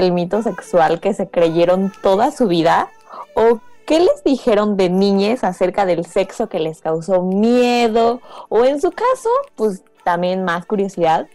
Es 0.00 0.06
el 0.06 0.12
mito 0.12 0.42
sexual 0.42 1.00
que 1.00 1.14
se 1.14 1.28
creyeron 1.28 1.92
toda 2.02 2.30
su 2.30 2.46
vida? 2.46 2.88
¿O 3.34 3.60
qué 3.86 4.00
les 4.00 4.24
dijeron 4.24 4.76
de 4.76 4.88
niñez 4.88 5.44
acerca 5.44 5.86
del 5.86 6.04
sexo 6.04 6.48
que 6.48 6.58
les 6.58 6.80
causó 6.80 7.22
miedo? 7.22 8.20
O 8.48 8.64
en 8.64 8.80
su 8.80 8.90
caso, 8.90 9.28
pues 9.54 9.82
también 10.04 10.44
más 10.44 10.66
curiosidad. 10.66 11.28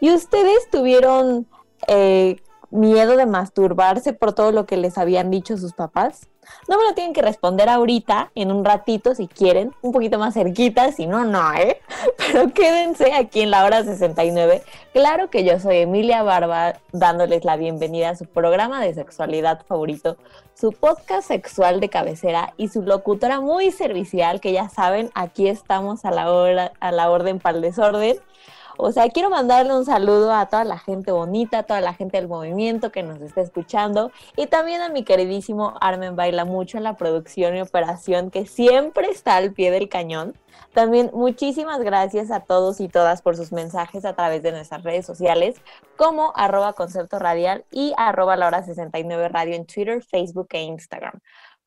¿Y 0.00 0.12
ustedes 0.12 0.68
tuvieron 0.70 1.46
eh, 1.86 2.36
miedo 2.70 3.16
de 3.16 3.26
masturbarse 3.26 4.12
por 4.12 4.32
todo 4.32 4.52
lo 4.52 4.66
que 4.66 4.76
les 4.76 4.98
habían 4.98 5.30
dicho 5.30 5.56
sus 5.56 5.72
papás? 5.72 6.28
No 6.68 6.78
me 6.78 6.84
lo 6.84 6.94
tienen 6.94 7.12
que 7.12 7.22
responder 7.22 7.68
ahorita, 7.68 8.30
en 8.34 8.52
un 8.52 8.64
ratito 8.64 9.14
si 9.14 9.28
quieren, 9.28 9.74
un 9.82 9.92
poquito 9.92 10.18
más 10.18 10.34
cerquita, 10.34 10.92
si 10.92 11.06
no, 11.06 11.24
no, 11.24 11.52
¿eh? 11.54 11.80
Pero 12.16 12.52
quédense 12.52 13.12
aquí 13.12 13.42
en 13.42 13.50
la 13.50 13.64
hora 13.64 13.84
69. 13.84 14.62
Claro 14.92 15.30
que 15.30 15.44
yo 15.44 15.58
soy 15.58 15.78
Emilia 15.78 16.22
Barba, 16.22 16.74
dándoles 16.92 17.44
la 17.44 17.56
bienvenida 17.56 18.10
a 18.10 18.16
su 18.16 18.26
programa 18.26 18.80
de 18.80 18.94
sexualidad 18.94 19.64
favorito, 19.66 20.16
su 20.54 20.72
podcast 20.72 21.28
sexual 21.28 21.80
de 21.80 21.88
cabecera 21.88 22.54
y 22.56 22.68
su 22.68 22.82
locutora 22.82 23.40
muy 23.40 23.70
servicial, 23.70 24.40
que 24.40 24.52
ya 24.52 24.68
saben, 24.68 25.10
aquí 25.14 25.48
estamos 25.48 26.04
a 26.04 26.10
la, 26.10 26.30
hora, 26.32 26.72
a 26.80 26.92
la 26.92 27.10
orden 27.10 27.38
para 27.38 27.56
el 27.56 27.62
desorden. 27.62 28.16
O 28.82 28.92
sea, 28.92 29.10
quiero 29.10 29.28
mandarle 29.28 29.76
un 29.76 29.84
saludo 29.84 30.32
a 30.32 30.46
toda 30.46 30.64
la 30.64 30.78
gente 30.78 31.12
bonita, 31.12 31.58
a 31.58 31.62
toda 31.64 31.82
la 31.82 31.92
gente 31.92 32.16
del 32.16 32.28
movimiento 32.28 32.90
que 32.90 33.02
nos 33.02 33.20
está 33.20 33.42
escuchando 33.42 34.10
y 34.36 34.46
también 34.46 34.80
a 34.80 34.88
mi 34.88 35.04
queridísimo 35.04 35.74
Armen 35.82 36.16
Baila 36.16 36.46
Mucho 36.46 36.78
en 36.78 36.84
la 36.84 36.96
producción 36.96 37.54
y 37.54 37.60
operación 37.60 38.30
que 38.30 38.46
siempre 38.46 39.08
está 39.10 39.36
al 39.36 39.52
pie 39.52 39.70
del 39.70 39.90
cañón. 39.90 40.34
También 40.72 41.10
muchísimas 41.12 41.80
gracias 41.80 42.30
a 42.30 42.40
todos 42.40 42.80
y 42.80 42.88
todas 42.88 43.20
por 43.20 43.36
sus 43.36 43.52
mensajes 43.52 44.06
a 44.06 44.14
través 44.14 44.42
de 44.42 44.52
nuestras 44.52 44.82
redes 44.82 45.04
sociales 45.04 45.56
como 45.98 46.32
arroba 46.34 46.72
concepto 46.72 47.18
radial 47.18 47.66
y 47.70 47.92
arroba 47.98 48.36
la 48.36 48.46
hora 48.46 48.62
69 48.62 49.28
radio 49.28 49.56
en 49.56 49.66
Twitter, 49.66 50.02
Facebook 50.02 50.48
e 50.52 50.62
Instagram. 50.62 51.20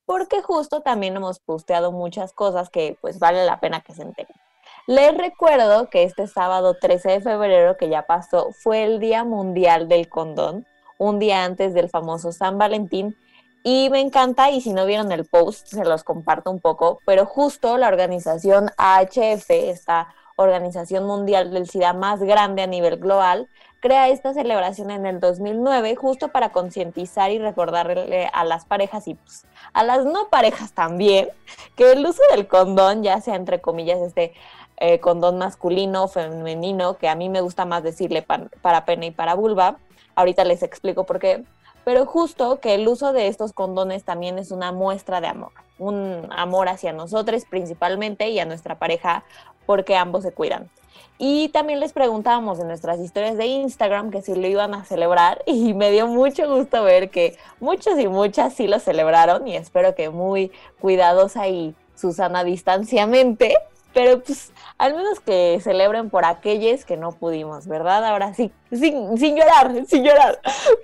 Porque 0.05 0.41
justo 0.41 0.81
también 0.81 1.15
hemos 1.15 1.37
posteado 1.37 1.91
muchas 1.91 2.33
cosas 2.33 2.71
que 2.71 2.97
pues 3.01 3.19
vale 3.19 3.45
la 3.45 3.59
pena 3.59 3.81
que 3.81 3.93
se 3.93 4.01
enteren. 4.01 4.42
Les 4.85 5.17
recuerdo 5.17 5.89
que 5.89 6.03
este 6.03 6.27
sábado 6.27 6.75
13 6.75 7.11
de 7.11 7.21
febrero 7.21 7.77
que 7.77 7.87
ya 7.87 8.05
pasó 8.05 8.51
fue 8.51 8.83
el 8.83 8.99
Día 8.99 9.23
Mundial 9.23 9.87
del 9.87 10.09
Condón, 10.09 10.67
un 10.97 11.19
día 11.19 11.45
antes 11.45 11.73
del 11.73 11.89
famoso 11.89 12.33
San 12.33 12.57
Valentín. 12.57 13.15
Y 13.63 13.89
me 13.91 14.01
encanta, 14.01 14.51
y 14.51 14.59
si 14.59 14.73
no 14.73 14.85
vieron 14.85 15.13
el 15.13 15.23
post, 15.23 15.67
se 15.67 15.85
los 15.85 16.03
comparto 16.03 16.51
un 16.51 16.59
poco, 16.59 16.99
pero 17.05 17.25
justo 17.25 17.77
la 17.77 17.87
organización 17.87 18.71
AHF, 18.75 19.49
esta 19.51 20.13
organización 20.35 21.05
mundial 21.05 21.51
del 21.51 21.69
SIDA 21.69 21.93
más 21.93 22.19
grande 22.19 22.61
a 22.61 22.67
nivel 22.67 22.97
global, 22.97 23.47
crea 23.79 24.07
esta 24.07 24.33
celebración 24.33 24.91
en 24.91 25.05
el 25.05 25.19
2009 25.19 25.95
justo 25.95 26.29
para 26.29 26.53
concientizar 26.53 27.31
y 27.31 27.39
recordarle 27.39 28.29
a 28.33 28.45
las 28.45 28.65
parejas 28.65 29.07
y 29.07 29.15
pues, 29.15 29.45
a 29.73 29.83
las 29.83 30.05
no 30.05 30.29
parejas 30.29 30.73
también 30.73 31.29
que 31.75 31.91
el 31.91 32.05
uso 32.05 32.21
del 32.31 32.47
condón, 32.47 33.03
ya 33.03 33.19
sea 33.19 33.35
entre 33.35 33.59
comillas 33.59 33.99
este 33.99 34.33
eh, 34.85 34.99
condón 34.99 35.37
masculino, 35.37 36.09
femenino, 36.09 36.97
que 36.97 37.07
a 37.07 37.15
mí 37.15 37.29
me 37.29 37.39
gusta 37.39 37.63
más 37.63 37.83
decirle 37.83 38.21
para 38.61 38.83
pene 38.83 39.05
y 39.05 39.11
para 39.11 39.33
vulva. 39.33 39.77
Ahorita 40.13 40.43
les 40.43 40.61
explico 40.61 41.05
por 41.05 41.19
qué. 41.19 41.45
Pero 41.85 42.05
justo 42.05 42.59
que 42.59 42.75
el 42.75 42.85
uso 42.89 43.13
de 43.13 43.29
estos 43.29 43.53
condones 43.53 44.03
también 44.03 44.37
es 44.37 44.51
una 44.51 44.73
muestra 44.73 45.21
de 45.21 45.27
amor, 45.27 45.53
un 45.79 46.27
amor 46.35 46.67
hacia 46.67 46.91
nosotros 46.91 47.45
principalmente 47.49 48.27
y 48.27 48.39
a 48.39 48.45
nuestra 48.45 48.77
pareja 48.77 49.23
porque 49.65 49.95
ambos 49.95 50.23
se 50.23 50.33
cuidan. 50.33 50.69
Y 51.17 51.47
también 51.49 51.79
les 51.79 51.93
preguntábamos 51.93 52.59
en 52.59 52.67
nuestras 52.67 52.99
historias 52.99 53.37
de 53.37 53.45
Instagram 53.45 54.11
que 54.11 54.21
si 54.21 54.35
lo 54.35 54.45
iban 54.45 54.73
a 54.73 54.83
celebrar 54.83 55.43
y 55.45 55.73
me 55.73 55.91
dio 55.91 56.07
mucho 56.07 56.53
gusto 56.53 56.83
ver 56.83 57.09
que 57.09 57.37
muchos 57.61 57.97
y 57.99 58.09
muchas 58.09 58.53
sí 58.53 58.67
lo 58.67 58.79
celebraron 58.79 59.47
y 59.47 59.55
espero 59.55 59.95
que 59.95 60.09
muy 60.09 60.51
cuidadosa 60.81 61.47
y 61.47 61.73
Susana 61.95 62.43
distanciamente 62.43 63.55
pero 63.93 64.21
pues 64.21 64.51
al 64.77 64.95
menos 64.95 65.19
que 65.19 65.59
celebren 65.61 66.09
por 66.09 66.25
aquellos 66.25 66.85
que 66.85 66.97
no 66.97 67.11
pudimos, 67.11 67.67
¿verdad? 67.67 68.03
Ahora 68.05 68.33
sí, 68.33 68.51
sin, 68.71 69.17
sin 69.17 69.35
llorar, 69.35 69.85
sin 69.87 70.03
llorar. 70.03 70.39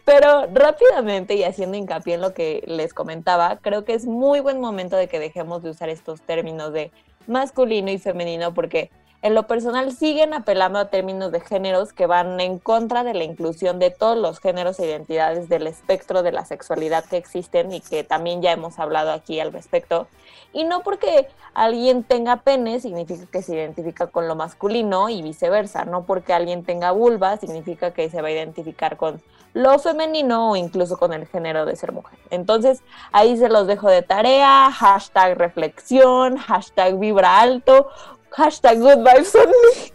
Pero 0.06 0.48
rápidamente 0.54 1.36
y 1.36 1.44
haciendo 1.44 1.78
hincapié 1.78 2.16
en 2.16 2.22
lo 2.22 2.34
que 2.34 2.64
les 2.68 2.94
comentaba, 2.94 3.58
creo 3.58 3.86
que 3.86 3.94
es 3.94 4.06
muy 4.06 4.40
buen 4.40 4.60
momento 4.62 4.96
de 4.96 5.08
que 5.08 5.20
dejemos 5.20 5.64
de 5.64 5.72
usar 5.72 5.90
estos 5.90 6.22
términos 6.22 6.72
de 6.72 6.92
masculino 7.28 7.92
y 7.92 7.98
femenino 7.98 8.54
porque 8.54 8.90
en 9.22 9.36
lo 9.36 9.48
personal 9.48 9.92
siguen 9.92 10.34
apelando 10.34 10.80
a 10.80 10.90
términos 10.90 11.34
de 11.34 11.42
géneros 11.42 11.92
que 11.92 12.06
van 12.06 12.40
en 12.40 12.58
contra 12.58 13.04
de 13.04 13.14
la 13.14 13.26
inclusión 13.26 13.78
de 13.78 13.92
todos 13.92 14.18
los 14.18 14.40
géneros 14.40 14.80
e 14.80 14.86
identidades 14.86 15.50
del 15.50 15.68
espectro 15.68 16.24
de 16.24 16.32
la 16.32 16.46
sexualidad 16.46 17.04
que 17.04 17.18
existen 17.18 17.74
y 17.74 17.82
que 17.82 18.06
también 18.06 18.42
ya 18.42 18.54
hemos 18.54 18.80
hablado 18.80 19.12
aquí 19.12 19.42
al 19.42 19.52
respecto. 19.52 20.08
Y 20.52 20.64
no 20.64 20.82
porque 20.82 21.28
alguien 21.54 22.04
tenga 22.04 22.38
pene 22.38 22.80
significa 22.80 23.26
que 23.32 23.42
se 23.42 23.56
identifica 23.56 24.08
con 24.08 24.28
lo 24.28 24.36
masculino 24.36 25.10
y 25.10 25.22
viceversa, 25.22 25.86
no 25.86 26.06
porque 26.06 26.34
alguien 26.34 26.64
tenga 26.64 26.92
vulva 26.92 27.38
significa 27.38 27.92
que 27.92 28.10
se 28.10 28.22
va 28.22 28.30
a 28.30 28.32
identificar 28.32 28.98
con 28.98 29.22
lo 29.54 29.80
femenino 29.80 30.52
o 30.52 30.56
incluso 30.56 30.98
con 30.98 31.14
el 31.14 31.28
género 31.28 31.66
de 31.66 31.76
ser 31.76 31.92
mujer. 31.92 32.20
Entonces 32.30 32.82
ahí 33.12 33.38
se 33.38 33.50
los 33.50 33.68
dejo 33.68 33.90
de 33.90 34.02
tarea, 34.02 34.72
hashtag 34.72 35.38
reflexión, 35.38 36.38
hashtag 36.38 36.98
vibra 37.00 37.42
alto, 37.42 37.90
hashtag 38.32 38.80
good 38.80 39.00
vibes 39.00 39.36
only. 39.36 39.94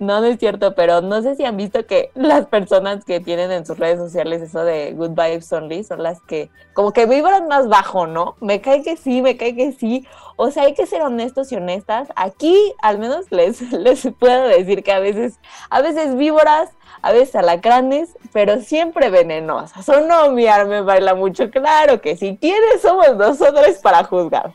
No, 0.00 0.20
no 0.20 0.26
es 0.26 0.38
cierto, 0.38 0.74
pero 0.74 1.00
no 1.00 1.22
sé 1.22 1.36
si 1.36 1.44
han 1.44 1.56
visto 1.56 1.86
que 1.86 2.10
las 2.14 2.46
personas 2.46 3.04
que 3.04 3.20
tienen 3.20 3.52
en 3.52 3.66
sus 3.66 3.78
redes 3.78 3.98
sociales 3.98 4.42
eso 4.42 4.64
de 4.64 4.92
good 4.92 5.10
vibes 5.10 5.52
only 5.52 5.84
son 5.84 6.02
las 6.02 6.20
que 6.22 6.50
como 6.72 6.92
que 6.92 7.06
vibran 7.06 7.48
más 7.48 7.68
bajo, 7.68 8.06
¿no? 8.06 8.36
Me 8.40 8.60
cae 8.60 8.82
que 8.82 8.96
sí, 8.96 9.22
me 9.22 9.36
cae 9.36 9.54
que 9.54 9.72
sí. 9.72 10.06
O 10.36 10.50
sea, 10.50 10.64
hay 10.64 10.74
que 10.74 10.86
ser 10.86 11.02
honestos 11.02 11.52
y 11.52 11.56
honestas. 11.56 12.08
Aquí 12.16 12.74
al 12.82 12.98
menos 12.98 13.26
les, 13.30 13.60
les 13.72 14.08
puedo 14.18 14.48
decir 14.48 14.82
que 14.82 14.92
a 14.92 14.98
veces, 14.98 15.38
a 15.70 15.80
veces 15.80 16.16
víboras, 16.16 16.70
a 17.02 17.12
veces 17.12 17.36
alacranes, 17.36 18.16
pero 18.32 18.60
siempre 18.60 19.10
venenosas. 19.10 19.88
O 19.88 20.00
no, 20.00 20.30
mi 20.32 20.46
me 20.66 20.80
baila 20.82 21.14
mucho. 21.14 21.50
Claro 21.50 22.00
que 22.00 22.16
si 22.16 22.36
quieres 22.36 22.82
somos 22.82 23.16
nosotros 23.16 23.76
para 23.82 24.04
juzgar. 24.04 24.52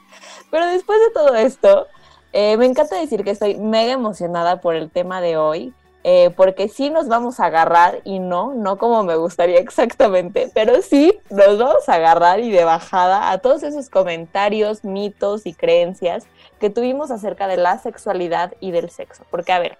Pero 0.50 0.66
después 0.66 1.00
de 1.00 1.12
todo 1.12 1.36
esto, 1.36 1.88
eh, 2.34 2.58
me 2.58 2.66
encanta 2.66 2.96
decir 2.98 3.24
que 3.24 3.32
estoy 3.32 3.56
mega 3.56 3.94
emocionada 3.94 4.62
por 4.62 4.76
el 4.76 4.90
tema 4.90 5.22
de 5.22 5.38
hoy, 5.38 5.74
eh, 6.04 6.32
porque 6.36 6.68
sí 6.68 6.90
nos 6.90 7.08
vamos 7.08 7.40
a 7.40 7.46
agarrar 7.46 8.02
y 8.06 8.18
no, 8.18 8.56
no 8.56 8.78
como 8.78 9.04
me 9.04 9.16
gustaría 9.16 9.60
exactamente, 9.60 10.50
pero 10.54 10.82
sí 10.82 11.20
nos 11.30 11.60
vamos 11.60 11.88
a 11.88 11.96
agarrar 11.96 12.40
y 12.40 12.52
de 12.52 12.64
bajada 12.64 13.32
a 13.32 13.38
todos 13.38 13.64
esos 13.64 13.90
comentarios, 13.90 14.84
mitos 14.84 15.46
y 15.46 15.54
creencias 15.54 16.26
que 16.60 16.70
tuvimos 16.70 17.12
acerca 17.12 17.48
de 17.48 17.58
la 17.58 17.78
sexualidad 17.80 18.54
y 18.60 18.72
del 18.72 18.90
sexo. 18.90 19.24
Porque 19.30 19.52
a 19.52 19.60
ver, 19.60 19.78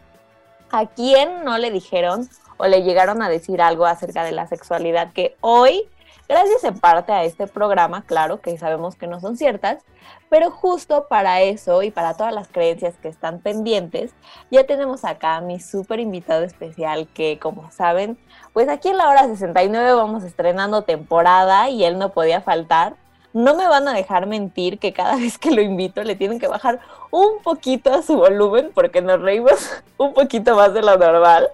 ¿a 0.72 0.88
quién 0.88 1.44
no 1.44 1.58
le 1.58 1.72
dijeron 1.72 2.30
o 2.58 2.68
le 2.68 2.84
llegaron 2.84 3.22
a 3.24 3.30
decir 3.30 3.62
algo 3.62 3.86
acerca 3.86 4.24
de 4.24 4.32
la 4.32 4.48
sexualidad 4.48 5.14
que 5.14 5.36
hoy 5.42 5.88
gracias 6.32 6.64
en 6.64 6.80
parte 6.80 7.12
a 7.12 7.26
este 7.26 7.46
programa, 7.46 8.04
claro, 8.04 8.40
que 8.40 8.58
sabemos 8.58 8.96
que 8.96 9.06
no 9.06 9.20
son 9.20 9.36
ciertas, 9.36 9.84
pero 10.30 10.50
justo 10.50 11.08
para 11.10 11.42
eso 11.42 11.84
y 11.84 11.92
para 11.92 12.14
todas 12.14 12.34
las 12.34 12.48
creencias 12.48 12.96
que 12.96 13.10
están 13.10 13.40
pendientes, 13.40 14.14
ya 14.50 14.66
tenemos 14.66 15.04
acá 15.04 15.36
a 15.36 15.42
mi 15.42 15.60
súper 15.60 16.00
invitado 16.00 16.46
especial 16.46 17.10
que, 17.14 17.38
como 17.38 17.70
saben, 17.72 18.18
pues 18.54 18.70
aquí 18.70 18.88
en 18.88 18.98
la 18.98 19.10
hora 19.10 19.28
69 19.28 19.94
vamos 19.94 20.24
estrenando 20.24 20.84
temporada 20.84 21.70
y 21.70 21.84
él 21.84 22.00
no 22.00 22.14
podía 22.14 22.40
faltar. 22.40 22.96
No 23.34 23.56
me 23.56 23.68
van 23.68 23.88
a 23.88 23.94
dejar 23.94 24.28
mentir 24.28 24.80
que 24.80 24.94
cada 24.94 25.16
vez 25.18 25.38
que 25.38 25.52
lo 25.52 25.62
invito 25.62 26.04
le 26.04 26.16
tienen 26.16 26.40
que 26.40 26.48
bajar 26.48 26.80
un 27.12 27.42
poquito 27.44 27.94
a 27.94 28.02
su 28.02 28.16
volumen 28.16 28.72
porque 28.74 29.02
nos 29.02 29.22
reímos 29.22 29.70
un 29.98 30.14
poquito 30.14 30.56
más 30.56 30.74
de 30.74 30.82
lo 30.82 30.98
normal. 30.98 31.50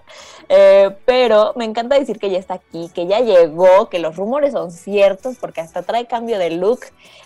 Eh, 0.50 0.96
pero 1.04 1.52
me 1.56 1.66
encanta 1.66 1.98
decir 1.98 2.18
que 2.18 2.30
ya 2.30 2.38
está 2.38 2.54
aquí, 2.54 2.90
que 2.94 3.06
ya 3.06 3.20
llegó, 3.20 3.90
que 3.90 3.98
los 3.98 4.16
rumores 4.16 4.52
son 4.52 4.70
ciertos 4.70 5.36
porque 5.36 5.60
hasta 5.60 5.82
trae 5.82 6.06
cambio 6.06 6.38
de 6.38 6.50
look 6.50 6.80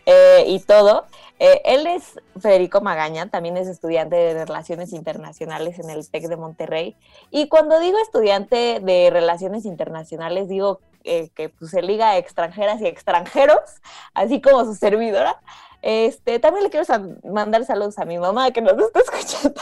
eh, 0.07 0.45
y 0.49 0.59
todo. 0.59 1.05
Eh, 1.39 1.61
él 1.65 1.87
es 1.87 2.21
Federico 2.41 2.81
Magaña, 2.81 3.29
también 3.29 3.57
es 3.57 3.69
estudiante 3.69 4.17
de 4.17 4.45
Relaciones 4.45 4.93
Internacionales 4.93 5.79
en 5.79 5.91
el 5.91 6.09
TEC 6.09 6.29
de 6.29 6.37
Monterrey. 6.37 6.97
Y 7.31 7.49
cuando 7.49 7.79
digo 7.81 7.99
estudiante 7.99 8.81
de 8.81 9.11
Relaciones 9.11 9.65
Internacionales, 9.65 10.49
digo 10.49 10.81
que 11.03 11.49
pues, 11.59 11.71
se 11.71 11.83
liga 11.83 12.11
a 12.11 12.19
extranjeras 12.19 12.81
y 12.81 12.87
extranjeros, 12.87 13.83
así 14.15 14.41
como 14.41 14.65
su 14.65 14.75
servidora. 14.75 15.41
Este, 15.83 16.39
también 16.39 16.65
le 16.65 16.71
quiero 16.71 16.87
mandar 17.25 17.65
saludos 17.65 17.99
a 17.99 18.05
mi 18.05 18.19
mamá 18.19 18.53
que 18.53 18.63
nos 18.63 18.75
está 18.79 19.01
escuchando. 19.21 19.61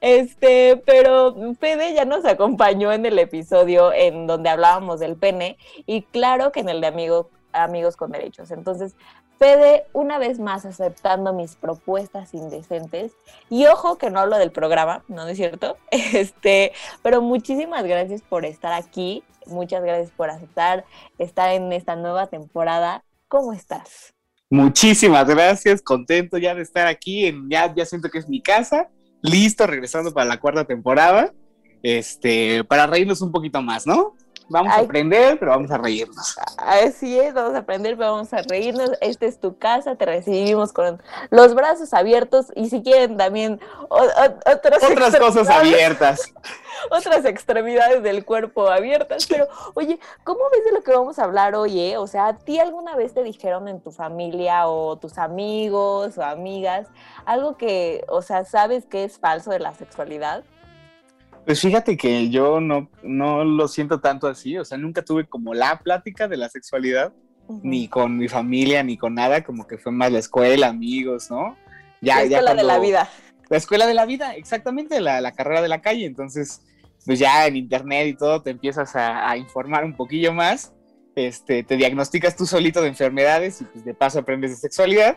Este, 0.00 0.82
pero 0.84 1.34
Fede 1.58 1.94
ya 1.94 2.04
nos 2.04 2.24
acompañó 2.24 2.92
en 2.92 3.06
el 3.06 3.18
episodio 3.18 3.92
en 3.92 4.26
donde 4.26 4.50
hablábamos 4.50 5.00
del 5.00 5.16
pene 5.16 5.56
y 5.86 6.02
claro 6.02 6.52
que 6.52 6.60
en 6.60 6.68
el 6.68 6.80
de 6.80 6.86
amigo, 6.88 7.30
amigos 7.52 7.96
con 7.96 8.10
derechos. 8.12 8.50
Entonces, 8.50 8.96
Fede, 9.38 9.84
una 9.92 10.18
vez 10.18 10.38
más 10.38 10.64
aceptando 10.64 11.32
mis 11.32 11.56
propuestas 11.56 12.32
indecentes. 12.32 13.12
Y 13.50 13.66
ojo 13.66 13.98
que 13.98 14.10
no 14.10 14.20
hablo 14.20 14.38
del 14.38 14.50
programa, 14.50 15.04
¿no, 15.08 15.26
es 15.26 15.36
cierto? 15.36 15.76
Este, 15.90 16.72
pero 17.02 17.20
muchísimas 17.20 17.84
gracias 17.84 18.22
por 18.22 18.44
estar 18.44 18.72
aquí. 18.72 19.22
Muchas 19.46 19.82
gracias 19.82 20.10
por 20.10 20.30
aceptar 20.30 20.84
estar 21.18 21.50
en 21.50 21.72
esta 21.72 21.96
nueva 21.96 22.26
temporada. 22.26 23.04
¿Cómo 23.28 23.52
estás? 23.52 24.14
Muchísimas 24.48 25.26
gracias, 25.26 25.82
contento 25.82 26.38
ya 26.38 26.54
de 26.54 26.62
estar 26.62 26.86
aquí, 26.86 27.26
en, 27.26 27.50
ya, 27.50 27.74
ya 27.74 27.84
siento 27.84 28.08
que 28.08 28.18
es 28.18 28.28
mi 28.28 28.40
casa, 28.40 28.88
listo, 29.20 29.66
regresando 29.66 30.14
para 30.14 30.26
la 30.26 30.38
cuarta 30.38 30.64
temporada, 30.64 31.34
este, 31.82 32.62
para 32.62 32.86
reírnos 32.86 33.22
un 33.22 33.32
poquito 33.32 33.60
más, 33.60 33.88
¿no? 33.88 34.14
Vamos 34.48 34.72
a 34.72 34.78
aprender, 34.78 35.38
pero 35.38 35.52
vamos 35.52 35.70
a 35.70 35.78
reírnos. 35.78 36.36
Así 36.58 37.18
es, 37.18 37.34
vamos 37.34 37.54
a 37.54 37.58
aprender, 37.58 37.96
pero 37.96 38.12
vamos 38.12 38.32
a 38.32 38.42
reírnos. 38.42 38.92
Esta 39.00 39.26
es 39.26 39.40
tu 39.40 39.58
casa, 39.58 39.96
te 39.96 40.06
recibimos 40.06 40.72
con 40.72 41.02
los 41.30 41.54
brazos 41.54 41.92
abiertos 41.92 42.46
y 42.54 42.68
si 42.70 42.82
quieren 42.82 43.16
también 43.16 43.60
otras, 43.88 44.80
otras 44.90 45.16
cosas 45.18 45.48
abiertas. 45.48 46.32
otras 46.90 47.24
extremidades 47.24 48.02
del 48.02 48.24
cuerpo 48.24 48.68
abiertas. 48.68 49.26
Pero, 49.26 49.48
oye, 49.74 49.98
¿cómo 50.24 50.40
ves 50.52 50.64
de 50.64 50.72
lo 50.72 50.82
que 50.82 50.92
vamos 50.92 51.18
a 51.18 51.24
hablar 51.24 51.54
hoy? 51.54 51.80
Eh? 51.80 51.96
O 51.96 52.06
sea, 52.06 52.28
¿a 52.28 52.36
ti 52.36 52.58
alguna 52.58 52.96
vez 52.96 53.14
te 53.14 53.22
dijeron 53.22 53.68
en 53.68 53.80
tu 53.80 53.90
familia 53.90 54.68
o 54.68 54.96
tus 54.96 55.18
amigos 55.18 56.16
o 56.18 56.22
amigas 56.22 56.88
algo 57.24 57.56
que, 57.56 58.04
o 58.08 58.22
sea, 58.22 58.44
sabes 58.44 58.86
que 58.86 59.04
es 59.04 59.18
falso 59.18 59.50
de 59.50 59.58
la 59.58 59.74
sexualidad? 59.74 60.44
Pues 61.46 61.60
fíjate 61.60 61.96
que 61.96 62.28
yo 62.28 62.60
no, 62.60 62.90
no 63.04 63.44
lo 63.44 63.68
siento 63.68 64.00
tanto 64.00 64.26
así, 64.26 64.58
o 64.58 64.64
sea, 64.64 64.76
nunca 64.78 65.04
tuve 65.04 65.26
como 65.26 65.54
la 65.54 65.78
plática 65.78 66.26
de 66.26 66.36
la 66.36 66.48
sexualidad, 66.48 67.12
ni 67.62 67.86
con 67.86 68.18
mi 68.18 68.26
familia, 68.26 68.82
ni 68.82 68.96
con 68.96 69.14
nada, 69.14 69.44
como 69.44 69.64
que 69.64 69.78
fue 69.78 69.92
más 69.92 70.10
la 70.10 70.18
escuela, 70.18 70.66
amigos, 70.66 71.30
¿no? 71.30 71.56
Ya, 72.00 72.16
la 72.16 72.22
escuela 72.22 72.54
de 72.56 72.62
la 72.64 72.80
vida. 72.80 73.08
La 73.48 73.56
escuela 73.58 73.86
de 73.86 73.94
la 73.94 74.06
vida, 74.06 74.34
exactamente, 74.34 75.00
la, 75.00 75.20
la, 75.20 75.30
carrera 75.30 75.62
de 75.62 75.68
la 75.68 75.80
calle, 75.80 76.04
entonces, 76.04 76.62
pues 77.04 77.20
ya 77.20 77.46
en 77.46 77.54
internet 77.54 78.08
y 78.08 78.14
todo 78.14 78.42
te 78.42 78.50
empiezas 78.50 78.96
a, 78.96 79.30
a 79.30 79.36
informar 79.36 79.84
un 79.84 79.94
poquillo 79.94 80.32
más, 80.32 80.72
este, 81.14 81.62
te 81.62 81.76
diagnosticas 81.76 82.34
tú 82.34 82.44
solito 82.44 82.82
de 82.82 82.88
enfermedades 82.88 83.60
y 83.60 83.64
pues 83.66 83.84
de 83.84 83.94
paso 83.94 84.18
aprendes 84.18 84.50
de 84.50 84.56
sexualidad. 84.56 85.16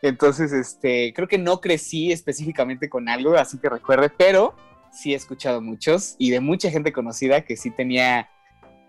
Entonces, 0.00 0.52
este, 0.52 1.12
creo 1.12 1.26
que 1.26 1.38
no 1.38 1.60
crecí 1.60 2.12
específicamente 2.12 2.88
con 2.88 3.08
algo, 3.08 3.34
así 3.34 3.58
que 3.58 3.68
recuerde, 3.68 4.10
pero 4.16 4.54
sí 4.96 5.12
he 5.12 5.16
escuchado 5.16 5.60
muchos 5.60 6.16
y 6.18 6.30
de 6.30 6.40
mucha 6.40 6.70
gente 6.70 6.92
conocida 6.92 7.42
que 7.42 7.56
sí 7.56 7.70
tenía 7.70 8.28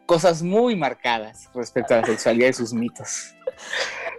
cosas 0.06 0.42
muy 0.42 0.76
marcadas 0.76 1.50
respecto 1.54 1.94
a 1.94 1.98
la 1.98 2.08
sexualidad 2.08 2.50
y 2.50 2.54
sus 2.54 2.74
mitos. 2.74 3.37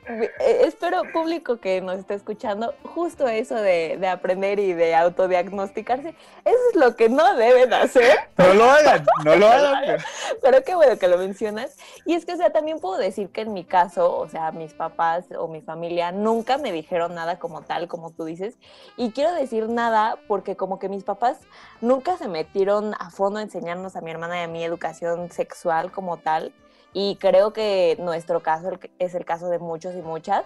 Eh, 0.08 0.62
espero, 0.64 1.02
público 1.12 1.58
que 1.58 1.82
nos 1.82 1.98
esté 1.98 2.14
escuchando, 2.14 2.74
justo 2.82 3.28
eso 3.28 3.54
de, 3.56 4.00
aprender 4.10 4.58
y 4.58 4.72
de 4.72 4.94
autodiagnosticarse, 4.94 6.14
eso 6.44 6.58
es 6.70 6.76
lo 6.76 6.96
que 6.96 7.10
no 7.10 7.36
deben 7.36 7.72
hacer. 7.74 8.16
No 8.38 8.54
lo 8.54 8.64
hagan, 8.64 9.04
no 9.24 9.36
lo 9.36 9.46
hagan. 9.46 9.98
Pero 10.42 10.64
qué 10.64 10.74
bueno 10.74 10.98
que 10.98 11.08
lo 11.08 11.18
mencionas. 11.18 11.76
Y 12.06 12.14
es 12.14 12.24
que, 12.24 12.32
o 12.32 12.36
sea, 12.36 12.50
también 12.50 12.80
puedo 12.80 12.96
decir 12.96 13.28
que 13.28 13.42
en 13.42 13.52
mi 13.52 13.64
caso, 13.64 14.16
o 14.16 14.28
sea, 14.28 14.50
mis 14.50 14.72
papás 14.72 15.26
o 15.38 15.46
mi 15.46 15.60
familia 15.60 16.10
nunca 16.10 16.56
me 16.56 16.72
dijeron 16.72 17.14
nada 17.14 17.38
como 17.38 17.60
tal, 17.62 17.86
como 17.86 18.10
tú 18.10 18.24
dices. 18.24 18.56
Y 18.96 19.10
quiero 19.10 19.34
decir 19.34 19.68
nada 19.68 20.16
porque 20.26 20.56
como 20.56 20.78
que 20.78 20.88
mis 20.88 21.04
papás 21.04 21.38
nunca 21.82 22.16
se 22.16 22.28
metieron 22.28 22.94
a 22.98 23.10
fondo 23.10 23.40
a 23.40 23.42
enseñarnos 23.42 23.94
a 23.94 24.00
mi 24.00 24.10
hermana 24.10 24.40
y 24.40 24.44
a 24.44 24.48
mí 24.48 24.64
educación 24.64 25.30
sexual 25.30 25.92
como 25.92 26.16
tal 26.16 26.54
y 26.92 27.16
creo 27.16 27.52
que 27.52 27.96
nuestro 28.00 28.40
caso 28.42 28.70
es 28.98 29.14
el 29.14 29.24
caso 29.24 29.48
de 29.48 29.58
muchos 29.58 29.94
y 29.94 30.02
muchas. 30.02 30.44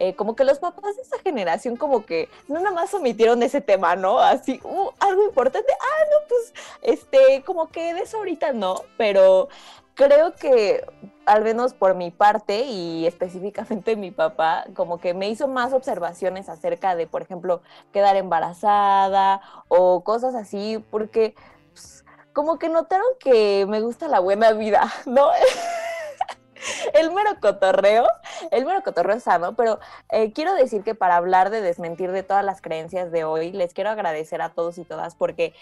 Eh, 0.00 0.16
como 0.16 0.34
que 0.34 0.44
los 0.44 0.58
papás 0.58 0.96
de 0.96 1.02
esa 1.02 1.18
generación 1.20 1.76
como 1.76 2.04
que 2.04 2.28
no 2.48 2.58
nada 2.58 2.74
más 2.74 2.92
omitieron 2.94 3.42
ese 3.44 3.60
tema, 3.60 3.94
¿no? 3.94 4.18
Así, 4.18 4.60
uh, 4.64 4.90
algo 4.98 5.24
importante, 5.24 5.72
ah, 5.72 6.04
no, 6.10 6.28
pues, 6.28 6.52
este, 6.82 7.44
como 7.46 7.68
que 7.68 7.94
de 7.94 8.00
eso 8.00 8.16
ahorita 8.18 8.52
no, 8.52 8.82
pero 8.96 9.48
creo 9.94 10.34
que 10.34 10.84
al 11.26 11.44
menos 11.44 11.74
por 11.74 11.94
mi 11.94 12.10
parte 12.10 12.62
y 12.64 13.06
específicamente 13.06 13.96
mi 13.96 14.10
papá, 14.10 14.64
como 14.74 14.98
que 14.98 15.14
me 15.14 15.28
hizo 15.28 15.48
más 15.48 15.72
observaciones 15.72 16.48
acerca 16.48 16.96
de, 16.96 17.06
por 17.06 17.22
ejemplo, 17.22 17.62
quedar 17.92 18.16
embarazada 18.16 19.40
o 19.68 20.02
cosas 20.02 20.34
así, 20.34 20.84
porque 20.90 21.34
pues, 21.72 22.04
como 22.32 22.58
que 22.58 22.68
notaron 22.68 23.06
que 23.20 23.64
me 23.68 23.80
gusta 23.80 24.08
la 24.08 24.20
buena 24.20 24.52
vida, 24.52 24.92
¿no? 25.06 25.28
el 26.94 27.12
mero 27.12 27.30
cotorreo, 27.40 28.06
el 28.50 28.64
mero 28.64 28.82
cotorreo 28.82 29.20
sano, 29.20 29.54
pero 29.54 29.78
eh, 30.10 30.32
quiero 30.32 30.54
decir 30.54 30.82
que 30.82 30.94
para 30.94 31.16
hablar 31.16 31.50
de 31.50 31.60
desmentir 31.60 32.12
de 32.12 32.22
todas 32.22 32.44
las 32.44 32.60
creencias 32.60 33.10
de 33.10 33.24
hoy, 33.24 33.52
les 33.52 33.74
quiero 33.74 33.90
agradecer 33.90 34.42
a 34.42 34.50
todos 34.50 34.78
y 34.78 34.84
todas 34.84 35.14
porque 35.14 35.54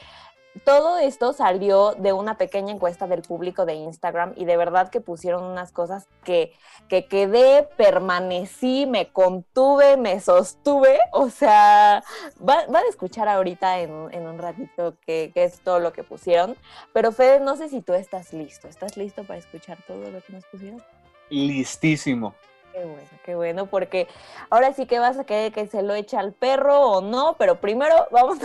todo 0.65 0.99
esto 0.99 1.33
salió 1.33 1.93
de 1.93 2.13
una 2.13 2.37
pequeña 2.37 2.73
encuesta 2.73 3.07
del 3.07 3.23
público 3.23 3.65
de 3.65 3.75
Instagram 3.75 4.35
y 4.37 4.45
de 4.45 4.57
verdad 4.57 4.91
que 4.91 5.01
pusieron 5.01 5.45
unas 5.45 5.73
cosas 5.73 6.07
que, 6.25 6.53
que 6.89 7.07
quedé, 7.07 7.69
permanecí, 7.77 8.87
me 8.87 9.09
contuve, 9.09 9.97
me 9.97 10.21
sostuve. 10.21 10.99
O 11.13 11.31
sea, 11.31 12.05
van 12.39 12.75
a 12.75 12.89
escuchar 12.89 13.29
ahorita 13.29 13.81
en, 13.81 13.93
un 13.93 14.39
ratito 14.39 14.97
qué 15.07 15.33
es 15.35 15.61
todo 15.61 15.81
lo 15.81 15.93
que 15.93 16.05
pusieron. 16.05 16.57
Pero 16.93 17.13
Fede, 17.13 17.41
no 17.41 17.57
sé 17.57 17.69
si 17.69 17.81
tú 17.81 17.95
estás 17.95 18.33
listo. 18.33 18.69
¿Estás 18.69 18.97
listo 18.97 19.25
para 19.25 19.39
escuchar 19.39 19.79
todo 19.87 20.11
lo 20.11 20.21
que 20.23 20.33
nos 20.33 20.45
pusieron? 20.47 20.83
Listísimo. 21.31 22.35
Qué 22.73 22.85
bueno, 22.85 23.09
qué 23.23 23.35
bueno, 23.35 23.67
porque 23.67 24.09
ahora 24.49 24.73
sí 24.73 24.87
que 24.87 24.99
vas 24.99 25.19
a 25.19 25.25
querer 25.25 25.53
que 25.53 25.67
se 25.67 25.83
lo 25.83 25.95
eche 25.95 26.17
al 26.17 26.33
perro 26.33 26.81
o 26.81 27.01
no, 27.03 27.37
pero 27.39 27.61
primero 27.61 27.95
vamos 28.11 28.39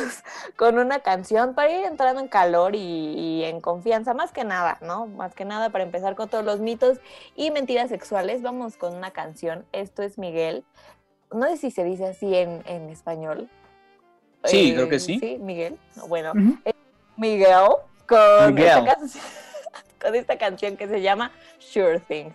con 0.57 0.77
una 0.77 0.99
canción 0.99 1.53
para 1.53 1.71
ir 1.71 1.85
entrando 1.85 2.19
en 2.19 2.27
calor 2.27 2.75
y, 2.75 3.43
en 3.45 3.61
confianza, 3.61 4.13
más 4.13 4.33
que 4.33 4.43
nada, 4.43 4.79
¿no? 4.81 5.07
Más 5.07 5.33
que 5.33 5.45
nada 5.45 5.69
para 5.69 5.85
empezar 5.85 6.15
con 6.15 6.27
todos 6.27 6.43
los 6.43 6.59
mitos 6.59 6.99
y 7.37 7.51
mentiras 7.51 7.89
sexuales, 7.89 8.41
vamos 8.41 8.75
con 8.75 8.93
una 8.95 9.11
canción. 9.11 9.65
Esto 9.71 10.03
es 10.03 10.17
Miguel. 10.17 10.65
No 11.31 11.47
sé 11.47 11.57
si 11.57 11.71
se 11.71 11.85
dice 11.85 12.07
así 12.07 12.35
en, 12.35 12.89
español. 12.89 13.49
Sí, 14.43 14.73
creo 14.73 14.89
que 14.89 14.99
sí. 14.99 15.19
Sí, 15.19 15.37
Miguel. 15.39 15.77
Bueno, 16.07 16.33
Miguel 17.15 17.53
con, 18.05 18.57
Esta 18.57 18.97
con 20.01 20.15
esta 20.15 20.37
canción 20.37 20.75
que 20.75 20.87
se 20.87 21.01
llama 21.01 21.31
Sure 21.59 21.99
Thing. 21.99 22.31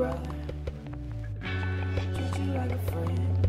Brother, 0.00 0.18
treat 2.14 2.34
you 2.40 2.52
like 2.54 2.72
a 2.72 2.78
friend, 2.90 3.46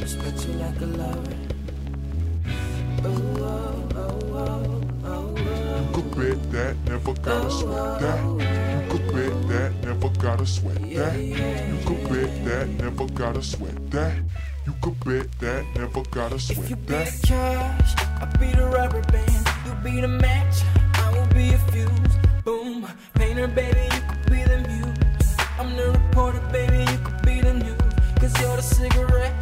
respect 0.00 0.46
you 0.46 0.52
like 0.52 0.80
a 0.80 0.86
lover. 0.86 1.36
Oh, 3.02 3.18
oh, 3.40 3.88
oh, 3.96 4.18
oh, 4.34 4.84
oh, 5.04 5.34
oh. 5.36 5.80
You 5.80 5.92
could 5.94 6.10
bet 6.14 6.52
that, 6.52 6.74
never 6.86 7.14
gotta 7.14 7.46
oh, 7.46 7.60
sweat 7.60 8.00
that. 8.02 8.20
You 8.72 8.86
could 8.90 9.06
bet 9.12 9.48
that, 9.48 9.70
never 9.82 10.10
gotta 10.10 10.46
sweat 10.46 10.80
that. 10.94 11.18
You 11.18 11.78
could 11.86 12.02
bet 12.08 12.44
that, 12.44 12.68
never 12.68 13.06
gotta 13.06 13.42
sweat 13.42 13.90
that. 13.90 14.14
You 14.64 14.74
could 14.80 15.04
bet 15.04 15.26
that, 15.40 15.64
never 15.74 16.02
gotta 16.12 16.38
sweat 16.38 16.56
that. 16.56 16.64
If 16.64 16.70
you 16.70 16.76
be 16.76 16.92
the 16.92 17.26
cash, 17.26 17.94
I'll 18.20 18.38
be 18.38 18.52
the 18.54 18.66
rubber 18.66 19.02
band. 19.10 19.46
You 19.66 19.72
be 19.82 20.00
the 20.00 20.06
match, 20.06 20.62
I 20.94 21.10
will 21.12 21.26
be 21.34 21.52
a 21.54 21.58
fuse. 21.72 22.16
Boom, 22.44 22.86
painter, 23.14 23.48
baby, 23.48 23.88
you 23.92 24.02
could 24.08 24.30
be 24.30 24.42
the 24.44 24.79
I'm 25.60 25.76
the 25.76 25.90
reporter, 25.90 26.40
baby, 26.50 26.90
you 26.90 26.98
could 27.04 27.20
be 27.20 27.42
the 27.42 27.52
news. 27.52 27.76
Cause 28.18 28.32
you're 28.40 28.56
the 28.56 28.62
cigarette, 28.62 29.34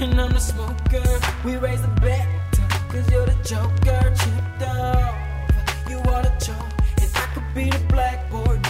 and 0.00 0.18
I'm 0.18 0.32
the 0.32 0.40
smoker. 0.40 1.04
We 1.44 1.58
raise 1.58 1.82
the 1.82 1.88
bet, 2.00 2.26
cause 2.88 3.10
you're 3.10 3.26
the 3.26 3.36
joker. 3.44 4.00
Chipped 4.16 4.62
off, 4.62 5.90
you 5.90 5.98
are 5.98 6.22
the 6.22 6.32
chalk. 6.40 6.72
And 7.02 7.10
I 7.14 7.26
could 7.34 7.54
be 7.54 7.68
the 7.68 7.84
blackboard, 7.88 8.61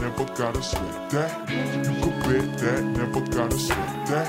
never 0.00 0.24
gotta 0.34 0.62
sweat 0.62 1.10
that. 1.10 1.50
You 1.50 1.94
could 2.02 2.18
bet 2.22 2.58
that, 2.58 2.84
never 2.84 3.20
gotta 3.20 3.58
sweat 3.58 4.06
that. 4.08 4.28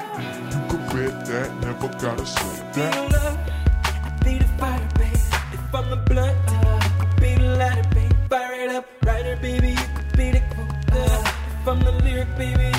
You 0.51 0.59
could 0.69 0.85
bet 0.93 1.25
that, 1.27 1.49
never 1.61 1.87
gotta 1.99 2.25
sweat 2.25 2.73
that. 2.73 2.93
be 4.23 4.37
the. 4.37 4.51
If 5.53 5.75
I'm 5.75 5.89
the 5.89 5.97
be 7.21 7.35
the 7.35 7.55
lighter. 7.57 7.91
Fire 8.31 8.53
it 8.53 8.69
up, 8.75 8.85
baby. 9.41 9.69
You 9.71 9.87
could 9.95 10.17
be 10.17 10.31
the 10.31 10.41
quote. 10.51 10.69
Uh, 10.91 11.31
if 11.59 11.67
I'm 11.67 11.79
the 11.81 11.91
lyric, 12.03 12.37
baby, 12.37 12.71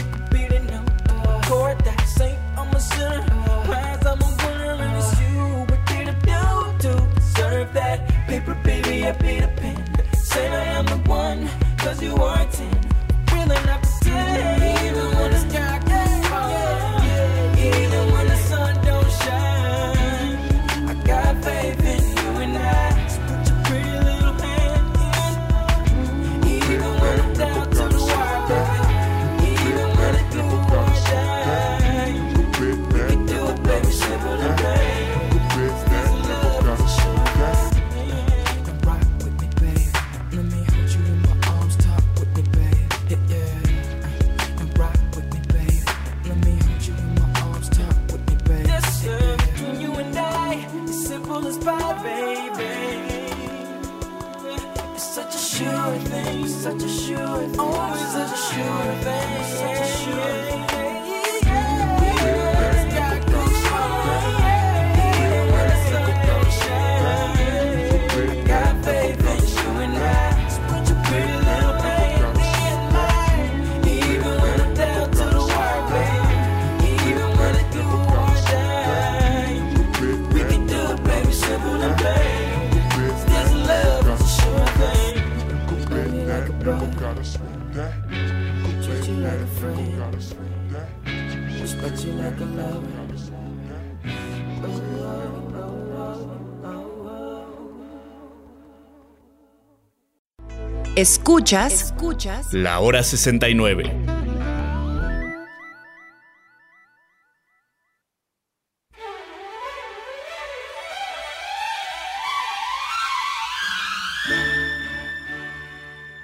Escuchas, 100.95 101.73
escuchas 101.73 102.53
La 102.53 102.79
hora 102.81 103.03
69. 103.03 103.91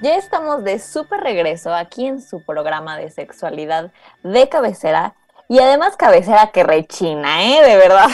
Ya 0.02 0.16
estamos 0.16 0.62
de 0.64 0.78
súper 0.78 1.20
regreso 1.20 1.72
aquí 1.72 2.06
en 2.06 2.20
su 2.20 2.44
programa 2.44 2.98
de 2.98 3.08
sexualidad 3.08 3.90
de 4.22 4.50
cabecera 4.50 5.14
y 5.48 5.60
además 5.60 5.96
cabecera 5.96 6.50
que 6.52 6.62
rechina, 6.62 7.42
¿eh? 7.42 7.62
De 7.66 7.76
verdad. 7.78 8.10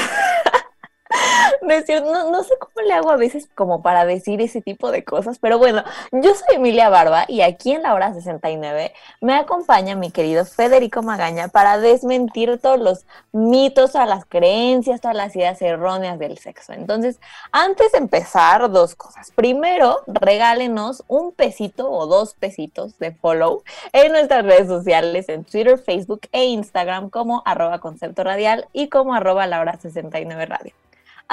No, 2.04 2.12
no, 2.12 2.30
no 2.30 2.44
sé 2.44 2.54
cómo 2.58 2.86
le 2.86 2.92
hago 2.92 3.10
a 3.10 3.16
veces 3.16 3.48
como 3.54 3.82
para 3.82 4.04
decir 4.04 4.40
ese 4.40 4.60
tipo 4.60 4.90
de 4.90 5.04
cosas, 5.04 5.38
pero 5.38 5.58
bueno, 5.58 5.82
yo 6.12 6.34
soy 6.34 6.56
Emilia 6.56 6.88
Barba 6.88 7.24
y 7.28 7.40
aquí 7.42 7.72
en 7.72 7.82
la 7.82 7.94
hora 7.94 8.12
69 8.12 8.92
me 9.20 9.34
acompaña 9.34 9.94
mi 9.94 10.10
querido 10.10 10.44
Federico 10.44 11.02
Magaña 11.02 11.48
para 11.48 11.78
desmentir 11.78 12.58
todos 12.60 12.78
los 12.78 13.06
mitos, 13.32 13.92
todas 13.92 14.08
las 14.08 14.24
creencias, 14.24 15.00
todas 15.00 15.16
las 15.16 15.34
ideas 15.36 15.60
erróneas 15.62 16.18
del 16.18 16.38
sexo. 16.38 16.72
Entonces, 16.72 17.20
antes 17.52 17.92
de 17.92 17.98
empezar, 17.98 18.70
dos 18.70 18.94
cosas. 18.94 19.30
Primero, 19.32 20.02
regálenos 20.06 21.04
un 21.08 21.32
pesito 21.32 21.90
o 21.90 22.06
dos 22.06 22.34
pesitos 22.34 22.98
de 22.98 23.12
follow 23.12 23.62
en 23.92 24.12
nuestras 24.12 24.44
redes 24.44 24.68
sociales, 24.68 25.28
en 25.28 25.44
Twitter, 25.44 25.78
Facebook 25.78 26.22
e 26.32 26.44
Instagram 26.44 27.10
como 27.10 27.42
arroba 27.44 27.78
concepto 27.78 28.24
radial 28.24 28.66
y 28.72 28.88
como 28.88 29.14
arroba 29.14 29.46
la 29.46 29.60
hora 29.60 29.78
69 29.80 30.46
radio. 30.46 30.83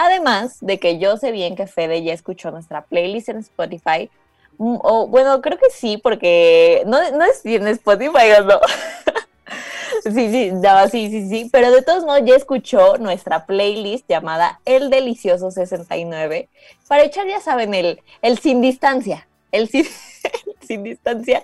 Además 0.03 0.58
de 0.62 0.79
que 0.79 0.98
yo 0.98 1.15
sé 1.17 1.31
bien 1.31 1.55
que 1.55 1.67
Fede 1.67 2.01
ya 2.01 2.12
escuchó 2.12 2.50
nuestra 2.50 2.86
playlist 2.86 3.29
en 3.29 3.38
Spotify. 3.38 4.10
Mm, 4.58 4.77
O 4.81 5.08
bueno, 5.08 5.41
creo 5.41 5.60
que 5.60 5.70
sí, 5.70 5.98
porque 5.98 6.81
no, 6.88 6.98
no 7.12 7.24
es 7.24 7.46
en 7.46 7.67
Spotify 7.67 8.29
no. 8.43 8.60
Sí, 10.03 10.31
sí, 10.31 10.51
no, 10.51 10.88
sí, 10.88 11.10
sí, 11.12 11.29
sí, 11.29 11.50
pero 11.51 11.70
de 11.70 11.84
todos 11.84 12.03
modos 12.03 12.22
ya 12.25 12.36
escuchó 12.36 12.98
nuestra 12.98 13.46
playlist 13.46 14.10
llamada 14.10 14.60
El 14.65 14.89
Delicioso 14.89 15.51
69 15.51 16.50
para 16.88 17.03
echar, 17.03 17.27
ya 17.27 17.39
saben, 17.39 17.75
el, 17.75 18.01
el 18.24 18.39
sin 18.39 18.62
distancia, 18.62 19.27
el 19.51 19.70
sin, 19.70 19.86
sin 20.62 20.84
distancia. 20.84 21.43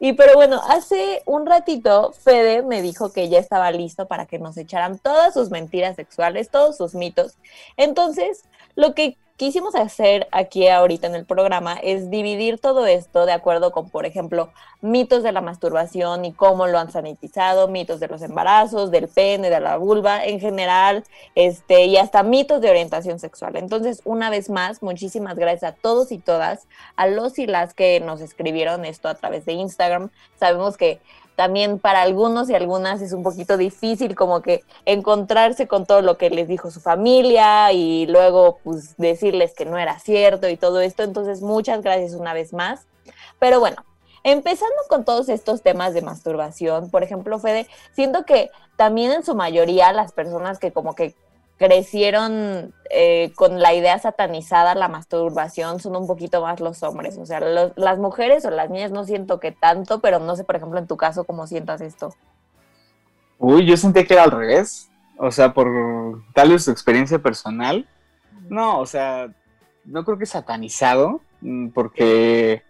Y 0.00 0.14
pero 0.14 0.34
bueno, 0.34 0.60
hace 0.68 1.22
un 1.26 1.46
ratito 1.46 2.12
Fede 2.12 2.62
me 2.62 2.82
dijo 2.82 3.12
que 3.12 3.28
ya 3.28 3.38
estaba 3.38 3.70
listo 3.70 4.06
para 4.06 4.26
que 4.26 4.38
nos 4.38 4.56
echaran 4.56 4.98
todas 4.98 5.34
sus 5.34 5.50
mentiras 5.50 5.96
sexuales, 5.96 6.50
todos 6.50 6.76
sus 6.76 6.94
mitos. 6.94 7.36
Entonces, 7.76 8.44
lo 8.74 8.94
que 8.94 9.16
quisimos 9.36 9.74
hacer 9.74 10.28
aquí 10.32 10.68
ahorita 10.68 11.06
en 11.06 11.14
el 11.14 11.24
programa 11.24 11.74
es 11.82 12.10
dividir 12.10 12.58
todo 12.58 12.86
esto 12.86 13.26
de 13.26 13.32
acuerdo 13.32 13.72
con, 13.72 13.90
por 13.90 14.06
ejemplo, 14.06 14.50
mitos 14.80 15.22
de 15.22 15.32
la 15.32 15.40
masturbación 15.40 16.24
y 16.24 16.32
cómo 16.32 16.66
lo 16.66 16.78
han 16.78 16.90
sanitizado, 16.90 17.68
mitos 17.68 18.00
de 18.00 18.08
los 18.08 18.22
embarazos, 18.22 18.90
del 18.90 19.08
pene, 19.08 19.50
de 19.50 19.60
la 19.60 19.76
vulva 19.76 20.24
en 20.24 20.40
general, 20.40 21.04
este, 21.34 21.86
y 21.86 21.96
hasta 21.96 22.22
mitos 22.22 22.60
de 22.60 22.70
orientación 22.70 23.18
sexual. 23.18 23.56
Entonces, 23.56 24.02
una 24.04 24.30
vez 24.30 24.50
más, 24.50 24.82
muchísimas 24.82 25.36
gracias 25.36 25.72
a 25.72 25.76
todos 25.76 26.12
y 26.12 26.18
todas, 26.18 26.66
a 26.96 27.06
los 27.06 27.38
y 27.38 27.46
las 27.46 27.74
que 27.74 28.00
nos 28.00 28.20
escribieron 28.20 28.84
esto 28.84 29.08
a 29.08 29.14
través 29.14 29.44
de 29.44 29.52
Instagram. 29.52 30.10
Sabemos 30.38 30.76
que 30.76 31.00
también 31.42 31.80
para 31.80 32.02
algunos 32.02 32.48
y 32.48 32.54
algunas 32.54 33.02
es 33.02 33.12
un 33.12 33.24
poquito 33.24 33.56
difícil 33.56 34.14
como 34.14 34.42
que 34.42 34.62
encontrarse 34.84 35.66
con 35.66 35.86
todo 35.86 36.00
lo 36.00 36.16
que 36.16 36.30
les 36.30 36.46
dijo 36.46 36.70
su 36.70 36.80
familia 36.80 37.72
y 37.72 38.06
luego 38.06 38.60
pues 38.62 38.96
decirles 38.96 39.52
que 39.52 39.64
no 39.64 39.76
era 39.76 39.98
cierto 39.98 40.48
y 40.48 40.56
todo 40.56 40.80
esto. 40.80 41.02
Entonces 41.02 41.42
muchas 41.42 41.82
gracias 41.82 42.14
una 42.14 42.32
vez 42.32 42.52
más. 42.52 42.86
Pero 43.40 43.58
bueno, 43.58 43.84
empezando 44.22 44.76
con 44.88 45.04
todos 45.04 45.28
estos 45.28 45.62
temas 45.62 45.94
de 45.94 46.02
masturbación, 46.02 46.90
por 46.90 47.02
ejemplo, 47.02 47.40
Fede, 47.40 47.66
siento 47.92 48.24
que 48.24 48.52
también 48.76 49.10
en 49.10 49.24
su 49.24 49.34
mayoría 49.34 49.92
las 49.92 50.12
personas 50.12 50.60
que 50.60 50.70
como 50.70 50.94
que 50.94 51.16
crecieron 51.58 52.74
eh, 52.90 53.32
con 53.36 53.60
la 53.60 53.72
idea 53.72 53.98
satanizada, 53.98 54.74
la 54.74 54.88
masturbación, 54.88 55.80
son 55.80 55.96
un 55.96 56.06
poquito 56.06 56.42
más 56.42 56.60
los 56.60 56.82
hombres. 56.82 57.16
O 57.18 57.24
sea, 57.26 57.40
los- 57.40 57.72
las 57.76 57.98
mujeres 57.98 58.44
o 58.44 58.50
las 58.50 58.68
niñas 58.70 58.90
no 58.90 59.04
siento 59.04 59.40
que 59.40 59.52
tanto, 59.52 60.00
pero 60.00 60.18
no 60.18 60.36
sé, 60.36 60.44
por 60.44 60.56
ejemplo, 60.56 60.78
en 60.78 60.86
tu 60.86 60.96
caso, 60.96 61.24
cómo 61.24 61.46
sientas 61.46 61.80
esto. 61.80 62.14
Uy, 63.38 63.66
yo 63.66 63.76
sentía 63.76 64.04
que 64.04 64.14
era 64.14 64.24
al 64.24 64.30
revés. 64.30 64.88
O 65.18 65.30
sea, 65.30 65.52
por 65.54 65.68
tal 66.34 66.50
vez 66.50 66.64
su 66.64 66.70
experiencia 66.70 67.18
personal. 67.18 67.88
No, 68.48 68.80
o 68.80 68.86
sea, 68.86 69.28
no 69.84 70.04
creo 70.04 70.18
que 70.18 70.26
satanizado, 70.26 71.20
mm, 71.40 71.68
porque 71.68 72.62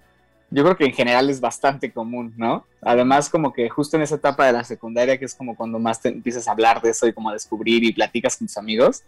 yo 0.52 0.62
creo 0.62 0.76
que 0.76 0.84
en 0.84 0.92
general 0.92 1.30
es 1.30 1.40
bastante 1.40 1.90
común, 1.92 2.34
¿no? 2.36 2.66
Además, 2.82 3.30
como 3.30 3.52
que 3.54 3.70
justo 3.70 3.96
en 3.96 4.02
esa 4.02 4.16
etapa 4.16 4.46
de 4.46 4.52
la 4.52 4.64
secundaria, 4.64 5.18
que 5.18 5.24
es 5.24 5.34
como 5.34 5.56
cuando 5.56 5.78
más 5.78 6.00
te 6.00 6.10
empiezas 6.10 6.46
a 6.46 6.52
hablar 6.52 6.82
de 6.82 6.90
eso 6.90 7.06
y 7.06 7.14
como 7.14 7.30
a 7.30 7.32
descubrir 7.32 7.82
y 7.84 7.92
platicas 7.92 8.36
con 8.36 8.46
tus 8.46 8.58
amigos, 8.58 9.02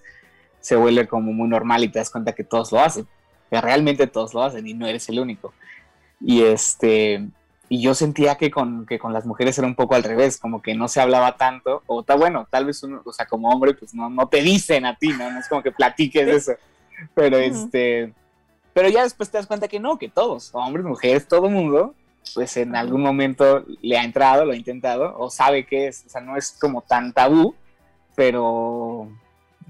se 0.60 0.74
vuelve 0.74 1.06
como 1.06 1.32
muy 1.32 1.46
normal 1.46 1.84
y 1.84 1.88
te 1.88 1.98
das 1.98 2.10
cuenta 2.10 2.32
que 2.32 2.44
todos 2.44 2.72
lo 2.72 2.80
hacen, 2.80 3.06
que 3.50 3.60
realmente 3.60 4.06
todos 4.06 4.32
lo 4.32 4.42
hacen 4.42 4.66
y 4.66 4.72
no 4.72 4.86
eres 4.86 5.06
el 5.10 5.20
único. 5.20 5.52
Y 6.18 6.42
este, 6.42 7.28
y 7.68 7.82
yo 7.82 7.94
sentía 7.94 8.36
que 8.36 8.50
con, 8.50 8.86
que 8.86 8.98
con 8.98 9.12
las 9.12 9.26
mujeres 9.26 9.58
era 9.58 9.66
un 9.66 9.74
poco 9.74 9.94
al 9.94 10.02
revés, 10.02 10.38
como 10.38 10.62
que 10.62 10.74
no 10.74 10.88
se 10.88 11.02
hablaba 11.02 11.36
tanto, 11.36 11.82
o 11.86 12.00
está 12.00 12.14
bueno, 12.14 12.46
tal 12.50 12.64
vez 12.64 12.82
uno, 12.82 13.02
o 13.04 13.12
sea, 13.12 13.26
como 13.26 13.50
hombre, 13.50 13.74
pues 13.74 13.94
no, 13.94 14.08
no 14.08 14.28
te 14.28 14.40
dicen 14.40 14.86
a 14.86 14.96
ti, 14.96 15.08
¿no? 15.08 15.30
No 15.30 15.40
es 15.40 15.48
como 15.48 15.62
que 15.62 15.72
platiques 15.72 16.26
eso. 16.26 16.52
Pero 17.14 17.36
este, 17.36 18.14
pero 18.74 18.88
ya 18.90 19.02
después 19.04 19.30
te 19.30 19.38
das 19.38 19.46
cuenta 19.46 19.68
que 19.68 19.80
no, 19.80 19.96
que 19.98 20.10
todos, 20.10 20.50
hombres, 20.52 20.84
mujeres, 20.84 21.26
todo 21.26 21.48
mundo, 21.48 21.94
pues 22.34 22.56
en 22.58 22.74
algún 22.76 23.00
momento 23.02 23.64
le 23.80 23.96
ha 23.96 24.04
entrado, 24.04 24.44
lo 24.44 24.52
ha 24.52 24.56
intentado, 24.56 25.14
o 25.18 25.30
sabe 25.30 25.64
que 25.64 25.86
es, 25.88 26.04
o 26.06 26.10
sea, 26.10 26.20
no 26.20 26.36
es 26.36 26.56
como 26.60 26.82
tan 26.82 27.12
tabú, 27.12 27.54
pero, 28.16 29.08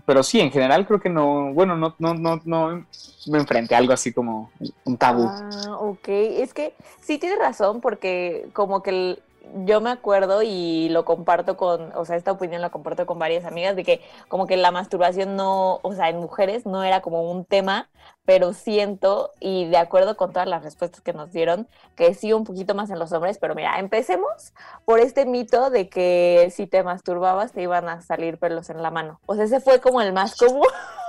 pero 0.06 0.22
sí, 0.22 0.40
en 0.40 0.50
general 0.50 0.86
creo 0.86 1.00
que 1.00 1.10
no, 1.10 1.52
bueno, 1.52 1.76
no, 1.76 1.94
no, 1.98 2.14
no, 2.14 2.40
no 2.44 2.86
me 3.26 3.38
enfrenté 3.38 3.74
a 3.74 3.78
algo 3.78 3.92
así 3.92 4.12
como 4.12 4.50
un 4.84 4.96
tabú. 4.96 5.26
Ah, 5.26 5.76
ok. 5.80 6.08
Es 6.08 6.54
que 6.54 6.74
sí 7.00 7.18
tienes 7.18 7.38
razón, 7.38 7.80
porque 7.80 8.48
como 8.52 8.82
que 8.82 8.90
el- 8.90 9.22
yo 9.64 9.80
me 9.80 9.90
acuerdo 9.90 10.42
y 10.42 10.88
lo 10.88 11.04
comparto 11.04 11.56
con, 11.56 11.92
o 11.94 12.04
sea, 12.04 12.16
esta 12.16 12.32
opinión 12.32 12.60
la 12.60 12.70
comparto 12.70 13.06
con 13.06 13.18
varias 13.18 13.44
amigas 13.44 13.76
de 13.76 13.84
que 13.84 14.00
como 14.28 14.46
que 14.46 14.56
la 14.56 14.70
masturbación 14.70 15.36
no, 15.36 15.80
o 15.82 15.92
sea, 15.92 16.08
en 16.08 16.18
mujeres 16.18 16.66
no 16.66 16.82
era 16.82 17.00
como 17.00 17.30
un 17.30 17.44
tema, 17.44 17.88
pero 18.24 18.52
siento 18.52 19.30
y 19.40 19.68
de 19.68 19.76
acuerdo 19.76 20.16
con 20.16 20.32
todas 20.32 20.48
las 20.48 20.64
respuestas 20.64 21.00
que 21.02 21.12
nos 21.12 21.32
dieron, 21.32 21.68
que 21.94 22.14
sí 22.14 22.32
un 22.32 22.44
poquito 22.44 22.74
más 22.74 22.90
en 22.90 22.98
los 22.98 23.12
hombres, 23.12 23.38
pero 23.38 23.54
mira, 23.54 23.78
empecemos 23.78 24.54
por 24.84 24.98
este 25.00 25.26
mito 25.26 25.70
de 25.70 25.88
que 25.88 26.50
si 26.54 26.66
te 26.66 26.82
masturbabas 26.82 27.52
te 27.52 27.62
iban 27.62 27.88
a 27.88 28.02
salir 28.02 28.38
pelos 28.38 28.70
en 28.70 28.82
la 28.82 28.90
mano. 28.90 29.20
O 29.26 29.34
sea, 29.34 29.44
ese 29.44 29.60
fue 29.60 29.80
como 29.80 30.00
el 30.00 30.12
más 30.12 30.36
común. 30.36 30.66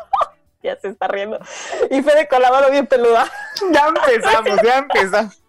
ya 0.64 0.76
se 0.78 0.90
está 0.90 1.08
riendo. 1.08 1.40
Y 1.90 2.02
Fede 2.02 2.28
con 2.28 2.42
la 2.42 2.52
mano 2.52 2.70
bien 2.70 2.88
peluda. 2.88 3.26
Ya 3.72 3.88
empezamos, 3.88 4.62
ya 4.64 4.78
empezamos. 4.78 5.42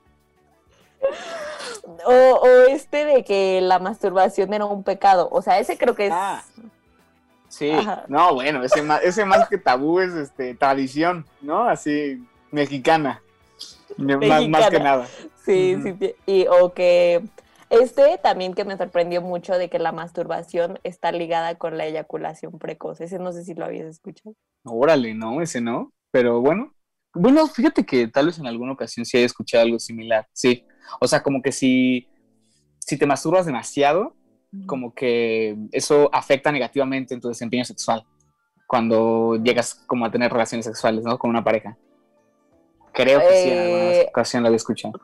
O, 2.04 2.12
o 2.12 2.48
este 2.68 3.04
de 3.04 3.24
que 3.24 3.60
la 3.60 3.78
masturbación 3.78 4.52
era 4.52 4.64
un 4.64 4.82
pecado. 4.82 5.28
O 5.30 5.42
sea, 5.42 5.58
ese 5.58 5.78
creo 5.78 5.94
que 5.94 6.06
es. 6.06 6.12
Ah. 6.14 6.42
Sí, 7.48 7.70
Ajá. 7.70 8.04
no, 8.08 8.34
bueno, 8.34 8.62
ese 8.64 8.82
más, 8.82 9.02
ese 9.02 9.24
más 9.24 9.48
que 9.48 9.56
tabú 9.56 10.00
es 10.00 10.12
este, 10.14 10.54
tradición, 10.54 11.24
¿no? 11.40 11.68
Así, 11.68 12.22
mexicana. 12.50 13.22
Más, 13.96 14.48
más 14.48 14.68
que 14.68 14.80
nada. 14.80 15.06
Sí, 15.44 15.76
sí. 15.82 16.14
Y, 16.26 16.46
o 16.48 16.72
que. 16.72 17.22
Este 17.68 18.18
también 18.22 18.54
que 18.54 18.64
me 18.64 18.76
sorprendió 18.76 19.22
mucho 19.22 19.54
de 19.58 19.68
que 19.68 19.80
la 19.80 19.90
masturbación 19.90 20.78
está 20.84 21.10
ligada 21.10 21.56
con 21.56 21.76
la 21.76 21.86
eyaculación 21.86 22.58
precoz. 22.60 23.00
Ese 23.00 23.18
no 23.18 23.32
sé 23.32 23.44
si 23.44 23.54
lo 23.54 23.64
habías 23.64 23.86
escuchado. 23.86 24.36
Órale, 24.64 25.14
no, 25.14 25.40
ese 25.42 25.60
no. 25.60 25.92
Pero 26.12 26.40
bueno. 26.40 26.72
Bueno, 27.12 27.46
fíjate 27.48 27.84
que 27.84 28.06
tal 28.06 28.26
vez 28.26 28.38
en 28.38 28.46
alguna 28.46 28.72
ocasión 28.72 29.04
sí 29.04 29.16
haya 29.16 29.26
escuchado 29.26 29.64
algo 29.64 29.78
similar. 29.80 30.28
Sí. 30.32 30.64
O 31.00 31.06
sea, 31.08 31.22
como 31.22 31.42
que 31.42 31.52
si, 31.52 32.08
si 32.78 32.98
te 32.98 33.06
masturbas 33.06 33.46
demasiado, 33.46 34.14
como 34.66 34.94
que 34.94 35.56
eso 35.72 36.08
afecta 36.12 36.50
negativamente 36.50 37.12
en 37.14 37.20
tu 37.20 37.28
desempeño 37.28 37.64
sexual. 37.64 38.04
Cuando 38.66 39.36
llegas 39.36 39.74
como 39.86 40.06
a 40.06 40.10
tener 40.10 40.32
relaciones 40.32 40.64
sexuales, 40.64 41.04
¿no? 41.04 41.18
Con 41.18 41.30
una 41.30 41.44
pareja. 41.44 41.76
Creo 42.92 43.20
que 43.20 43.42
sí, 43.42 43.50
en 43.50 43.58
alguna 43.58 43.92
Eh, 43.92 44.06
ocasión 44.08 44.42
lo 44.42 44.48
había 44.48 44.56
escuchado. 44.56 45.00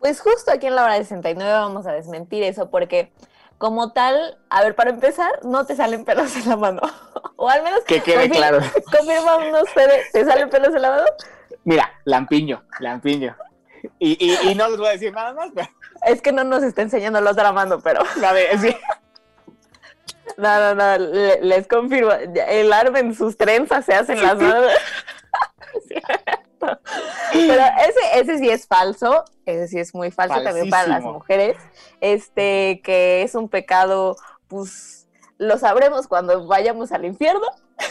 Pues 0.00 0.20
justo 0.20 0.50
aquí 0.52 0.66
en 0.66 0.74
la 0.76 0.84
hora 0.84 0.94
de 0.94 1.04
69 1.04 1.50
vamos 1.52 1.86
a 1.86 1.92
desmentir 1.92 2.42
eso 2.42 2.70
porque 2.70 3.12
como 3.58 3.92
tal, 3.92 4.38
a 4.48 4.62
ver, 4.62 4.74
para 4.74 4.90
empezar, 4.90 5.44
no 5.44 5.66
te 5.66 5.76
salen 5.76 6.04
pelos 6.04 6.34
en 6.36 6.48
la 6.48 6.56
mano. 6.56 6.80
o 7.36 7.48
al 7.48 7.62
menos 7.62 7.80
Que 7.86 8.00
quede 8.02 8.30
claro. 8.30 8.58
confirmamos, 8.98 9.68
Fede, 9.74 10.02
¿te 10.12 10.24
salen 10.24 10.48
pelos 10.50 10.74
en 10.74 10.82
la 10.82 10.90
mano? 10.90 11.04
Mira, 11.64 11.90
lampiño, 12.04 12.62
lampiño. 12.80 13.36
Y, 13.98 14.16
y, 14.24 14.50
y 14.50 14.54
no 14.54 14.68
les 14.68 14.78
voy 14.78 14.88
a 14.88 14.92
decir 14.92 15.12
nada 15.12 15.32
más, 15.34 15.50
pero 15.54 15.68
Es 16.06 16.20
que 16.22 16.32
no 16.32 16.44
nos 16.44 16.62
está 16.62 16.82
enseñando 16.82 17.20
la 17.20 17.30
otra 17.30 17.52
mano, 17.52 17.80
pero 17.80 18.02
la 18.16 18.32
de, 18.32 18.58
sí. 18.58 18.76
no, 20.36 20.58
no, 20.60 20.74
no, 20.74 20.98
le- 20.98 21.40
les 21.42 21.66
confirmo, 21.66 22.12
el 22.12 22.72
arma 22.72 22.98
en 23.00 23.14
sus 23.14 23.36
trenzas 23.36 23.84
se 23.84 23.94
hacen 23.94 24.22
las 24.22 24.36
manos. 24.36 24.72
Pero 27.32 27.62
ese, 27.88 28.20
ese 28.20 28.38
sí 28.38 28.50
es 28.50 28.66
falso, 28.66 29.24
ese 29.46 29.68
sí 29.68 29.78
es 29.78 29.94
muy 29.94 30.10
falso 30.10 30.42
también 30.42 30.68
para 30.68 30.88
las 30.88 31.02
mujeres, 31.02 31.56
este, 32.00 32.80
que 32.84 33.22
es 33.22 33.34
un 33.34 33.48
pecado, 33.48 34.16
pues 34.48 35.08
lo 35.38 35.56
sabremos 35.58 36.06
cuando 36.06 36.46
vayamos 36.46 36.92
al 36.92 37.04
infierno, 37.04 37.46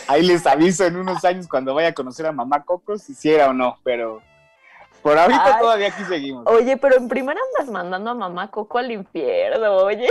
Ahí 0.07 0.21
les 0.21 0.45
aviso 0.45 0.85
en 0.85 0.97
unos 0.97 1.25
años 1.25 1.47
cuando 1.47 1.73
vaya 1.73 1.87
a 1.87 1.93
conocer 1.93 2.27
a 2.27 2.31
mamá 2.31 2.63
Coco 2.63 2.95
si 2.99 3.13
hiciera 3.13 3.49
o 3.49 3.53
no, 3.53 3.79
pero 3.83 4.21
por 5.01 5.17
ahorita 5.17 5.55
Ay. 5.55 5.61
todavía 5.61 5.87
aquí 5.87 6.03
seguimos. 6.05 6.45
Oye, 6.47 6.77
pero 6.77 6.97
en 6.97 7.07
primera 7.07 7.39
andas 7.57 7.71
mandando 7.71 8.09
a 8.11 8.13
mamá 8.13 8.49
Coco 8.51 8.77
al 8.77 8.91
infierno, 8.91 9.77
oye. 9.77 10.07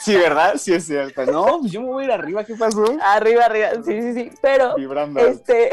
Sí, 0.00 0.14
¿verdad? 0.16 0.54
Sí 0.56 0.74
es 0.74 0.86
cierto. 0.86 1.24
No, 1.26 1.60
pues 1.60 1.72
yo 1.72 1.80
me 1.80 1.88
voy 1.88 2.02
a 2.04 2.06
ir 2.06 2.12
arriba, 2.12 2.44
¿qué 2.44 2.54
pasó? 2.54 2.84
Arriba, 3.02 3.44
arriba, 3.46 3.70
sí, 3.84 4.02
sí, 4.02 4.12
sí. 4.14 4.30
Pero, 4.42 4.74
Vibrando. 4.76 5.20
este, 5.20 5.70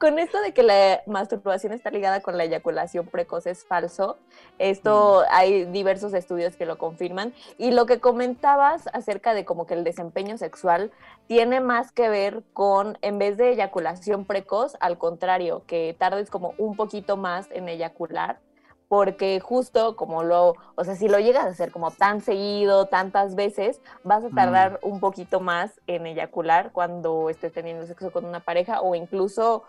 con 0.00 0.18
esto 0.18 0.40
de 0.40 0.54
que 0.54 0.62
la 0.62 1.02
masturbación 1.06 1.74
está 1.74 1.90
ligada 1.90 2.22
con 2.22 2.38
la 2.38 2.44
eyaculación 2.44 3.06
precoz 3.06 3.46
es 3.46 3.66
falso. 3.66 4.16
Esto 4.58 5.24
hay 5.30 5.66
diversos 5.66 6.14
estudios 6.14 6.56
que 6.56 6.64
lo 6.64 6.78
confirman. 6.78 7.34
Y 7.58 7.72
lo 7.72 7.84
que 7.84 8.00
comentabas 8.00 8.88
acerca 8.94 9.34
de 9.34 9.44
como 9.44 9.66
que 9.66 9.74
el 9.74 9.84
desempeño 9.84 10.38
sexual 10.38 10.90
tiene 11.26 11.60
más 11.60 11.92
que 11.92 12.08
ver 12.08 12.42
con, 12.54 12.96
en 13.02 13.18
vez 13.18 13.36
de 13.36 13.50
eyaculación 13.50 14.24
precoz, 14.24 14.74
al 14.80 14.96
contrario, 14.96 15.64
que 15.66 15.94
tardes 15.98 16.30
como 16.30 16.54
un 16.56 16.76
poquito 16.76 17.18
más 17.18 17.48
en 17.50 17.68
eyacular 17.68 18.40
porque 18.90 19.38
justo 19.38 19.94
como 19.94 20.24
lo, 20.24 20.56
o 20.74 20.82
sea, 20.82 20.96
si 20.96 21.06
lo 21.06 21.20
llegas 21.20 21.44
a 21.44 21.50
hacer 21.50 21.70
como 21.70 21.92
tan 21.92 22.20
seguido, 22.22 22.86
tantas 22.86 23.36
veces, 23.36 23.80
vas 24.02 24.24
a 24.24 24.30
tardar 24.30 24.80
un 24.82 24.98
poquito 24.98 25.38
más 25.38 25.80
en 25.86 26.06
eyacular 26.08 26.72
cuando 26.72 27.30
estés 27.30 27.52
teniendo 27.52 27.86
sexo 27.86 28.10
con 28.10 28.24
una 28.24 28.40
pareja 28.40 28.80
o 28.80 28.96
incluso, 28.96 29.62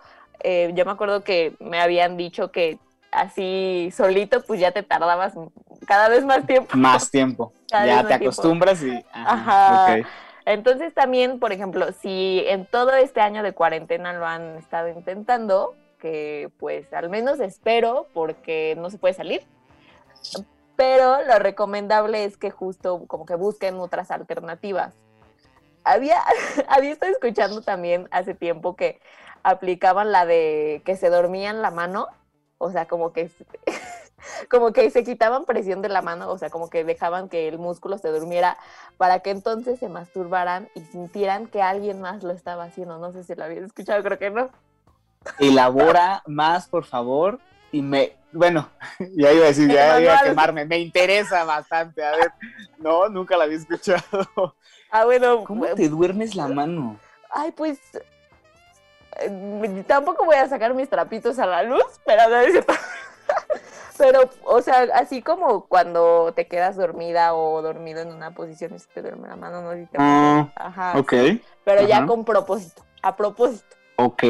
eh, 0.44 0.72
yo 0.74 0.86
me 0.86 0.92
acuerdo 0.92 1.24
que 1.24 1.56
me 1.60 1.80
habían 1.80 2.18
dicho 2.18 2.52
que 2.52 2.80
así 3.12 3.92
solito, 3.96 4.42
pues 4.44 4.60
ya 4.60 4.72
te 4.72 4.84
tardabas 4.84 5.34
cada 5.86 6.10
vez 6.10 6.24
más 6.26 6.46
tiempo. 6.46 6.76
Más 6.78 7.12
tiempo. 7.12 7.54
Cada 7.70 7.86
ya 7.86 8.02
te 8.02 8.08
tiempo. 8.08 8.26
acostumbras 8.26 8.84
y. 8.84 9.06
Ajá. 9.14 9.96
ok. 10.00 10.06
Entonces 10.46 10.94
también, 10.94 11.40
por 11.40 11.52
ejemplo, 11.52 11.92
si 11.94 12.44
en 12.48 12.66
todo 12.66 12.94
este 12.96 13.22
año 13.22 13.44
de 13.44 13.54
cuarentena 13.54 14.12
lo 14.14 14.26
han 14.26 14.58
estado 14.58 14.90
intentando, 14.90 15.76
que 16.00 16.50
pues 16.60 16.92
al 16.94 17.10
menos 17.10 17.40
espero 17.40 18.08
porque 18.14 18.76
no 18.78 18.90
se 18.90 18.98
puede 18.98 19.14
salir, 19.14 19.44
pero 20.76 21.24
lo 21.24 21.38
recomendable 21.38 22.26
es 22.26 22.38
que 22.38 22.50
justo 22.50 23.06
como 23.08 23.26
que 23.26 23.36
busquen 23.36 23.76
otras 23.80 24.10
alternativas. 24.10 24.96
Había, 25.84 26.18
había 26.68 26.92
estado 26.92 27.12
escuchando 27.12 27.62
también 27.62 28.08
hace 28.12 28.34
tiempo 28.34 28.76
que 28.76 29.00
aplicaban 29.44 30.12
la 30.12 30.26
de 30.26 30.82
que 30.86 30.96
se 30.96 31.10
dormían 31.10 31.62
la 31.62 31.72
mano, 31.72 32.08
o 32.58 32.72
sea, 32.72 32.88
como 32.88 33.14
que 33.14 33.30
como 34.50 34.72
que 34.72 34.90
se 34.90 35.04
quitaban 35.04 35.46
presión 35.46 35.82
de 35.82 35.90
la 35.90 36.02
mano, 36.02 36.30
o 36.30 36.38
sea, 36.38 36.50
como 36.50 36.70
que 36.70 36.84
dejaban 36.84 37.30
que 37.30 37.48
el 37.48 37.58
músculo 37.58 37.98
se 37.98 38.10
durmiera 38.10 38.58
para 38.98 39.20
que 39.20 39.32
entonces 39.32 39.80
se 39.80 39.90
masturbaran 39.90 40.70
y 40.76 40.82
sintieran 40.82 41.48
que 41.48 41.62
alguien 41.62 42.02
más 42.02 42.24
lo 42.24 42.32
estaba 42.32 42.66
haciendo. 42.66 42.98
No 42.98 43.12
sé 43.12 43.24
si 43.24 43.36
lo 43.36 43.44
habías 43.44 43.64
escuchado, 43.64 44.04
creo 44.04 44.20
que 44.20 44.30
no. 44.30 44.50
Elabora 45.40 46.24
más, 46.26 46.68
por 46.68 46.86
favor. 46.86 47.40
Y 47.72 47.82
me. 47.82 48.14
Bueno, 48.32 48.70
ya 49.00 49.32
iba 49.32 49.46
a 49.46 49.48
decir, 49.48 49.72
ya 49.72 50.00
iba 50.00 50.18
a 50.18 50.24
quemarme. 50.24 50.66
Me 50.66 50.80
interesa 50.80 51.44
bastante. 51.44 52.04
A 52.04 52.12
ver. 52.12 52.32
No, 52.78 53.10
nunca 53.10 53.38
la 53.38 53.46
había 53.46 53.58
escuchado. 53.58 54.56
Ah, 54.90 55.06
bueno, 55.06 55.44
¿Cómo 55.46 55.66
te 55.68 55.88
duermes 55.88 56.36
la 56.36 56.48
mano? 56.48 57.00
ay, 57.34 57.52
pues 57.54 57.80
eh, 57.96 58.04
tampoco 59.88 60.26
voy 60.26 60.36
a 60.36 60.48
sacar 60.48 60.74
mis 60.74 60.90
trapitos 60.90 61.40
a 61.40 61.46
la 61.46 61.64
luz, 61.64 62.00
pero 62.06 62.30
no 62.30 62.40
es 62.40 62.52
cierto. 62.52 62.74
Pero, 63.98 64.30
o 64.46 64.64
sea, 64.64 64.88
así 64.96 65.22
como 65.22 65.68
cuando 65.68 66.34
te 66.34 66.48
quedas 66.48 66.76
dormida 66.76 67.36
o 67.36 67.62
dormido 67.62 68.02
en 68.02 68.12
una 68.12 68.34
posición 68.34 68.74
y 68.74 68.80
se 68.80 68.88
te 68.88 69.04
duerme 69.04 69.28
la 69.28 69.36
mano, 69.36 69.62
no 69.62 69.74
sé 69.74 69.82
si 69.82 69.86
te 69.86 69.98
Ah, 70.00 70.52
Ajá. 70.56 70.98
Ok. 70.98 71.14
Pero 71.64 71.86
ya 71.86 72.08
con 72.08 72.26
propósito, 72.26 72.84
a 73.04 73.16
propósito. 73.16 73.76
Ok. 73.98 74.24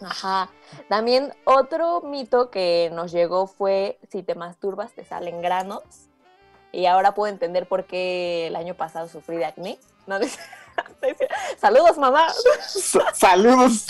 Ajá. 0.00 0.48
También 0.88 1.34
otro 1.42 2.02
mito 2.02 2.50
que 2.50 2.90
nos 2.92 3.10
llegó 3.10 3.48
fue 3.48 3.98
si 4.12 4.22
te 4.22 4.36
masturbas 4.36 4.92
te 4.92 5.04
salen 5.04 5.42
granos. 5.42 5.82
Y 6.70 6.86
ahora 6.86 7.14
puedo 7.14 7.32
entender 7.32 7.66
por 7.66 7.84
qué 7.84 8.46
el 8.46 8.54
año 8.54 8.74
pasado 8.74 9.08
sufrí 9.08 9.38
de 9.38 9.46
acné. 9.46 9.78
No, 10.06 10.18
Saludos, 11.58 11.96
mamá. 11.98 12.28
Sa- 12.66 13.14
Saludos. 13.14 13.86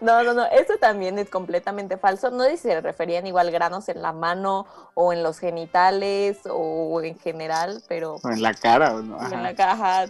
No, 0.00 0.22
no, 0.22 0.32
no, 0.32 0.46
eso 0.46 0.78
también 0.80 1.18
es 1.18 1.28
completamente 1.28 1.98
falso. 1.98 2.30
No 2.30 2.44
sé 2.44 2.52
si 2.56 2.62
se 2.68 2.80
referían 2.80 3.26
igual 3.26 3.50
granos 3.50 3.88
en 3.90 4.00
la 4.00 4.12
mano 4.12 4.66
o 4.94 5.12
en 5.12 5.22
los 5.22 5.38
genitales 5.38 6.38
o 6.50 7.02
en 7.02 7.18
general, 7.18 7.82
pero 7.86 8.16
O 8.22 8.30
en 8.30 8.40
la 8.42 8.54
cara, 8.54 8.94
¿o 8.94 9.02
no? 9.02 9.20
en 9.22 9.42
la 9.42 9.54
caja, 9.54 10.06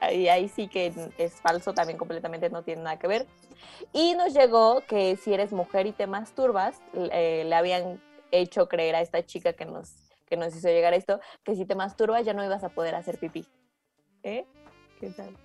ahí, 0.00 0.28
ahí 0.28 0.48
sí 0.50 0.68
que 0.68 0.92
es 1.16 1.32
falso, 1.40 1.72
también 1.72 1.98
completamente 1.98 2.50
no 2.50 2.62
tiene 2.62 2.82
nada 2.82 2.98
que 2.98 3.06
ver. 3.06 3.26
Y 3.94 4.14
nos 4.16 4.34
llegó 4.34 4.82
que 4.86 5.16
si 5.16 5.32
eres 5.32 5.50
mujer 5.52 5.86
y 5.86 5.92
te 5.92 6.06
masturbas, 6.06 6.76
eh, 6.94 7.44
le 7.46 7.54
habían 7.54 8.02
hecho 8.32 8.68
creer 8.68 8.96
a 8.96 9.00
esta 9.00 9.24
chica 9.24 9.54
que 9.54 9.64
nos, 9.64 9.94
que 10.26 10.36
nos 10.36 10.54
hizo 10.54 10.68
llegar 10.68 10.92
esto, 10.92 11.20
que 11.42 11.54
si 11.56 11.64
te 11.64 11.74
masturbas 11.74 12.26
ya 12.26 12.34
no 12.34 12.44
ibas 12.44 12.64
a 12.64 12.68
poder 12.68 12.94
hacer 12.96 13.18
pipí. 13.18 13.46
¿Eh? 14.22 14.46
¿Qué 15.00 15.10
tal? 15.10 15.36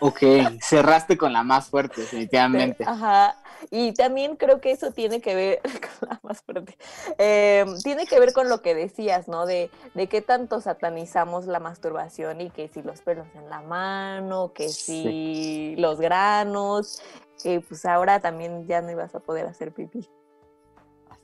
Ok, 0.00 0.20
cerraste 0.60 1.16
con 1.16 1.32
la 1.32 1.42
más 1.42 1.68
fuerte, 1.68 2.00
definitivamente. 2.00 2.84
Ajá. 2.86 3.36
Y 3.70 3.92
también 3.92 4.36
creo 4.36 4.60
que 4.60 4.70
eso 4.70 4.90
tiene 4.90 5.20
que 5.20 5.34
ver 5.34 5.60
con 6.00 6.08
la 6.08 6.20
más 6.22 6.42
fuerte. 6.42 6.76
eh, 7.18 7.64
tiene 7.82 8.06
que 8.06 8.18
ver 8.20 8.32
con 8.32 8.48
lo 8.48 8.62
que 8.62 8.74
decías, 8.74 9.28
¿no? 9.28 9.46
De, 9.46 9.70
de 9.94 10.06
qué 10.08 10.22
tanto 10.22 10.60
satanizamos 10.60 11.46
la 11.46 11.60
masturbación 11.60 12.40
y 12.40 12.50
que 12.50 12.68
si 12.68 12.82
los 12.82 13.00
pelos 13.00 13.26
en 13.34 13.48
la 13.48 13.60
mano, 13.62 14.52
que 14.52 14.68
si 14.68 15.74
los 15.76 16.00
granos, 16.00 17.02
que 17.42 17.60
pues 17.60 17.84
ahora 17.86 18.20
también 18.20 18.66
ya 18.66 18.80
no 18.80 18.90
ibas 18.90 19.14
a 19.14 19.20
poder 19.20 19.46
hacer 19.46 19.72
pipí. 19.72 20.08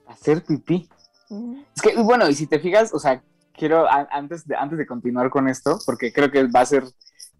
Hacer 0.06 0.44
pipí. 0.44 0.88
Es 1.74 1.80
que, 1.80 1.96
bueno, 2.02 2.28
y 2.28 2.34
si 2.34 2.46
te 2.46 2.58
fijas, 2.58 2.92
o 2.92 2.98
sea, 2.98 3.22
quiero, 3.62 3.86
antes 4.10 4.44
de, 4.48 4.56
antes 4.56 4.76
de 4.76 4.86
continuar 4.88 5.30
con 5.30 5.48
esto, 5.48 5.78
porque 5.86 6.12
creo 6.12 6.32
que 6.32 6.48
va 6.48 6.62
a 6.62 6.66
ser 6.66 6.82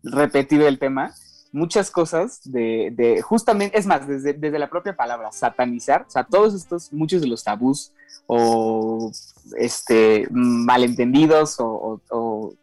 repetido 0.05 0.69
el 0.69 0.79
tema, 0.79 1.13
muchas 1.51 1.91
cosas 1.91 2.41
de, 2.45 2.93
de 2.93 3.21
justamente, 3.23 3.77
es 3.77 3.87
más, 3.87 4.07
desde, 4.07 4.33
desde 4.33 4.61
la 4.61 4.71
propia 4.71 4.95
palabra, 4.95 5.33
satanizar, 5.33 6.05
o 6.07 6.11
sea, 6.11 6.23
todos 6.23 6.55
estos, 6.55 6.93
muchos 6.93 7.23
de 7.23 7.27
los 7.27 7.43
tabús 7.43 7.91
o 8.29 9.11
este, 9.59 10.29
malentendidos 10.31 11.57
o, 11.59 12.01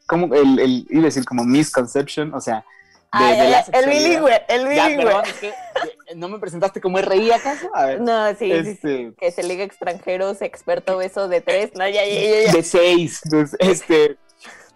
como 0.08 0.34
el, 0.34 0.88
iba 0.90 1.02
a 1.02 1.12
decir 1.12 1.26
como 1.26 1.44
misconception, 1.44 2.34
o 2.34 2.40
sea, 2.40 2.64
Ay, 3.12 3.38
de 3.38 3.50
la 3.50 3.60
el 3.60 3.90
bilingüe, 3.90 4.42
el 4.48 4.76
Ya, 4.76 4.86
bilingüe. 4.88 5.06
perdón, 5.06 5.24
es 5.26 5.34
que 5.40 5.48
eh, 5.50 6.16
no 6.16 6.30
me 6.30 6.38
presentaste 6.40 6.80
como 6.80 7.00
RI 7.00 7.32
acaso. 7.32 7.70
A 7.74 7.86
ver, 7.88 8.02
No, 8.02 8.30
sí, 8.36 8.52
sí, 8.52 8.64
sí. 8.64 8.70
este, 8.70 9.14
Que 9.18 9.32
se 9.32 9.44
liga 9.44 9.64
extranjeros, 9.64 10.42
experto 10.42 10.98
beso 10.98 11.28
de 11.28 11.42
tres. 11.42 11.72
No, 11.76 11.88
ya, 11.88 12.06
ya, 12.06 12.46
ya. 12.46 12.52
de 12.54 12.64
seis. 12.64 13.22
pues, 13.30 13.56
este, 13.60 14.18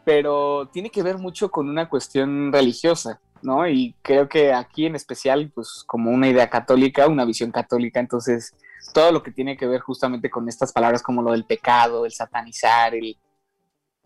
pero 0.03 0.67
tiene 0.73 0.89
que 0.89 1.03
ver 1.03 1.17
mucho 1.17 1.49
con 1.49 1.69
una 1.69 1.87
cuestión 1.89 2.51
religiosa, 2.51 3.19
¿no? 3.41 3.67
Y 3.67 3.95
creo 4.01 4.27
que 4.27 4.51
aquí 4.51 4.85
en 4.85 4.95
especial, 4.95 5.51
pues 5.53 5.83
como 5.85 6.09
una 6.11 6.27
idea 6.27 6.49
católica, 6.49 7.07
una 7.07 7.25
visión 7.25 7.51
católica, 7.51 7.99
entonces 7.99 8.53
todo 8.93 9.11
lo 9.11 9.23
que 9.23 9.31
tiene 9.31 9.55
que 9.57 9.65
ver 9.67 9.79
justamente 9.81 10.29
con 10.29 10.49
estas 10.49 10.73
palabras 10.73 11.01
como 11.03 11.21
lo 11.21 11.31
del 11.31 11.45
pecado, 11.45 12.05
el 12.05 12.11
satanizar, 12.11 12.95
el... 12.95 13.15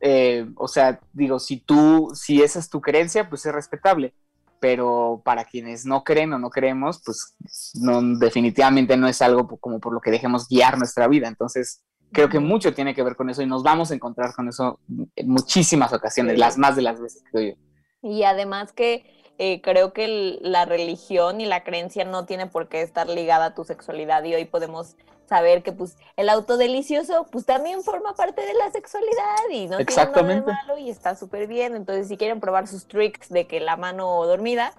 eh, 0.01 0.47
o 0.55 0.67
sea, 0.67 0.99
digo, 1.13 1.39
si 1.39 1.57
tú, 1.57 2.09
si 2.13 2.41
esa 2.41 2.59
es 2.59 2.69
tu 2.69 2.81
creencia, 2.81 3.29
pues 3.29 3.45
es 3.45 3.53
respetable, 3.53 4.13
pero 4.59 5.21
para 5.23 5.45
quienes 5.45 5.85
no 5.85 6.03
creen 6.03 6.33
o 6.33 6.39
no 6.39 6.49
creemos, 6.49 7.01
pues 7.05 7.35
no, 7.75 8.01
definitivamente 8.17 8.97
no 8.97 9.07
es 9.07 9.21
algo 9.21 9.47
como 9.59 9.79
por 9.79 9.93
lo 9.93 10.01
que 10.01 10.11
dejemos 10.11 10.47
guiar 10.47 10.77
nuestra 10.77 11.07
vida, 11.07 11.27
entonces 11.27 11.83
creo 12.11 12.29
que 12.29 12.39
mucho 12.39 12.73
tiene 12.73 12.95
que 12.95 13.03
ver 13.03 13.15
con 13.15 13.29
eso 13.29 13.41
y 13.41 13.45
nos 13.47 13.63
vamos 13.63 13.91
a 13.91 13.95
encontrar 13.95 14.33
con 14.33 14.47
eso 14.47 14.79
en 15.15 15.29
muchísimas 15.29 15.91
ocasiones, 15.93 16.33
Sí. 16.35 16.39
las 16.39 16.57
más 16.57 16.75
de 16.75 16.81
las 16.81 16.99
veces 17.01 17.23
creo 17.31 17.55
yo. 17.55 17.61
Y 18.09 18.23
además 18.23 18.71
que 18.73 19.15
eh, 19.39 19.61
creo 19.61 19.93
que 19.93 20.05
el- 20.05 20.39
la 20.41 20.65
religión 20.65 21.41
y 21.41 21.45
la 21.45 21.63
creencia 21.63 22.05
no 22.05 22.25
tiene 22.25 22.47
por 22.47 22.69
qué 22.69 22.81
estar 22.81 23.07
ligada 23.07 23.45
a 23.45 23.53
tu 23.53 23.63
sexualidad 23.65 24.23
y 24.23 24.33
hoy 24.33 24.45
podemos 24.45 24.95
saber 25.27 25.61
que 25.61 25.71
pues 25.71 25.97
el 26.15 26.29
autodelicioso 26.29 27.27
pues 27.31 27.45
también 27.45 27.83
forma 27.83 28.15
parte 28.15 28.41
de 28.41 28.53
la 28.53 28.71
sexualidad 28.71 29.49
y 29.51 29.67
no 29.67 29.77
tiene 29.77 30.11
nada 30.11 30.23
de 30.23 30.41
malo 30.41 30.77
y 30.77 30.89
está 30.89 31.15
súper 31.15 31.47
bien. 31.47 31.75
Entonces 31.75 32.07
si 32.07 32.17
quieren 32.17 32.39
probar 32.39 32.67
sus 32.67 32.87
tricks 32.87 33.29
de 33.29 33.47
que 33.47 33.59
la 33.59 33.77
mano 33.77 34.25
dormida, 34.25 34.73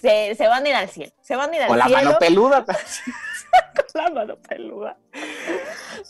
se, 0.00 0.34
se 0.34 0.46
van 0.46 0.64
a 0.64 0.68
ir 0.68 0.74
al 0.74 0.88
cielo. 0.88 1.12
Se 1.20 1.36
van 1.36 1.52
a 1.52 1.56
ir 1.56 1.62
al 1.62 1.70
O 1.70 1.76
la 1.76 1.86
cielo 1.86 2.04
mano 2.04 2.18
peluda. 2.18 2.64
la 3.94 4.10
mano 4.10 4.36
peluda. 4.36 4.96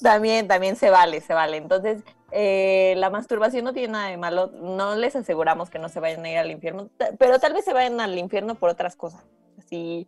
También, 0.00 0.48
también 0.48 0.77
se 0.77 0.90
vale, 0.90 1.20
se 1.20 1.35
vale. 1.35 1.57
Entonces, 1.57 2.03
eh, 2.31 2.94
la 2.96 3.11
masturbación 3.11 3.64
no 3.64 3.72
tiene 3.72 3.92
nada 3.92 4.09
de 4.09 4.16
malo. 4.16 4.50
No 4.53 4.94
les 4.96 5.16
aseguramos 5.16 5.70
que 5.70 5.79
no 5.79 5.88
se 5.88 6.00
vayan 6.00 6.24
a 6.24 6.31
ir 6.31 6.38
al 6.38 6.50
infierno, 6.50 6.88
pero 7.18 7.38
tal 7.38 7.53
vez 7.53 7.64
se 7.64 7.72
vayan 7.72 8.00
al 8.00 8.16
infierno 8.18 8.55
por 8.55 8.70
otras 8.70 8.96
cosas. 8.96 9.24
Si, 9.68 10.07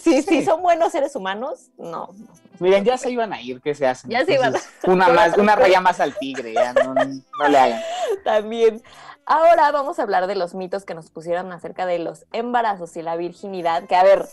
si, 0.00 0.22
si 0.22 0.40
Sí. 0.40 0.44
son 0.44 0.62
buenos 0.62 0.92
seres 0.92 1.14
humanos, 1.16 1.70
no. 1.78 2.14
Miren, 2.58 2.84
ya 2.84 2.98
se 2.98 3.10
iban 3.10 3.32
a 3.32 3.40
ir, 3.40 3.60
¿qué 3.60 3.74
se 3.74 3.86
hace? 3.86 4.08
Ya 4.08 4.24
se 4.24 4.34
iban 4.34 4.54
a- 4.54 4.60
Una 4.84 5.08
más, 5.08 5.36
una 5.38 5.56
raya 5.56 5.80
más 5.80 6.00
al 6.00 6.14
tigre, 6.18 6.52
ya 6.54 6.72
no, 6.74 6.94
no 6.94 7.48
le 7.48 7.58
hagan. 7.58 7.80
También. 8.24 8.82
Ahora 9.24 9.70
vamos 9.72 9.98
a 9.98 10.02
hablar 10.02 10.26
de 10.26 10.34
los 10.34 10.54
mitos 10.54 10.84
que 10.84 10.94
nos 10.94 11.10
pusieron 11.10 11.52
acerca 11.52 11.84
de 11.86 11.98
los 11.98 12.24
embarazos 12.32 12.96
y 12.96 13.02
la 13.02 13.16
virginidad. 13.16 13.84
Que 13.86 13.94
a 13.96 14.02
ver, 14.02 14.26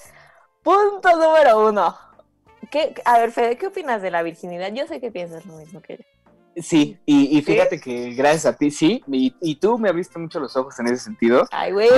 punto 0.64 1.16
número 1.18 1.68
uno. 1.68 1.98
¿Qué, 2.72 2.96
a 3.06 3.20
ver, 3.20 3.32
Fede, 3.32 3.58
¿qué 3.58 3.68
opinas 3.68 4.02
de 4.02 4.10
la 4.12 4.24
virginidad? 4.24 4.72
Yo 4.74 4.88
sé 4.88 5.00
que 5.00 5.12
piensas 5.12 5.46
lo 5.46 5.54
mismo 5.54 5.82
que 5.82 5.98
yo. 5.98 6.04
Sí, 6.58 6.98
y, 7.06 7.38
y 7.38 7.42
fíjate 7.42 7.82
que 7.82 8.14
gracias 8.14 8.46
a 8.46 8.58
ti, 8.58 8.72
sí, 8.72 9.04
y, 9.12 9.36
y 9.42 9.56
tú 9.56 9.78
me 9.78 9.90
abriste 9.90 10.18
mucho 10.18 10.40
los 10.40 10.56
ojos 10.56 10.80
en 10.80 10.88
ese 10.88 11.00
sentido. 11.00 11.46
Ay, 11.52 11.74
güey. 11.74 11.90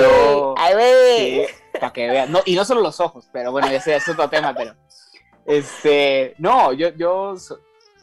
Ay, 0.56 0.74
güey. 0.74 1.46
para 1.74 1.92
que 1.92 2.08
vean. 2.08 2.32
No, 2.32 2.40
y 2.44 2.56
no 2.56 2.64
solo 2.64 2.80
los 2.80 2.98
ojos, 2.98 3.28
pero 3.32 3.52
bueno, 3.52 3.68
ese 3.68 3.94
es 3.94 4.08
otro 4.08 4.28
tema, 4.28 4.52
pero. 4.54 4.74
Este, 5.46 6.34
no, 6.38 6.72
yo, 6.72 6.88
yo 6.96 7.34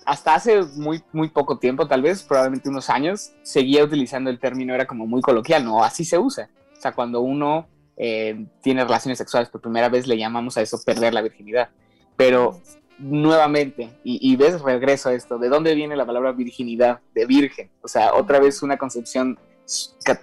hasta 0.06 0.36
hace 0.36 0.62
muy, 0.76 1.04
muy 1.12 1.30
poco 1.30 1.60
tiempo, 1.60 1.88
tal 1.88 2.02
vez, 2.02 2.24
probablemente 2.24 2.70
unos 2.70 2.90
años, 2.90 3.34
seguía 3.44 3.84
utilizando 3.84 4.30
el 4.30 4.40
término, 4.40 4.74
era 4.74 4.88
como 4.88 5.06
muy 5.08 5.22
coloquial, 5.22 5.66
no, 5.66 5.84
así 5.84 6.06
se 6.06 6.18
usa. 6.18 6.50
O 6.78 6.82
sea, 6.82 6.94
cuando 6.94 7.22
uno 7.22 7.68
eh, 7.98 8.46
tiene 8.62 8.84
relaciones 8.84 9.18
sexuales 9.18 9.50
por 9.50 9.62
primera 9.62 9.90
vez, 9.90 10.08
le 10.08 10.18
llamamos 10.18 10.58
a 10.58 10.62
eso 10.62 10.80
perder 10.86 11.14
la 11.14 11.22
virginidad. 11.22 11.70
Pero 12.16 12.62
nuevamente, 12.98 13.90
y, 14.04 14.32
y 14.32 14.36
ves, 14.36 14.62
regreso 14.62 15.10
a 15.10 15.14
esto, 15.14 15.38
¿de 15.38 15.50
dónde 15.50 15.76
viene 15.76 15.96
la 15.96 16.06
palabra 16.06 16.32
virginidad? 16.32 17.00
De 17.14 17.26
virgen. 17.26 17.70
O 17.82 17.88
sea, 17.88 18.14
otra 18.14 18.40
vez 18.40 18.64
una 18.64 18.78
concepción 18.78 19.38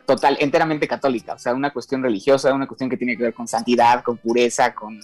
total, 0.07 0.37
enteramente 0.41 0.87
católica, 0.87 1.35
o 1.35 1.39
sea, 1.39 1.55
una 1.55 1.73
cuestión 1.73 2.03
religiosa, 2.03 2.55
una 2.55 2.67
cuestión 2.67 2.89
que 2.89 2.97
tiene 2.97 3.17
que 3.17 3.25
ver 3.25 3.35
con 3.35 3.49
santidad, 3.49 4.03
con 4.03 4.17
pureza, 4.17 4.75
con, 4.75 5.01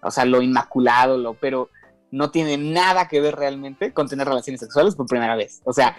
o 0.00 0.10
sea, 0.10 0.24
lo 0.24 0.40
inmaculado, 0.40 1.18
lo, 1.18 1.34
pero 1.34 1.70
no 2.10 2.30
tiene 2.30 2.56
nada 2.56 3.08
que 3.08 3.20
ver 3.20 3.34
realmente 3.34 3.92
con 3.92 4.08
tener 4.08 4.26
relaciones 4.26 4.60
sexuales 4.60 4.94
por 4.94 5.06
primera 5.06 5.34
vez. 5.34 5.60
O 5.64 5.72
sea, 5.72 5.96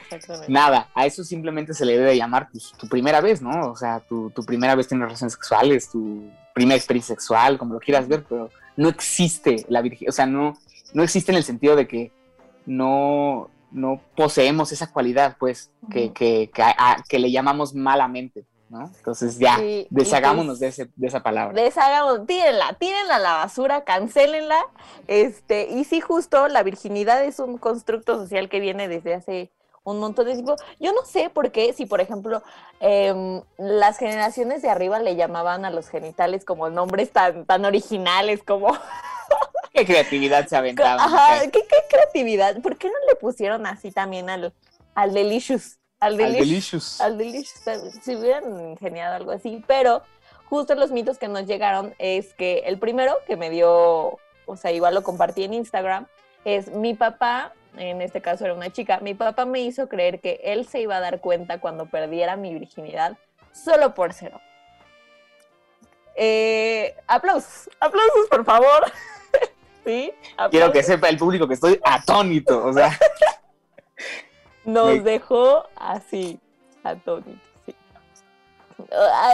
nada, 0.47 0.89
a 0.95 1.05
eso 1.05 1.23
simplemente 1.23 1.73
se 1.73 1.85
le 1.85 1.97
debe 1.97 2.15
llamar 2.15 2.47
pues, 2.51 2.71
tu 2.77 2.87
primera 2.87 3.19
vez, 3.21 3.41
¿no? 3.41 3.71
O 3.71 3.75
sea, 3.75 3.99
tu, 3.99 4.29
tu 4.31 4.43
primera 4.45 4.75
vez 4.75 4.87
teniendo 4.87 5.07
relaciones 5.07 5.33
sexuales, 5.33 5.89
tu 5.91 6.29
primera 6.53 6.77
experiencia 6.77 7.15
sexual, 7.15 7.57
como 7.57 7.73
lo 7.73 7.79
quieras 7.79 8.07
ver, 8.07 8.23
pero 8.27 8.49
no 8.77 8.87
existe 8.87 9.65
la 9.67 9.81
virgen, 9.81 10.09
o 10.09 10.11
sea, 10.11 10.25
no, 10.25 10.57
no 10.95 11.03
existe 11.03 11.31
en 11.31 11.37
el 11.37 11.43
sentido 11.43 11.75
de 11.75 11.87
que 11.87 12.11
no, 12.65 13.49
no 13.71 14.01
poseemos 14.15 14.71
esa 14.71 14.91
cualidad, 14.91 15.35
pues, 15.39 15.71
que, 15.91 16.11
que, 16.13 16.49
que, 16.53 16.63
a- 16.63 17.03
que 17.07 17.19
le 17.19 17.31
llamamos 17.31 17.75
malamente, 17.75 18.45
¿no? 18.69 18.89
Entonces 18.97 19.37
ya, 19.37 19.57
Sí, 19.57 19.63
y 19.63 19.87
deshagámonos 19.91 20.53
pues- 20.53 20.59
de, 20.61 20.67
ese, 20.67 20.89
de 20.95 21.07
esa 21.07 21.21
palabra. 21.21 21.61
Deshagamos, 21.61 22.25
tírenla, 22.25 22.73
tírenla 22.79 23.17
a 23.17 23.19
la 23.19 23.33
basura, 23.33 23.83
cancelenla. 23.83 24.59
Este, 25.07 25.67
y 25.69 25.83
sí, 25.83 26.01
justo 26.01 26.47
la 26.47 26.63
virginidad 26.63 27.23
es 27.23 27.39
un 27.39 27.57
constructo 27.57 28.17
social 28.17 28.49
que 28.49 28.59
viene 28.59 28.87
desde 28.87 29.13
hace 29.13 29.51
un 29.85 29.99
montón 29.99 30.25
de 30.25 30.33
tiempo. 30.33 30.57
Yo 30.79 30.91
no 30.91 31.05
sé 31.05 31.29
por 31.29 31.51
qué, 31.51 31.71
si 31.71 31.85
por 31.85 32.01
ejemplo 32.01 32.43
em, 32.81 33.41
las 33.57 33.97
generaciones 33.97 34.61
de 34.61 34.69
arriba 34.69 34.99
le 34.99 35.15
llamaban 35.15 35.63
a 35.63 35.69
los 35.69 35.87
genitales 35.87 36.43
como 36.43 36.69
nombres 36.69 37.11
tan, 37.11 37.45
tan 37.45 37.63
originales 37.63 38.43
como 38.43 38.67
¿Qué 39.73 39.85
creatividad 39.85 40.47
se 40.47 40.55
aventaba? 40.55 41.03
Ajá, 41.03 41.41
¿qué, 41.41 41.61
qué 41.61 41.77
creatividad. 41.89 42.61
¿Por 42.61 42.77
qué 42.77 42.87
no 42.87 42.95
le 43.09 43.15
pusieron 43.15 43.65
así 43.65 43.91
también 43.91 44.29
al, 44.29 44.53
al 44.93 45.13
Delicious? 45.13 45.79
Al 45.99 46.13
Al 46.13 46.17
Delicious. 46.17 46.47
delicious. 46.47 47.01
Al 47.01 47.17
Delicious. 47.17 48.03
Si 48.03 48.15
hubieran 48.15 48.71
ingeniado 48.71 49.15
algo 49.15 49.31
así. 49.31 49.63
Pero 49.67 50.01
justo 50.45 50.75
los 50.75 50.91
mitos 50.91 51.17
que 51.17 51.27
nos 51.27 51.45
llegaron 51.45 51.93
es 51.99 52.33
que 52.33 52.59
el 52.65 52.79
primero 52.79 53.17
que 53.27 53.35
me 53.35 53.49
dio, 53.49 54.17
o 54.45 54.57
sea, 54.57 54.71
igual 54.71 54.95
lo 54.95 55.03
compartí 55.03 55.43
en 55.43 55.53
Instagram, 55.53 56.07
es 56.45 56.69
mi 56.69 56.93
papá, 56.93 57.53
en 57.77 58.01
este 58.01 58.21
caso 58.21 58.45
era 58.45 58.53
una 58.53 58.71
chica, 58.71 58.99
mi 59.01 59.13
papá 59.13 59.45
me 59.45 59.59
hizo 59.61 59.87
creer 59.89 60.19
que 60.21 60.39
él 60.43 60.65
se 60.67 60.79
iba 60.81 60.97
a 60.97 60.99
dar 60.99 61.19
cuenta 61.21 61.59
cuando 61.59 61.85
perdiera 61.87 62.35
mi 62.35 62.53
virginidad 62.53 63.17
solo 63.51 63.93
por 63.93 64.13
cero. 64.13 64.39
Eh, 66.15 66.95
aplausos, 67.07 67.69
aplausos 67.79 68.27
por 68.29 68.45
favor. 68.45 68.91
sí, 69.85 70.13
Quiero 70.49 70.71
que 70.71 70.81
sepa 70.83 71.09
el 71.09 71.17
público 71.17 71.47
que 71.47 71.55
estoy 71.55 71.79
atónito, 71.83 72.65
o 72.65 72.73
sea, 72.73 72.97
Nos 74.65 74.87
Me- 74.95 74.99
dejó 75.01 75.67
así, 75.75 76.39
atónitos. 76.83 77.33
Sí. 77.65 77.75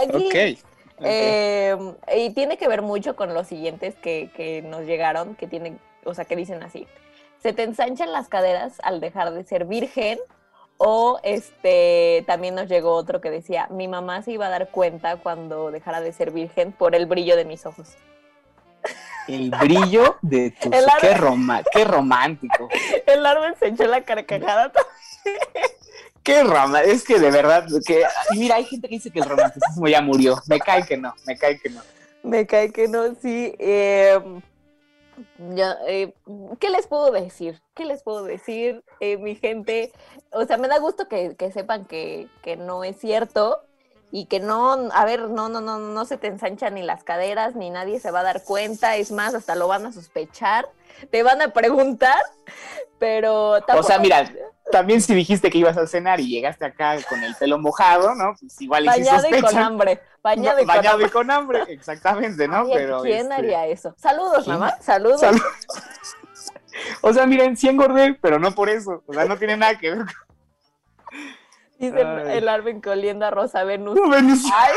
Aquí, 0.02 0.58
Eh, 1.04 1.76
y 2.16 2.30
tiene 2.34 2.56
que 2.58 2.68
ver 2.68 2.82
mucho 2.82 3.16
con 3.16 3.32
los 3.34 3.46
siguientes 3.48 3.94
que, 3.96 4.30
que 4.36 4.62
nos 4.62 4.82
llegaron, 4.82 5.34
que 5.34 5.46
tienen, 5.46 5.80
o 6.04 6.14
sea, 6.14 6.24
que 6.26 6.36
dicen 6.36 6.62
así. 6.62 6.86
Se 7.42 7.52
te 7.52 7.62
ensanchan 7.64 8.12
las 8.12 8.28
caderas 8.28 8.74
al 8.82 9.00
dejar 9.00 9.32
de 9.32 9.44
ser 9.44 9.64
virgen. 9.64 10.18
O 10.84 11.20
este 11.22 12.24
también 12.26 12.56
nos 12.56 12.68
llegó 12.68 12.94
otro 12.94 13.20
que 13.20 13.30
decía, 13.30 13.68
mi 13.70 13.86
mamá 13.86 14.22
se 14.22 14.32
iba 14.32 14.46
a 14.46 14.50
dar 14.50 14.70
cuenta 14.70 15.16
cuando 15.16 15.70
dejara 15.70 16.00
de 16.00 16.12
ser 16.12 16.32
virgen 16.32 16.72
por 16.72 16.96
el 16.96 17.06
brillo 17.06 17.36
de 17.36 17.44
mis 17.44 17.66
ojos. 17.66 17.90
El 19.28 19.50
brillo 19.50 20.16
de 20.22 20.50
tus... 20.50 20.72
Qué, 21.00 21.08
árbol. 21.08 21.20
roma- 21.20 21.62
qué 21.72 21.84
romántico. 21.84 22.68
El 23.06 23.24
árbol 23.24 23.54
se 23.60 23.68
echó 23.68 23.84
la 23.84 24.02
carcajada. 24.02 24.72
Qué 26.24 26.42
romántico. 26.42 26.92
Es 26.92 27.04
que 27.04 27.20
de 27.20 27.30
verdad, 27.30 27.64
que... 27.86 28.02
mira, 28.32 28.56
hay 28.56 28.64
gente 28.64 28.88
que 28.88 28.94
dice 28.96 29.10
que 29.12 29.20
el 29.20 29.28
romanticismo 29.28 29.86
ya 29.86 30.00
murió. 30.02 30.42
Me 30.48 30.58
cae 30.58 30.84
que 30.84 30.96
no, 30.96 31.14
me 31.26 31.36
cae 31.38 31.60
que 31.60 31.68
no. 31.70 31.80
Me 32.24 32.44
cae 32.44 32.72
que 32.72 32.88
no, 32.88 33.14
sí. 33.20 33.54
eh, 33.58 34.18
ya, 35.54 35.76
eh, 35.86 36.14
¿Qué 36.58 36.70
les 36.70 36.86
puedo 36.86 37.10
decir? 37.10 37.60
¿Qué 37.74 37.84
les 37.84 38.02
puedo 38.02 38.24
decir, 38.24 38.84
eh, 39.00 39.16
mi 39.18 39.34
gente? 39.34 39.92
O 40.32 40.44
sea, 40.44 40.56
me 40.58 40.68
da 40.68 40.78
gusto 40.78 41.08
que, 41.08 41.36
que 41.36 41.52
sepan 41.52 41.84
que, 41.84 42.28
que 42.42 42.56
no 42.56 42.84
es 42.84 42.98
cierto 42.98 43.62
y 44.10 44.26
que 44.26 44.40
no, 44.40 44.72
a 44.92 45.04
ver, 45.04 45.30
no, 45.30 45.48
no, 45.48 45.60
no, 45.60 45.78
no 45.78 46.04
se 46.04 46.18
te 46.18 46.26
ensanchan 46.26 46.74
ni 46.74 46.82
las 46.82 47.02
caderas, 47.02 47.54
ni 47.56 47.70
nadie 47.70 47.98
se 47.98 48.10
va 48.10 48.20
a 48.20 48.24
dar 48.24 48.42
cuenta. 48.44 48.96
Es 48.96 49.10
más, 49.10 49.34
hasta 49.34 49.54
lo 49.54 49.68
van 49.68 49.86
a 49.86 49.92
sospechar, 49.92 50.68
te 51.10 51.22
van 51.22 51.40
a 51.42 51.52
preguntar, 51.52 52.22
pero 52.98 53.50
O 53.52 53.60
tampoco- 53.62 53.86
sea, 53.88 53.98
mira, 53.98 54.30
también 54.72 55.00
si 55.00 55.14
dijiste 55.14 55.50
que 55.50 55.58
ibas 55.58 55.76
a 55.76 55.86
cenar 55.86 56.18
y 56.18 56.28
llegaste 56.28 56.64
acá 56.64 56.96
con 57.08 57.22
el 57.22 57.34
pelo 57.36 57.58
mojado, 57.58 58.14
¿no? 58.16 58.34
Pues 58.40 58.60
igual 58.60 58.84
y 58.84 58.88
bañado 58.88 59.28
y 59.28 59.40
con 59.40 59.56
hambre, 59.58 60.00
bañado 60.22 60.58
y 60.58 60.62
con 60.62 60.66
Bañado 60.66 60.90
hambre. 60.94 61.06
y 61.06 61.10
con 61.10 61.30
hambre, 61.30 61.62
exactamente, 61.68 62.48
¿no? 62.48 62.62
Ay, 62.62 62.70
Pero 62.74 63.02
¿Quién 63.02 63.18
este, 63.22 63.34
haría 63.34 63.66
eso? 63.66 63.94
Saludos, 63.96 64.44
¿quién? 64.44 64.58
mamá, 64.58 64.76
saludos. 64.80 65.20
Salud. 65.20 65.40
O 67.02 67.12
sea, 67.12 67.26
miren, 67.26 67.54
sí 67.56 67.68
engordé, 67.68 68.14
pero 68.14 68.38
no 68.38 68.54
por 68.54 68.70
eso. 68.70 69.04
O 69.06 69.12
sea, 69.12 69.26
no 69.26 69.36
tiene 69.36 69.58
nada 69.58 69.76
que 69.78 69.90
ver 69.90 70.06
Dice 71.78 72.02
Ay. 72.02 72.38
el 72.38 72.48
Arvin 72.48 72.80
que 72.80 72.88
oliendo 72.90 73.26
a 73.26 73.30
Rosa 73.30 73.62
Venus. 73.64 73.98
con 74.00 74.08
Venus. 74.10 74.42
Ay. 74.54 74.72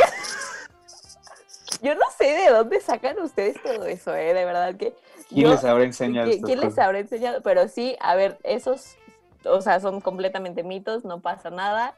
Yo 1.81 1.95
no 1.95 2.01
sé 2.17 2.25
de 2.25 2.49
dónde 2.49 2.81
sacan 2.81 3.17
ustedes 3.19 3.61
todo 3.63 3.85
eso, 3.85 4.13
¿eh? 4.13 4.33
De 4.33 4.43
verdad 4.45 4.75
que. 4.75 4.93
¿Quién 5.29 5.45
yo- 5.47 5.51
les 5.51 5.63
habrá 5.63 5.83
enseñado 5.85 6.27
¿qui- 6.27 6.33
estas 6.35 6.45
¿Quién 6.47 6.59
les 6.59 6.79
habrá 6.79 6.99
enseñado? 6.99 7.41
Pero 7.43 7.67
sí, 7.69 7.95
a 8.01 8.15
ver, 8.15 8.37
esos, 8.43 8.97
o 9.45 9.61
sea, 9.61 9.79
son 9.79 10.01
completamente 10.01 10.63
mitos, 10.63 11.05
no 11.05 11.21
pasa 11.21 11.49
nada. 11.49 11.95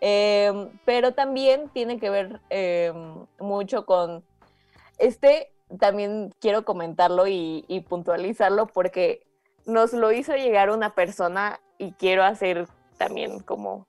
Eh, 0.00 0.68
pero 0.84 1.14
también 1.14 1.70
tiene 1.70 1.98
que 1.98 2.10
ver 2.10 2.40
eh, 2.50 2.92
mucho 3.38 3.86
con. 3.86 4.24
Este 4.98 5.52
también 5.78 6.34
quiero 6.40 6.64
comentarlo 6.64 7.26
y, 7.26 7.64
y 7.66 7.80
puntualizarlo 7.80 8.66
porque 8.66 9.26
nos 9.64 9.92
lo 9.92 10.12
hizo 10.12 10.34
llegar 10.34 10.70
una 10.70 10.94
persona 10.94 11.60
y 11.78 11.92
quiero 11.92 12.24
hacer 12.24 12.68
también 12.98 13.40
como. 13.40 13.86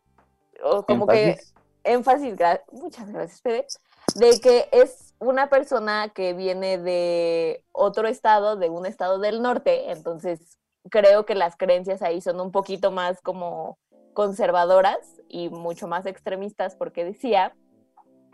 o 0.64 0.84
como 0.84 1.08
que 1.08 1.30
Énfasis. 1.32 1.54
énfasis, 1.84 2.36
gra- 2.36 2.64
muchas 2.72 3.10
gracias, 3.12 3.42
Fede, 3.42 3.68
de 4.16 4.40
que 4.40 4.68
es 4.72 5.14
una 5.20 5.50
persona 5.50 6.10
que 6.16 6.34
viene 6.34 6.78
de 6.78 7.64
otro 7.72 8.08
estado, 8.08 8.56
de 8.56 8.70
un 8.70 8.86
estado 8.86 9.20
del 9.20 9.42
norte, 9.42 9.92
entonces 9.92 10.58
creo 10.90 11.26
que 11.26 11.36
las 11.36 11.56
creencias 11.56 12.02
ahí 12.02 12.22
son 12.22 12.40
un 12.40 12.52
poquito 12.52 12.92
más 12.92 13.22
como 13.22 13.78
conservadoras 14.14 14.98
y 15.30 15.50
mucho 15.50 15.88
más 15.88 16.06
extremistas 16.06 16.76
porque 16.76 17.06
decía, 17.06 17.56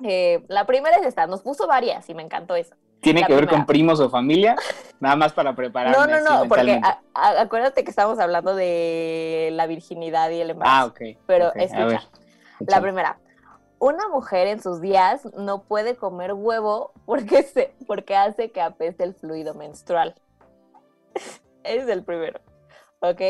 eh, 0.04 0.44
la 0.48 0.66
primera 0.66 0.98
es 0.98 1.06
esta, 1.06 1.28
nos 1.28 1.42
puso 1.42 1.68
varias 1.68 2.10
y 2.10 2.14
me 2.14 2.24
encantó 2.24 2.56
eso. 2.56 2.76
¿Tiene 3.02 3.22
la 3.22 3.28
que 3.28 3.36
ver 3.36 3.48
con 3.50 3.66
primos 3.66 4.00
o 4.00 4.10
familia? 4.10 4.56
Nada 5.02 5.18
más 5.18 5.34
para 5.34 5.54
prepararme. 5.56 5.98
No, 5.98 6.08
no, 6.08 6.22
no, 6.22 6.48
porque 6.48 6.64
mentalmente. 6.64 6.88
a- 6.88 7.02
a- 7.14 7.42
acuérdate 7.42 7.84
que 7.84 7.90
estamos 7.90 8.18
hablando 8.18 8.56
de 8.56 9.50
la 9.52 9.68
virginidad 9.68 10.30
y 10.30 10.40
el 10.40 10.52
embarazo. 10.52 10.78
Ah, 10.78 10.86
ok. 10.86 11.20
Pero 11.28 11.50
ok, 11.50 11.56
a 11.58 11.64
escucha, 11.64 11.86
ver, 11.86 12.02
La 12.68 12.80
primera. 12.82 13.20
Una 13.80 14.08
mujer 14.08 14.48
en 14.48 14.62
sus 14.64 14.80
días 14.80 15.28
no 15.36 15.64
puede 15.64 15.98
comer 15.98 16.32
huevo 16.32 16.94
porque, 17.06 17.44
se, 17.44 17.76
porque 17.86 18.16
hace 18.16 18.52
que 18.52 18.62
apeste 18.62 19.04
el 19.04 19.14
fluido 19.14 19.54
menstrual. 19.54 20.16
Es 21.64 21.88
el 21.88 22.04
primero. 22.04 22.40
¿Ok? 23.00 23.22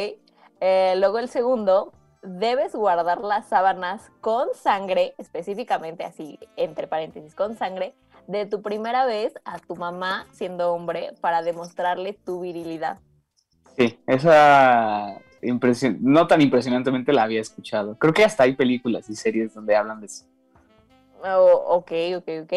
Eh, 0.59 0.95
luego 0.97 1.19
el 1.19 1.29
segundo, 1.29 1.93
debes 2.21 2.73
guardar 2.73 3.21
las 3.21 3.47
sábanas 3.49 4.11
con 4.21 4.47
sangre, 4.53 5.13
específicamente 5.17 6.03
así, 6.03 6.39
entre 6.55 6.87
paréntesis, 6.87 7.35
con 7.35 7.57
sangre, 7.57 7.95
de 8.27 8.45
tu 8.45 8.61
primera 8.61 9.05
vez 9.05 9.33
a 9.43 9.59
tu 9.59 9.75
mamá 9.75 10.25
siendo 10.31 10.73
hombre 10.73 11.13
para 11.19 11.41
demostrarle 11.41 12.13
tu 12.13 12.39
virilidad. 12.39 12.99
Sí, 13.77 13.99
esa 14.07 15.19
impresión, 15.41 15.97
no 16.01 16.27
tan 16.27 16.41
impresionantemente 16.41 17.11
la 17.11 17.23
había 17.23 17.41
escuchado. 17.41 17.97
Creo 17.97 18.13
que 18.13 18.23
hasta 18.23 18.43
hay 18.43 18.55
películas 18.55 19.09
y 19.09 19.15
series 19.15 19.53
donde 19.53 19.75
hablan 19.75 19.99
de 19.99 20.05
eso. 20.05 20.25
Oh, 21.25 21.63
ok, 21.77 21.91
ok, 22.17 22.29
ok. 22.43 22.53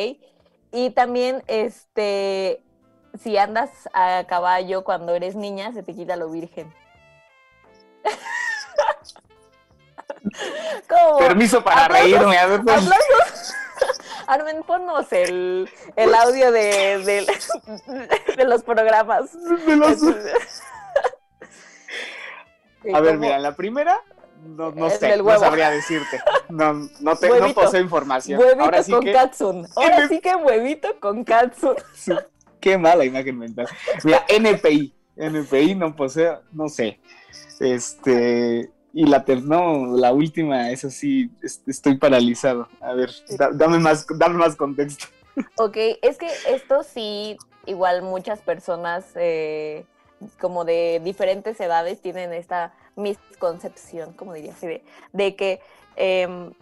Y 0.72 0.90
también, 0.90 1.42
este, 1.46 2.62
si 3.22 3.37
andas 3.38 3.70
a 3.92 4.24
caballo 4.29 4.85
cuando 4.85 5.14
eres 5.14 5.35
niña, 5.37 5.72
se 5.72 5.83
te 5.83 5.94
quita 5.94 6.16
lo 6.16 6.31
virgen. 6.31 6.72
¿Cómo? 10.88 11.18
Permiso 11.18 11.62
para 11.62 11.85
aplausos, 11.87 12.11
reírme. 12.12 12.38
a 12.38 12.46
ver, 12.46 12.62
pues. 12.62 12.88
Armen, 14.26 14.62
ponnos 14.64 15.12
el, 15.12 15.70
el 15.94 16.14
audio 16.14 16.50
de, 16.50 16.98
de, 17.05 17.26
de 18.37 18.44
los 18.44 18.64
programas. 18.64 19.31
De 19.64 19.76
los- 19.76 20.00
Sí, 22.83 22.90
A 22.94 23.00
ver, 23.00 23.18
mira, 23.18 23.38
la 23.38 23.55
primera, 23.55 24.00
no, 24.42 24.72
no 24.72 24.90
sé, 24.90 25.16
no 25.16 25.38
sabría 25.38 25.70
decirte. 25.70 26.20
No, 26.48 26.88
no, 27.00 27.16
te, 27.16 27.29
no 27.40 27.55
poseo 27.55 27.81
información. 27.81 28.40
Huevito 28.40 28.64
Ahora 28.64 28.83
sí 28.83 28.92
con 28.92 29.05
que, 29.05 29.12
katsun. 29.12 29.68
Ahora 29.76 30.09
sí 30.09 30.20
que 30.20 30.35
huevito 30.35 30.98
con 31.00 31.24
katsun. 31.24 31.76
Qué 32.66 32.76
mala 32.76 33.05
imagen 33.05 33.38
mental. 33.38 33.68
Mira, 34.02 34.24
NPI, 34.29 34.92
NPI 35.14 35.76
no 35.76 35.94
poseo, 35.94 36.42
no 36.50 36.68
sé. 36.68 36.98
Este, 37.61 38.68
y 38.92 39.07
la 39.07 39.24
no, 39.44 39.96
la 39.96 40.12
última, 40.12 40.72
es- 41.42 41.62
estoy 41.64 41.96
paralizado. 41.96 42.68
A 42.81 42.92
ver, 42.92 43.11
da- 43.38 43.50
dame 43.52 43.79
más, 43.79 44.05
dame 44.18 44.35
más 44.35 44.57
contexto. 44.57 45.07
Ok, 45.59 45.76
es 46.02 46.18
que 46.18 46.29
esto 46.48 46.83
sí, 46.83 47.37
igual 47.66 48.02
muchas 48.02 48.40
personas 48.40 49.05
eh, 49.14 49.85
como 50.40 50.64
de 50.64 51.00
diferentes 51.05 51.61
edades 51.61 52.02
tienen 52.02 52.33
esta 52.33 52.74
misconcepción, 52.96 54.12
como 54.14 54.35
diría 54.35 54.55
Fede, 54.55 54.83
de 55.12 55.37
que 55.37 55.61
em, 55.94 56.52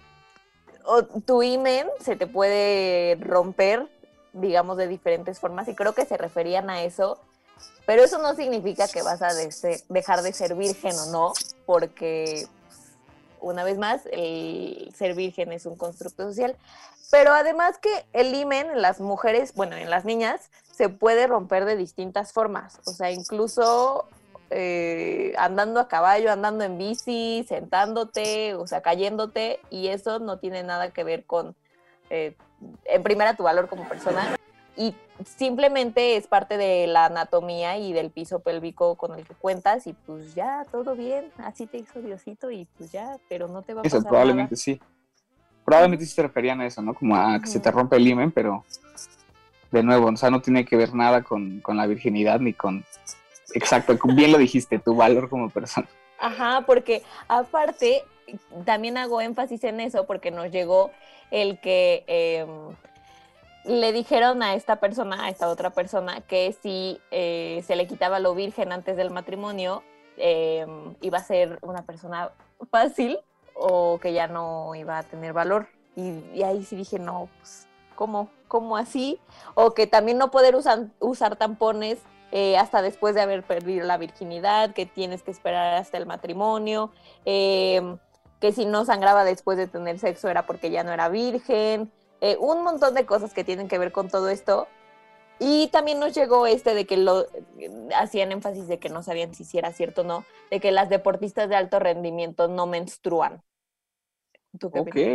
tu 1.24 1.42
imen 1.42 1.86
se 1.98 2.14
te 2.14 2.26
puede 2.26 3.16
romper, 3.20 3.88
digamos, 4.34 4.76
de 4.76 4.86
diferentes 4.88 5.40
formas, 5.40 5.66
y 5.68 5.74
creo 5.74 5.94
que 5.94 6.04
se 6.04 6.16
referían 6.16 6.68
a 6.70 6.82
eso, 6.82 7.18
pero 7.86 8.04
eso 8.04 8.18
no 8.18 8.34
significa 8.34 8.86
que 8.88 9.02
vas 9.02 9.22
a 9.22 9.30
dejar 9.88 10.22
de 10.22 10.32
ser 10.32 10.54
virgen 10.54 10.94
o 10.98 11.06
no, 11.06 11.32
porque, 11.66 12.46
una 13.40 13.64
vez 13.64 13.78
más, 13.78 14.02
el 14.12 14.92
ser 14.94 15.14
virgen 15.14 15.52
es 15.52 15.66
un 15.66 15.76
constructo 15.76 16.24
social, 16.24 16.56
pero 17.10 17.32
además 17.32 17.78
que 17.78 18.06
el 18.12 18.34
himen 18.34 18.70
en 18.70 18.82
las 18.82 19.00
mujeres, 19.00 19.54
bueno, 19.54 19.76
en 19.76 19.88
las 19.88 20.04
niñas, 20.04 20.50
se 20.72 20.88
puede 20.88 21.26
romper 21.28 21.64
de 21.64 21.76
distintas 21.76 22.32
formas. 22.32 22.80
O 22.86 22.90
sea, 22.90 23.12
incluso 23.12 24.08
eh, 24.50 25.32
andando 25.38 25.78
a 25.78 25.86
caballo, 25.86 26.32
andando 26.32 26.64
en 26.64 26.76
bici, 26.76 27.44
sentándote, 27.48 28.54
o 28.54 28.66
sea, 28.66 28.80
cayéndote, 28.80 29.60
y 29.70 29.88
eso 29.88 30.18
no 30.18 30.38
tiene 30.38 30.64
nada 30.64 30.90
que 30.90 31.04
ver 31.04 31.24
con, 31.24 31.54
eh, 32.10 32.36
en 32.84 33.02
primera, 33.02 33.36
tu 33.36 33.42
valor 33.42 33.68
como 33.68 33.88
persona. 33.88 34.36
Y 34.76 34.94
simplemente 35.24 36.16
es 36.16 36.26
parte 36.26 36.56
de 36.56 36.86
la 36.86 37.06
anatomía 37.06 37.78
y 37.78 37.92
del 37.92 38.10
piso 38.10 38.40
pélvico 38.40 38.96
con 38.96 39.14
el 39.16 39.24
que 39.24 39.34
cuentas, 39.34 39.86
y 39.86 39.92
pues 39.92 40.34
ya, 40.34 40.66
todo 40.70 40.96
bien, 40.96 41.30
así 41.38 41.66
te 41.66 41.78
hizo 41.78 42.00
Diosito, 42.00 42.50
y 42.50 42.66
pues 42.76 42.90
ya, 42.90 43.16
pero 43.28 43.46
no 43.46 43.62
te 43.62 43.74
va 43.74 43.82
a 43.82 43.84
Eso 43.84 43.98
pasar 43.98 44.10
probablemente 44.10 44.56
sí. 44.56 44.80
Probablemente 45.64 46.04
sí 46.04 46.12
se 46.12 46.22
referían 46.22 46.60
a 46.60 46.66
eso, 46.66 46.82
¿no? 46.82 46.94
Como 46.94 47.16
a 47.16 47.40
que 47.40 47.46
se 47.46 47.60
te 47.60 47.70
rompe 47.70 47.96
el 47.96 48.06
himen, 48.06 48.32
pero 48.32 48.64
de 49.70 49.82
nuevo, 49.82 50.08
o 50.08 50.16
sea, 50.16 50.30
no 50.30 50.42
tiene 50.42 50.64
que 50.64 50.76
ver 50.76 50.94
nada 50.94 51.22
con, 51.22 51.60
con 51.60 51.76
la 51.76 51.86
virginidad 51.86 52.40
ni 52.40 52.52
con, 52.52 52.84
exacto, 53.54 53.96
bien 54.14 54.32
lo 54.32 54.38
dijiste, 54.38 54.78
tu 54.78 54.94
valor 54.94 55.28
como 55.28 55.50
persona. 55.50 55.88
Ajá, 56.18 56.62
porque 56.66 57.02
aparte, 57.28 58.02
también 58.64 58.98
hago 58.98 59.20
énfasis 59.20 59.64
en 59.64 59.80
eso 59.80 60.06
porque 60.06 60.30
nos 60.30 60.50
llegó 60.50 60.90
el 61.30 61.60
que 61.60 62.04
em, 62.06 62.74
le 63.64 63.92
dijeron 63.92 64.42
a 64.42 64.54
esta 64.54 64.76
persona, 64.76 65.24
a 65.24 65.28
esta 65.30 65.48
otra 65.48 65.70
persona, 65.70 66.20
que 66.20 66.52
si 66.52 67.00
eh, 67.10 67.62
se 67.66 67.76
le 67.76 67.86
quitaba 67.86 68.18
lo 68.18 68.34
virgen 68.34 68.72
antes 68.72 68.96
del 68.96 69.10
matrimonio, 69.10 69.82
em, 70.16 70.94
iba 71.00 71.18
a 71.18 71.24
ser 71.24 71.58
una 71.62 71.82
persona 71.82 72.30
fácil 72.70 73.18
o 73.54 73.98
que 73.98 74.12
ya 74.12 74.26
no 74.26 74.74
iba 74.74 74.98
a 74.98 75.02
tener 75.02 75.32
valor. 75.32 75.68
Y, 75.96 76.42
ahí 76.42 76.64
sí 76.64 76.76
dije, 76.76 76.98
no, 76.98 77.28
pues 77.38 77.66
¿cómo, 77.94 78.28
cómo 78.48 78.76
así? 78.76 79.20
O 79.54 79.72
que 79.72 79.86
también 79.86 80.18
no 80.18 80.30
poder 80.30 80.56
usar, 80.56 81.36
tampones 81.36 81.98
eh, 82.32 82.58
hasta 82.58 82.82
después 82.82 83.14
de 83.14 83.22
haber 83.22 83.44
perdido 83.44 83.86
la 83.86 83.96
virginidad, 83.96 84.74
que 84.74 84.86
tienes 84.86 85.22
que 85.22 85.30
esperar 85.30 85.74
hasta 85.74 85.96
el 85.98 86.06
matrimonio, 86.06 86.90
eh, 87.24 87.96
que 88.44 88.52
si 88.52 88.66
no 88.66 88.84
sangraba 88.84 89.24
después 89.24 89.56
de 89.56 89.68
tener 89.68 89.98
sexo 89.98 90.28
era 90.28 90.44
porque 90.44 90.70
ya 90.70 90.84
no 90.84 90.92
era 90.92 91.08
virgen, 91.08 91.90
eh, 92.20 92.36
un 92.38 92.62
montón 92.62 92.92
de 92.94 93.06
cosas 93.06 93.32
que 93.32 93.42
tienen 93.42 93.68
que 93.68 93.78
ver 93.78 93.90
con 93.90 94.10
todo 94.10 94.28
esto. 94.28 94.68
Y 95.40 95.68
también 95.68 95.98
nos 95.98 96.14
llegó 96.14 96.46
este 96.46 96.74
de 96.74 96.86
que 96.86 96.98
lo 96.98 97.26
hacían 97.96 98.32
énfasis 98.32 98.68
de 98.68 98.78
que 98.78 98.90
no 98.90 99.02
sabían 99.02 99.34
si 99.34 99.56
era 99.58 99.72
cierto 99.72 100.02
o 100.02 100.04
no, 100.04 100.26
de 100.50 100.60
que 100.60 100.72
las 100.72 100.90
deportistas 100.90 101.48
de 101.48 101.56
alto 101.56 101.78
rendimiento 101.78 102.48
no 102.48 102.66
menstruan. 102.66 103.42
¿Tú 104.58 104.70
qué 104.72 104.80
Ok. 104.80 104.80
opinas? 104.80 105.08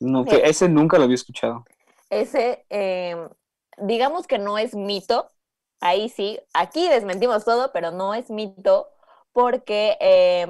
No, 0.00 0.24
Sí. 0.24 0.30
que 0.30 0.42
ese 0.44 0.68
nunca 0.68 0.98
lo 0.98 1.04
había 1.04 1.14
escuchado. 1.14 1.68
Ese, 2.10 2.64
eh, 2.70 3.16
digamos 3.78 4.26
que 4.26 4.38
no 4.38 4.58
es 4.58 4.74
mito, 4.74 5.30
ahí 5.80 6.08
sí, 6.08 6.40
aquí 6.54 6.88
desmentimos 6.88 7.44
todo, 7.44 7.70
pero 7.72 7.90
no 7.90 8.14
es 8.14 8.30
mito 8.30 8.88
porque 9.32 9.96
eh, 10.00 10.46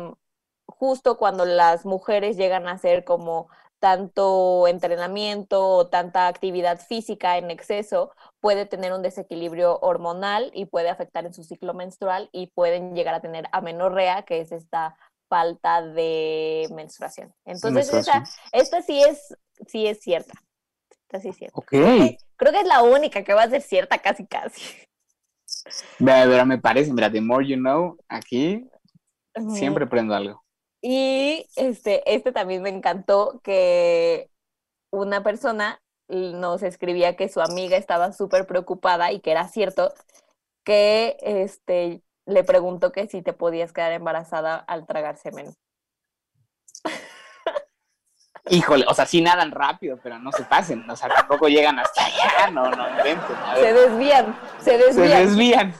justo 0.68 1.16
cuando 1.16 1.44
las 1.44 1.84
mujeres 1.84 2.36
llegan 2.36 2.68
a 2.68 2.72
hacer 2.72 3.04
como 3.04 3.48
tanto 3.80 4.66
entrenamiento 4.66 5.66
o 5.66 5.86
tanta 5.88 6.26
actividad 6.26 6.80
física 6.80 7.38
en 7.38 7.50
exceso, 7.50 8.12
puede 8.40 8.66
tener 8.66 8.92
un 8.92 9.02
desequilibrio 9.02 9.78
hormonal 9.80 10.50
y 10.52 10.66
puede 10.66 10.90
afectar 10.90 11.24
en 11.26 11.34
su 11.34 11.44
ciclo 11.44 11.74
menstrual 11.74 12.28
y 12.32 12.48
pueden 12.48 12.94
llegar 12.94 13.14
a 13.14 13.20
tener 13.20 13.48
amenorrea, 13.52 14.22
que 14.22 14.40
es 14.40 14.52
esta 14.52 14.96
falta 15.28 15.82
de 15.82 16.68
menstruación. 16.74 17.32
Entonces, 17.44 17.88
esa, 17.88 18.20
Menstruación. 18.20 18.24
esta 18.52 18.82
sí 18.82 19.02
es, 19.02 19.36
sí 19.66 19.86
es 19.86 20.00
cierta. 20.00 20.34
Esta 20.90 21.20
sí 21.20 21.28
es 21.28 21.36
cierta. 21.36 21.60
Creo 21.62 22.52
que 22.52 22.60
es 22.60 22.66
la 22.66 22.82
única 22.82 23.22
que 23.22 23.34
va 23.34 23.44
a 23.44 23.50
ser 23.50 23.62
cierta 23.62 23.98
casi 23.98 24.26
casi. 24.26 24.60
Mira, 25.98 26.44
me 26.44 26.58
parece, 26.58 26.92
mira, 26.92 27.10
the 27.10 27.20
more 27.20 27.46
you 27.46 27.56
know, 27.56 27.96
aquí 28.08 28.68
siempre 29.54 29.86
prendo 29.86 30.14
algo. 30.14 30.42
Y 30.80 31.46
este, 31.56 32.14
este 32.14 32.32
también 32.32 32.62
me 32.62 32.70
encantó 32.70 33.40
que 33.42 34.30
una 34.90 35.22
persona 35.22 35.82
nos 36.08 36.62
escribía 36.62 37.16
que 37.16 37.28
su 37.28 37.40
amiga 37.40 37.76
estaba 37.76 38.12
súper 38.12 38.46
preocupada 38.46 39.12
y 39.12 39.20
que 39.20 39.30
era 39.30 39.48
cierto 39.48 39.92
que 40.64 41.16
este, 41.20 42.02
le 42.26 42.44
preguntó 42.44 42.92
que 42.92 43.06
si 43.08 43.22
te 43.22 43.32
podías 43.32 43.72
quedar 43.72 43.92
embarazada 43.92 44.56
al 44.56 44.86
tragar 44.86 45.16
semen. 45.16 45.54
Híjole, 48.50 48.86
o 48.88 48.94
sea, 48.94 49.04
sí 49.04 49.20
nadan 49.20 49.50
rápido, 49.50 49.98
pero 50.02 50.18
no 50.18 50.32
se 50.32 50.42
pasen, 50.44 50.88
o 50.88 50.96
sea, 50.96 51.08
tampoco 51.10 51.48
llegan 51.48 51.78
hasta 51.78 52.04
allá, 52.04 52.50
no, 52.50 52.70
no 52.70 52.88
inventen. 52.90 53.36
Se 53.56 53.72
desvían, 53.74 54.38
se 54.58 54.64
se 54.64 54.78
desvían. 54.78 55.26
desvían. 55.26 55.74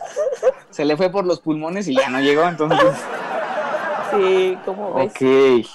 Se 0.70 0.84
le 0.84 0.96
fue 0.96 1.10
por 1.10 1.24
los 1.24 1.40
pulmones 1.40 1.88
y 1.88 1.96
ya 1.96 2.10
no 2.10 2.20
llegó, 2.20 2.46
entonces. 2.46 2.94
Sí, 4.10 4.56
como 4.64 4.92
ves. 4.94 5.12
Ok. 5.12 5.66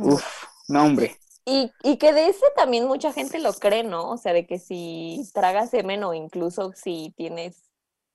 Uf, 0.00 0.24
no, 0.68 0.84
hombre. 0.84 1.16
Y, 1.44 1.70
y 1.84 1.96
que 1.98 2.12
de 2.12 2.28
ese 2.28 2.44
también 2.56 2.86
mucha 2.86 3.12
gente 3.12 3.38
lo 3.38 3.52
cree, 3.54 3.84
¿no? 3.84 4.10
O 4.10 4.16
sea, 4.16 4.32
de 4.32 4.46
que 4.46 4.58
si 4.58 5.22
tragas 5.32 5.70
semen 5.70 6.02
o 6.04 6.12
incluso 6.12 6.72
si 6.74 7.14
tienes 7.16 7.70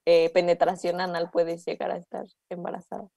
eh, 0.06 0.30
penetración 0.34 1.00
anal 1.00 1.30
puedes 1.32 1.65
llegar 1.65 1.91
a 1.91 1.97
estar 1.97 2.26
embarazada. 2.50 3.08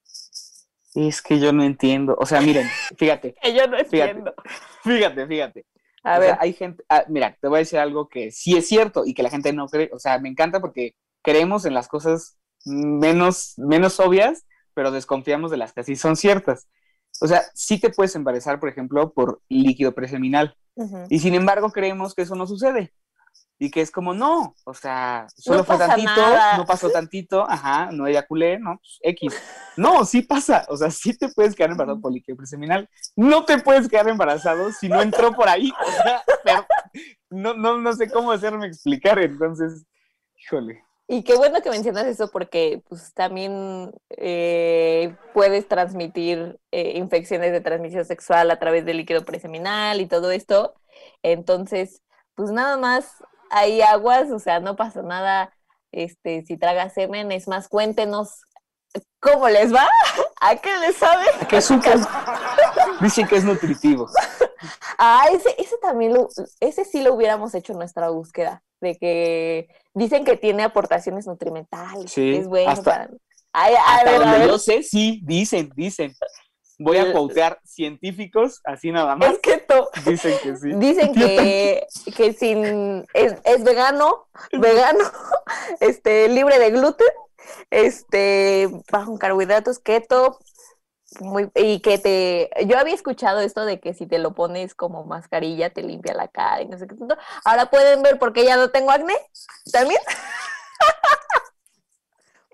Es 0.94 1.22
que 1.22 1.40
yo 1.40 1.52
no 1.52 1.64
entiendo. 1.64 2.16
O 2.20 2.26
sea, 2.26 2.40
miren, 2.40 2.68
fíjate, 2.96 3.35
Que 3.42 3.54
yo 3.54 3.66
no 3.66 3.76
Fíjate. 3.88 4.12
entiendo. 4.12 4.35
fíjate, 4.83 5.26
fíjate. 5.26 5.66
A 6.04 6.18
O 6.18 6.20
ver, 6.20 6.28
sea, 6.30 6.38
hay 6.40 6.52
gente, 6.52 6.85
ah, 6.88 7.04
mira, 7.09 7.37
te 7.40 7.48
voy 7.48 7.57
a 7.57 7.59
decir 7.61 7.78
algo 7.78 8.09
que 8.09 8.30
sí 8.30 8.57
es 8.57 8.68
cierto 8.68 9.04
y 9.07 9.14
que 9.14 9.22
la 9.22 9.30
gente 9.30 9.52
no 9.52 9.66
cree. 9.68 9.90
O 9.92 9.98
sea, 9.98 10.18
me 10.18 10.28
encanta 10.28 10.61
porque 10.61 10.94
creemos 11.22 11.64
en 11.64 11.74
las 11.74 11.88
cosas 11.88 12.37
menos, 12.64 13.54
menos 13.57 13.98
obvias, 14.00 14.44
pero 14.74 14.90
desconfiamos 14.90 15.50
de 15.50 15.56
las 15.56 15.72
que 15.72 15.84
sí 15.84 15.96
son 15.96 16.16
ciertas. 16.16 16.68
O 17.20 17.26
sea, 17.26 17.42
sí 17.54 17.80
te 17.80 17.90
puedes 17.90 18.14
embarazar, 18.16 18.58
por 18.60 18.68
ejemplo, 18.68 19.12
por 19.12 19.40
líquido 19.48 19.94
preseminal. 19.94 20.56
Y 21.08 21.20
sin 21.20 21.34
embargo, 21.34 21.70
creemos 21.70 22.14
que 22.14 22.22
eso 22.22 22.34
no 22.34 22.46
sucede. 22.46 22.92
Y 23.56 23.70
que 23.70 23.80
es 23.80 23.92
como, 23.92 24.12
no, 24.14 24.56
o 24.64 24.74
sea, 24.74 25.28
solo 25.37 25.58
No 25.58 25.64
fue 25.64 25.78
tantito, 25.78 26.10
nada. 26.10 26.56
no 26.56 26.66
pasó 26.66 26.90
tantito, 26.90 27.48
ajá, 27.48 27.88
no 27.92 28.08
eyaculé, 28.08 28.58
no, 28.58 28.80
X. 29.00 29.32
No, 29.76 30.04
sí 30.04 30.22
pasa, 30.22 30.66
o 30.68 30.76
sea, 30.76 30.90
sí 30.90 31.16
te 31.16 31.28
puedes 31.28 31.54
quedar 31.54 31.70
embarazado 31.70 32.00
por 32.00 32.12
líquido 32.12 32.37
preseminal. 32.37 32.90
No 33.14 33.44
te 33.44 33.58
puedes 33.58 33.88
quedar 33.88 34.08
embarazado 34.08 34.72
si 34.72 34.88
no 34.88 35.00
entró 35.00 35.32
por 35.32 35.48
ahí, 35.48 35.70
o 35.70 36.02
sea, 36.02 36.24
pero 36.42 36.66
no, 37.30 37.54
no, 37.54 37.78
no 37.78 37.92
sé 37.92 38.10
cómo 38.10 38.32
hacerme 38.32 38.66
explicar, 38.66 39.20
entonces, 39.20 39.87
híjole. 40.37 40.84
Y 41.14 41.22
qué 41.22 41.37
bueno 41.37 41.62
que 41.62 41.70
mencionas 41.70 42.07
eso 42.07 42.29
porque 42.29 42.83
pues 42.88 43.14
también 43.14 43.92
eh, 44.16 45.14
puedes 45.33 45.68
transmitir 45.68 46.59
eh, 46.72 46.98
infecciones 46.98 47.53
de 47.53 47.61
transmisión 47.61 48.05
sexual 48.05 48.50
a 48.50 48.59
través 48.59 48.85
del 48.85 48.96
líquido 48.96 49.24
preseminal 49.24 50.00
y 50.00 50.09
todo 50.09 50.33
esto. 50.33 50.74
Entonces, 51.22 52.03
pues 52.35 52.50
nada 52.50 52.77
más 52.79 53.22
hay 53.48 53.81
aguas, 53.81 54.33
o 54.33 54.40
sea, 54.40 54.59
no 54.59 54.74
pasa 54.74 55.03
nada 55.03 55.55
este, 55.92 56.44
si 56.46 56.57
tragas 56.57 56.94
semen. 56.94 57.31
Es 57.31 57.46
más, 57.46 57.68
cuéntenos 57.68 58.40
cómo 59.20 59.48
les 59.48 59.72
va, 59.72 59.88
a 60.40 60.57
qué 60.57 60.77
les 60.79 60.96
sabe. 60.96 61.27
Que 61.48 61.62
súper. 61.62 62.00
Dicen 63.00 63.29
que 63.29 63.37
es 63.37 63.44
nutritivo. 63.44 64.09
Ah, 64.98 65.27
ese, 65.33 65.55
ese 65.59 65.79
también 65.79 66.12
lo, 66.12 66.29
ese 66.59 66.85
sí 66.85 67.03
lo 67.03 67.14
hubiéramos 67.14 67.55
hecho 67.55 67.72
en 67.72 67.79
nuestra 67.79 68.09
búsqueda, 68.09 68.64
de 68.85 68.97
que 68.97 69.68
dicen 69.94 70.25
que 70.25 70.37
tiene 70.37 70.62
aportaciones 70.62 71.27
nutrimentales, 71.27 72.12
Sí, 72.12 72.20
que 72.33 72.38
es 72.38 72.47
bueno 72.47 72.70
hasta- 72.70 72.90
para... 72.90 73.11
Ay, 73.57 73.75
a 73.75 73.79
Hasta 73.97 74.05
ver, 74.05 74.14
a 74.14 74.18
donde 74.25 74.38
ver, 74.40 74.49
yo 74.49 74.59
sé, 74.59 74.83
sí, 74.83 75.20
dicen, 75.25 75.70
dicen. 75.75 76.12
Voy 76.77 76.97
a 76.99 77.12
quotear 77.12 77.61
científicos, 77.64 78.61
así 78.64 78.90
nada 78.90 79.14
más. 79.14 79.31
es 79.35 79.38
que 79.38 79.59
to- 79.59 79.88
Dicen 80.05 80.35
que 80.42 80.57
sí. 80.57 80.70
dicen 80.75 81.14
que, 81.14 81.87
que 82.16 82.33
sin 82.33 83.07
es, 83.14 83.35
es 83.44 83.62
vegano, 83.62 84.27
vegano, 84.53 85.05
este, 85.81 86.29
libre 86.29 86.59
de 86.59 86.70
gluten, 86.73 87.07
este, 87.70 88.68
bajo 88.90 89.12
en 89.12 89.18
carbohidratos, 89.18 89.79
keto, 89.79 90.38
muy, 91.20 91.50
y 91.55 91.81
que 91.81 91.98
te, 91.98 92.50
yo 92.66 92.79
había 92.79 92.94
escuchado 92.94 93.40
esto 93.40 93.64
de 93.64 93.81
que 93.81 93.94
si 93.94 94.07
te 94.07 94.18
lo 94.18 94.35
pones 94.35 94.74
como 94.74 95.05
mascarilla 95.05 95.70
te 95.70 95.83
limpia 95.83 96.14
la 96.14 96.29
cara 96.29 96.62
y 96.62 96.68
no 96.68 96.79
sé 96.79 96.87
qué 96.87 96.94
tanto. 96.94 97.16
Ahora 97.44 97.66
pueden 97.66 98.03
ver 98.03 98.18
por 98.18 98.33
qué 98.33 98.44
ya 98.44 98.57
no 98.57 98.70
tengo 98.70 98.90
acné, 98.90 99.14
también. 99.72 100.00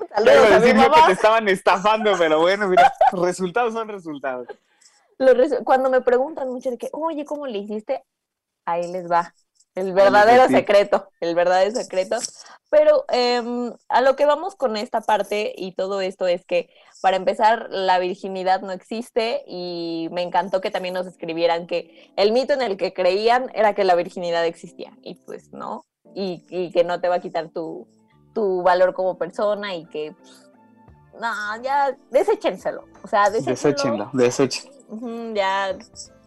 Un 0.01 0.09
Ya 0.25 0.37
iba 0.37 0.40
saludo 0.40 0.46
a 0.46 0.55
a 0.55 0.61
mi 0.61 0.61
decir 0.61 0.77
yo 0.77 0.92
que 0.92 1.03
te 1.03 1.12
estaban 1.12 1.49
estafando, 1.49 2.12
pero 2.18 2.40
bueno, 2.40 2.68
mira, 2.68 2.92
resultados 3.12 3.73
son 3.73 3.88
resultados. 3.88 4.49
Los 5.18 5.37
resu- 5.37 5.64
cuando 5.64 5.90
me 5.90 6.01
preguntan 6.01 6.49
mucho 6.49 6.70
de 6.70 6.79
que, 6.79 6.88
oye, 6.92 7.25
¿cómo 7.25 7.46
le 7.46 7.59
hiciste? 7.59 8.05
Ahí 8.66 8.90
les 8.90 9.11
va. 9.11 9.35
El 9.81 9.93
verdadero 9.93 10.49
secreto, 10.49 11.09
el 11.21 11.35
verdadero 11.35 11.71
secreto. 11.75 12.16
Pero 12.71 13.05
em, 13.09 13.73
a 13.88 14.01
lo 14.01 14.14
que 14.14 14.27
vamos 14.27 14.55
con 14.55 14.77
esta 14.77 15.01
parte 15.01 15.53
y 15.57 15.75
todo 15.75 16.01
esto 16.01 16.27
es 16.27 16.45
que, 16.45 16.71
para 17.01 17.16
empezar, 17.16 17.69
la 17.71 17.99
virginidad 17.99 18.61
no 18.61 18.73
existe 18.73 19.43
y 19.47 20.09
me 20.12 20.23
encantó 20.23 20.61
que 20.61 20.71
también 20.71 20.95
nos 20.95 21.07
escribieran 21.07 21.66
que 21.66 22.12
el 22.16 22.33
mito 22.33 22.53
en 22.53 22.62
el 22.62 22.77
que 22.77 22.93
creían 22.93 23.51
era 23.55 23.75
que 23.75 23.85
la 23.85 23.95
virginidad 23.95 24.45
existía 24.45 24.93
y 25.03 25.14
pues 25.14 25.53
no, 25.53 25.85
y, 26.14 26.45
y 26.51 26.71
que 26.71 26.85
no 26.85 27.01
te 27.01 27.09
va 27.09 27.16
a 27.16 27.21
quitar 27.21 27.49
tu, 27.49 27.88
tu 28.35 28.62
valor 28.62 28.95
como 28.95 29.19
persona 29.19 29.75
y 29.75 29.87
que, 29.87 30.14
pues, 30.21 30.51
no, 31.21 31.62
ya, 31.62 31.97
deséchenselo. 32.11 32.85
O 33.03 33.09
sea, 33.09 33.31
deséchenlo. 33.31 34.11
Deséchenlo, 34.11 34.11
deséchenlo. 34.12 35.35
Ya 35.35 35.77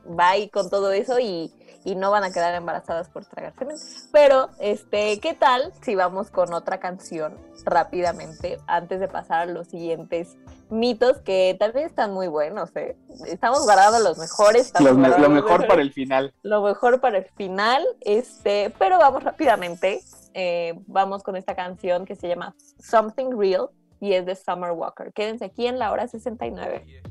bye 0.06 0.50
con 0.50 0.70
todo 0.70 0.92
eso 0.92 1.20
y, 1.20 1.52
y 1.86 1.96
no 1.96 2.12
van 2.12 2.24
a 2.24 2.32
quedar 2.32 2.54
embarazadas 2.56 3.10
por 3.10 3.26
tragar 3.26 3.54
semen. 3.58 3.76
Pero, 4.12 4.50
este, 4.60 5.20
¿qué 5.20 5.34
tal 5.34 5.74
si 5.82 5.96
vamos 5.96 6.30
con 6.30 6.54
otra 6.54 6.80
canción 6.80 7.38
rápidamente 7.66 8.58
antes 8.68 9.00
de 9.00 9.08
pasar 9.08 9.42
a 9.42 9.46
los 9.46 9.68
siguientes 9.68 10.38
mitos 10.70 11.18
que 11.20 11.56
también 11.60 11.86
están 11.86 12.14
muy 12.14 12.28
buenos, 12.28 12.76
¿eh? 12.76 12.96
Estamos 13.28 13.64
guardando 13.64 14.00
los 14.00 14.18
mejores. 14.18 14.72
Lo, 14.80 14.94
me- 14.96 15.10
los 15.10 15.30
mejor 15.30 15.68
para 15.68 15.82
el 15.82 15.92
final. 15.94 16.34
lo 16.42 16.62
mejor 16.64 17.00
para 17.02 17.18
el 17.20 17.26
final, 17.26 17.86
este, 18.02 18.74
pero 18.80 18.98
vamos 18.98 19.24
rápidamente. 19.24 20.02
eh, 20.36 20.74
vamos 20.88 21.22
con 21.22 21.36
esta 21.36 21.56
canción 21.56 22.06
que 22.06 22.16
se 22.16 22.28
llama 22.28 22.56
Something 22.80 23.38
Real 23.38 23.70
y 24.00 24.14
es 24.14 24.26
de 24.26 24.36
Summer 24.36 24.72
Walker. 24.72 25.14
Quédense 25.14 25.46
aquí 25.46 25.68
en 25.68 25.78
la 25.78 25.92
hora 25.92 26.08
69. 26.08 27.04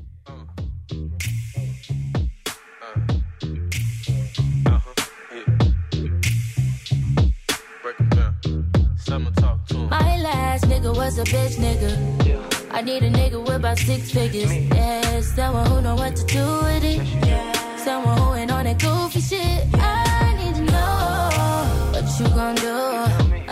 time 9.13 9.25
to 9.25 9.41
talk 9.41 9.65
to 9.67 9.75
him. 9.75 9.89
My 9.89 10.17
last 10.17 10.65
nigga 10.65 10.95
was 10.95 11.19
a 11.19 11.23
bitch 11.23 11.55
nigga. 11.65 11.91
Yeah. 12.25 12.77
I 12.77 12.81
need 12.81 13.03
a 13.03 13.11
nigga 13.11 13.39
with 13.39 13.57
about 13.63 13.77
six 13.77 14.11
figures. 14.11 14.51
Yeah, 14.51 15.21
someone 15.21 15.65
who 15.67 15.81
know 15.81 15.95
what 15.95 16.15
to 16.15 16.25
do 16.25 16.45
with 16.65 16.83
it. 16.83 16.99
Yeah. 17.27 17.77
Someone 17.77 18.17
who 18.17 18.33
ain't 18.33 18.51
on 18.51 18.63
that 18.65 18.79
goofy 18.79 19.21
shit. 19.21 19.61
I 19.75 20.35
need 20.39 20.55
to 20.59 20.65
know 20.73 21.93
what 21.93 22.05
you 22.19 22.27
gon' 22.39 22.55
do. 22.55 22.77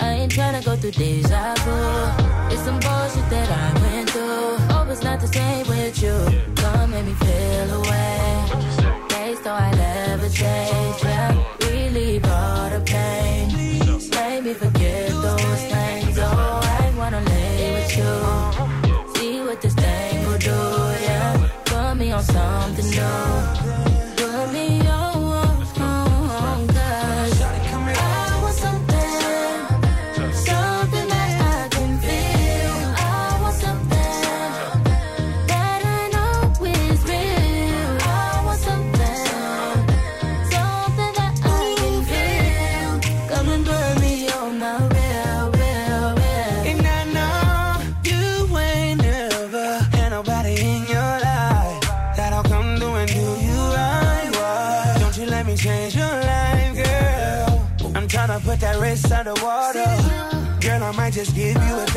I 0.04 0.08
ain't 0.22 0.32
tryna 0.32 0.66
go 0.66 0.76
through 0.76 0.98
deja 1.02 1.54
vu. 1.64 1.78
It's 2.54 2.64
some 2.68 2.80
bullshit 2.86 3.28
that 3.34 3.50
I 3.64 3.68
went 3.82 4.10
through. 4.10 4.58
Hope 4.74 4.90
it's 4.90 5.04
not 5.04 5.20
the 5.20 5.28
same 5.28 5.68
with 5.68 6.02
you. 6.02 6.16
Come 6.62 6.90
make 6.92 7.06
me 7.06 7.14
feel 7.26 7.70
away. 7.80 8.22
Okay, 9.04 9.36
so 9.44 9.52
I 9.52 9.70
never 9.76 10.30
change. 10.30 11.11
Just 61.12 61.36
give 61.36 61.62
you 61.62 61.76
a 61.76 61.91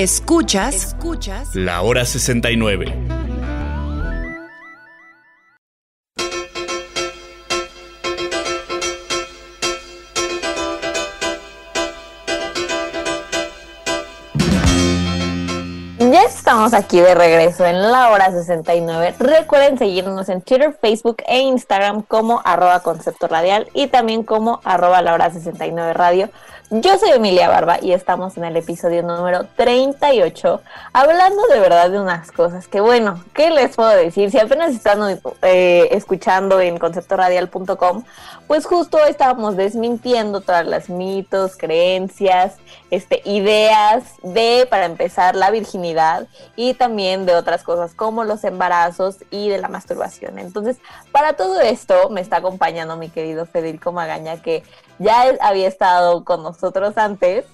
Escuchas, 0.00 0.74
escuchas 0.74 1.54
La 1.54 1.82
hora 1.82 2.06
69. 2.06 2.86
Ya 15.98 16.22
estamos 16.22 16.72
aquí 16.72 16.98
de 16.98 17.14
regreso 17.14 17.66
en 17.66 17.82
la 17.92 18.08
hora 18.08 18.30
69. 18.30 19.16
Recuerden 19.18 19.76
seguirnos 19.76 20.30
en 20.30 20.40
Twitter, 20.40 20.74
Facebook 20.80 21.18
e 21.26 21.40
Instagram 21.40 22.00
como 22.00 22.40
arroba 22.46 22.80
concepto 22.80 23.28
radial 23.28 23.68
y 23.74 23.88
también 23.88 24.22
como 24.22 24.62
arroba 24.64 25.02
la 25.02 25.12
hora 25.12 25.30
69 25.30 25.92
radio. 25.92 26.30
Yo 26.72 26.96
soy 26.98 27.10
Emilia 27.10 27.48
Barba 27.48 27.78
y 27.82 27.90
estamos 27.90 28.36
en 28.36 28.44
el 28.44 28.56
episodio 28.56 29.02
número 29.02 29.44
38 29.56 30.62
hablando 30.92 31.42
de 31.48 31.58
verdad 31.58 31.90
de 31.90 31.98
unas 31.98 32.30
cosas 32.30 32.68
que 32.68 32.80
bueno, 32.80 33.24
¿qué 33.34 33.50
les 33.50 33.74
puedo 33.74 33.88
decir? 33.88 34.30
Si 34.30 34.38
apenas 34.38 34.72
están 34.72 35.20
eh, 35.42 35.88
escuchando 35.90 36.60
en 36.60 36.78
conceptoradial.com, 36.78 38.04
pues 38.46 38.66
justo 38.66 39.04
estábamos 39.04 39.56
desmintiendo 39.56 40.42
todas 40.42 40.64
las 40.64 40.88
mitos, 40.88 41.56
creencias, 41.56 42.54
este, 42.92 43.20
ideas 43.24 44.04
de, 44.22 44.64
para 44.70 44.84
empezar, 44.84 45.34
la 45.34 45.50
virginidad 45.50 46.28
y 46.54 46.74
también 46.74 47.26
de 47.26 47.34
otras 47.34 47.64
cosas 47.64 47.94
como 47.94 48.22
los 48.22 48.44
embarazos 48.44 49.16
y 49.32 49.48
de 49.48 49.58
la 49.58 49.66
masturbación. 49.66 50.38
Entonces, 50.38 50.76
para 51.10 51.32
todo 51.32 51.60
esto 51.60 52.10
me 52.10 52.20
está 52.20 52.36
acompañando 52.36 52.96
mi 52.96 53.08
querido 53.08 53.44
Federico 53.44 53.90
Magaña, 53.90 54.40
que 54.40 54.62
ya 55.00 55.26
él 55.26 55.38
había 55.40 55.66
estado 55.66 56.24
con 56.24 56.44
nosotros 56.44 56.96
antes. 56.96 57.44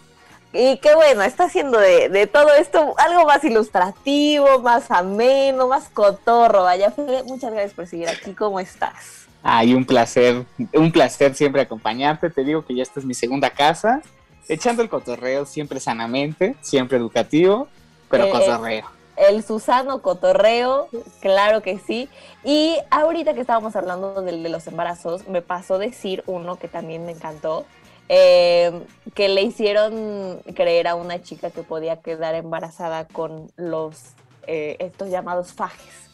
Y 0.53 0.79
que 0.79 0.95
bueno, 0.95 1.23
está 1.23 1.45
haciendo 1.45 1.79
de, 1.79 2.09
de 2.09 2.27
todo 2.27 2.53
esto 2.55 2.95
algo 2.99 3.27
más 3.27 3.45
ilustrativo, 3.45 4.61
más 4.61 4.91
ameno, 4.91 5.69
más 5.69 5.89
cotorro. 5.89 6.63
Vaya, 6.63 6.93
muchas 7.27 7.53
gracias 7.53 7.75
por 7.75 7.87
seguir 7.87 8.09
aquí. 8.09 8.33
¿Cómo 8.33 8.59
estás? 8.61 9.27
Ay, 9.43 9.75
un 9.75 9.85
placer, 9.85 10.45
un 10.73 10.91
placer 10.91 11.35
siempre 11.35 11.63
acompañarte. 11.63 12.31
Te 12.31 12.43
digo 12.43 12.65
que 12.65 12.75
ya 12.75 12.83
esta 12.83 13.01
es 13.01 13.07
mi 13.07 13.15
segunda 13.15 13.51
casa. 13.51 14.03
Echando 14.49 14.83
el 14.83 14.89
cotorreo 14.89 15.45
siempre 15.45 15.79
sanamente, 15.79 16.57
siempre 16.63 16.97
educativo, 16.99 17.69
pero 18.09 18.25
Eh, 18.25 18.29
eh, 18.29 18.33
cotorreo. 18.33 18.96
El 19.17 19.43
Susano 19.43 20.03
Cotorreo, 20.03 20.89
claro 21.21 21.63
que 21.63 21.79
sí. 21.79 22.09
Y 22.45 22.77
ahorita 22.91 23.35
que 23.35 23.41
estábamos 23.41 23.75
hablando 23.77 24.21
de 24.23 24.33
los 24.49 24.67
embarazos, 24.67 25.27
me 25.29 25.41
pasó 25.43 25.79
decir 25.79 26.23
uno 26.27 26.57
que 26.57 26.69
también 26.69 27.07
me 27.07 27.13
encantó, 27.13 27.65
eh, 28.09 28.83
que 29.15 29.29
le 29.29 29.43
hicieron 29.43 30.41
creer 30.55 30.87
a 30.89 30.95
una 30.95 31.23
chica 31.23 31.51
que 31.51 31.63
podía 31.63 31.97
quedar 32.03 32.35
embarazada 32.35 33.07
con 33.09 33.51
los 33.57 33.99
eh, 34.47 34.77
estos 34.81 35.09
llamados 35.09 35.53
fajes. 35.53 36.11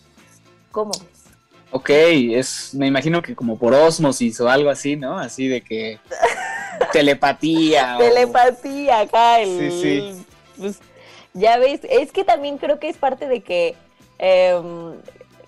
¿Cómo? 0.70 0.92
Ok, 1.70 1.90
es, 1.90 2.72
me 2.74 2.86
imagino 2.86 3.20
que 3.20 3.34
como 3.34 3.58
por 3.58 3.74
osmosis 3.74 4.40
o 4.40 4.48
algo 4.48 4.70
así, 4.70 4.94
¿no? 4.96 5.18
Así 5.18 5.48
de 5.48 5.60
que 5.62 5.98
telepatía. 6.92 7.96
o- 7.96 8.00
Telepatía 8.00 9.00
acá, 9.00 9.40
el, 9.40 9.58
Sí, 9.58 9.80
sí. 9.82 10.26
pues, 10.58 10.78
ya 11.34 11.58
ves, 11.58 11.80
es 11.88 12.12
que 12.12 12.24
también 12.24 12.58
creo 12.58 12.78
que 12.78 12.88
es 12.88 12.96
parte 12.96 13.28
de 13.28 13.42
que 13.42 13.74
em, 14.18 15.00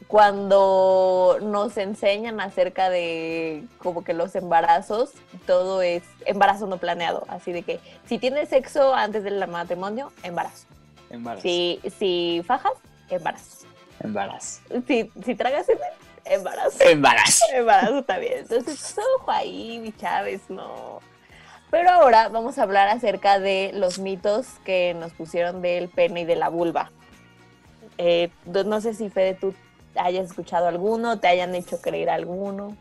cuando 0.07 1.39
nos 1.43 1.77
enseñan 1.77 2.41
acerca 2.41 2.91
de 2.91 3.65
como 3.79 4.05
que 4.05 4.15
los 4.15 4.35
embarazos, 4.35 5.11
todo 5.47 5.83
es 5.83 6.03
embarazo 6.27 6.67
no 6.67 6.79
planeado, 6.79 7.25
así 7.29 7.53
de 7.53 7.63
que 7.63 7.81
si 8.07 8.19
tienes 8.19 8.49
sexo 8.49 8.95
antes 8.95 9.25
del 9.25 9.47
matrimonio, 9.49 10.13
embarazo. 10.23 10.67
Embarazo. 11.11 11.43
Si, 11.43 11.81
si 11.99 12.43
fajas, 12.47 12.73
embarazo. 13.11 13.67
Embarazo. 14.01 14.61
Si, 14.87 15.11
si 15.25 15.35
tragas 15.35 15.67
semen, 15.67 15.83
embarazo. 16.25 16.79
Embarazo. 16.81 17.45
Embarazo 17.53 18.03
también. 18.05 18.39
Entonces, 18.39 18.97
ojo 19.19 19.31
ahí, 19.31 19.79
mi 19.81 19.93
Chávez, 19.93 20.43
no. 20.49 21.01
Pero 21.75 21.91
ahora 21.91 22.29
vamos 22.29 22.57
a 22.57 22.63
hablar 22.63 22.87
acerca 22.87 23.41
de 23.41 23.73
los 23.75 23.99
mitos 23.99 24.47
que 24.65 24.95
nos 24.95 25.13
pusieron 25.13 25.61
del 25.61 25.89
pene 25.89 26.21
y 26.21 26.25
de 26.25 26.37
la 26.37 26.49
vulva. 26.49 26.93
Eh, 27.99 28.31
no 28.45 28.81
sé 28.81 28.95
si 28.95 29.11
Fede, 29.11 29.35
tú 29.35 29.53
hayas 29.97 30.27
escuchado 30.27 30.69
alguno, 30.69 31.19
te 31.19 31.27
hayan 31.27 31.53
hecho 31.57 31.81
creer 31.81 32.11
alguno. 32.11 32.77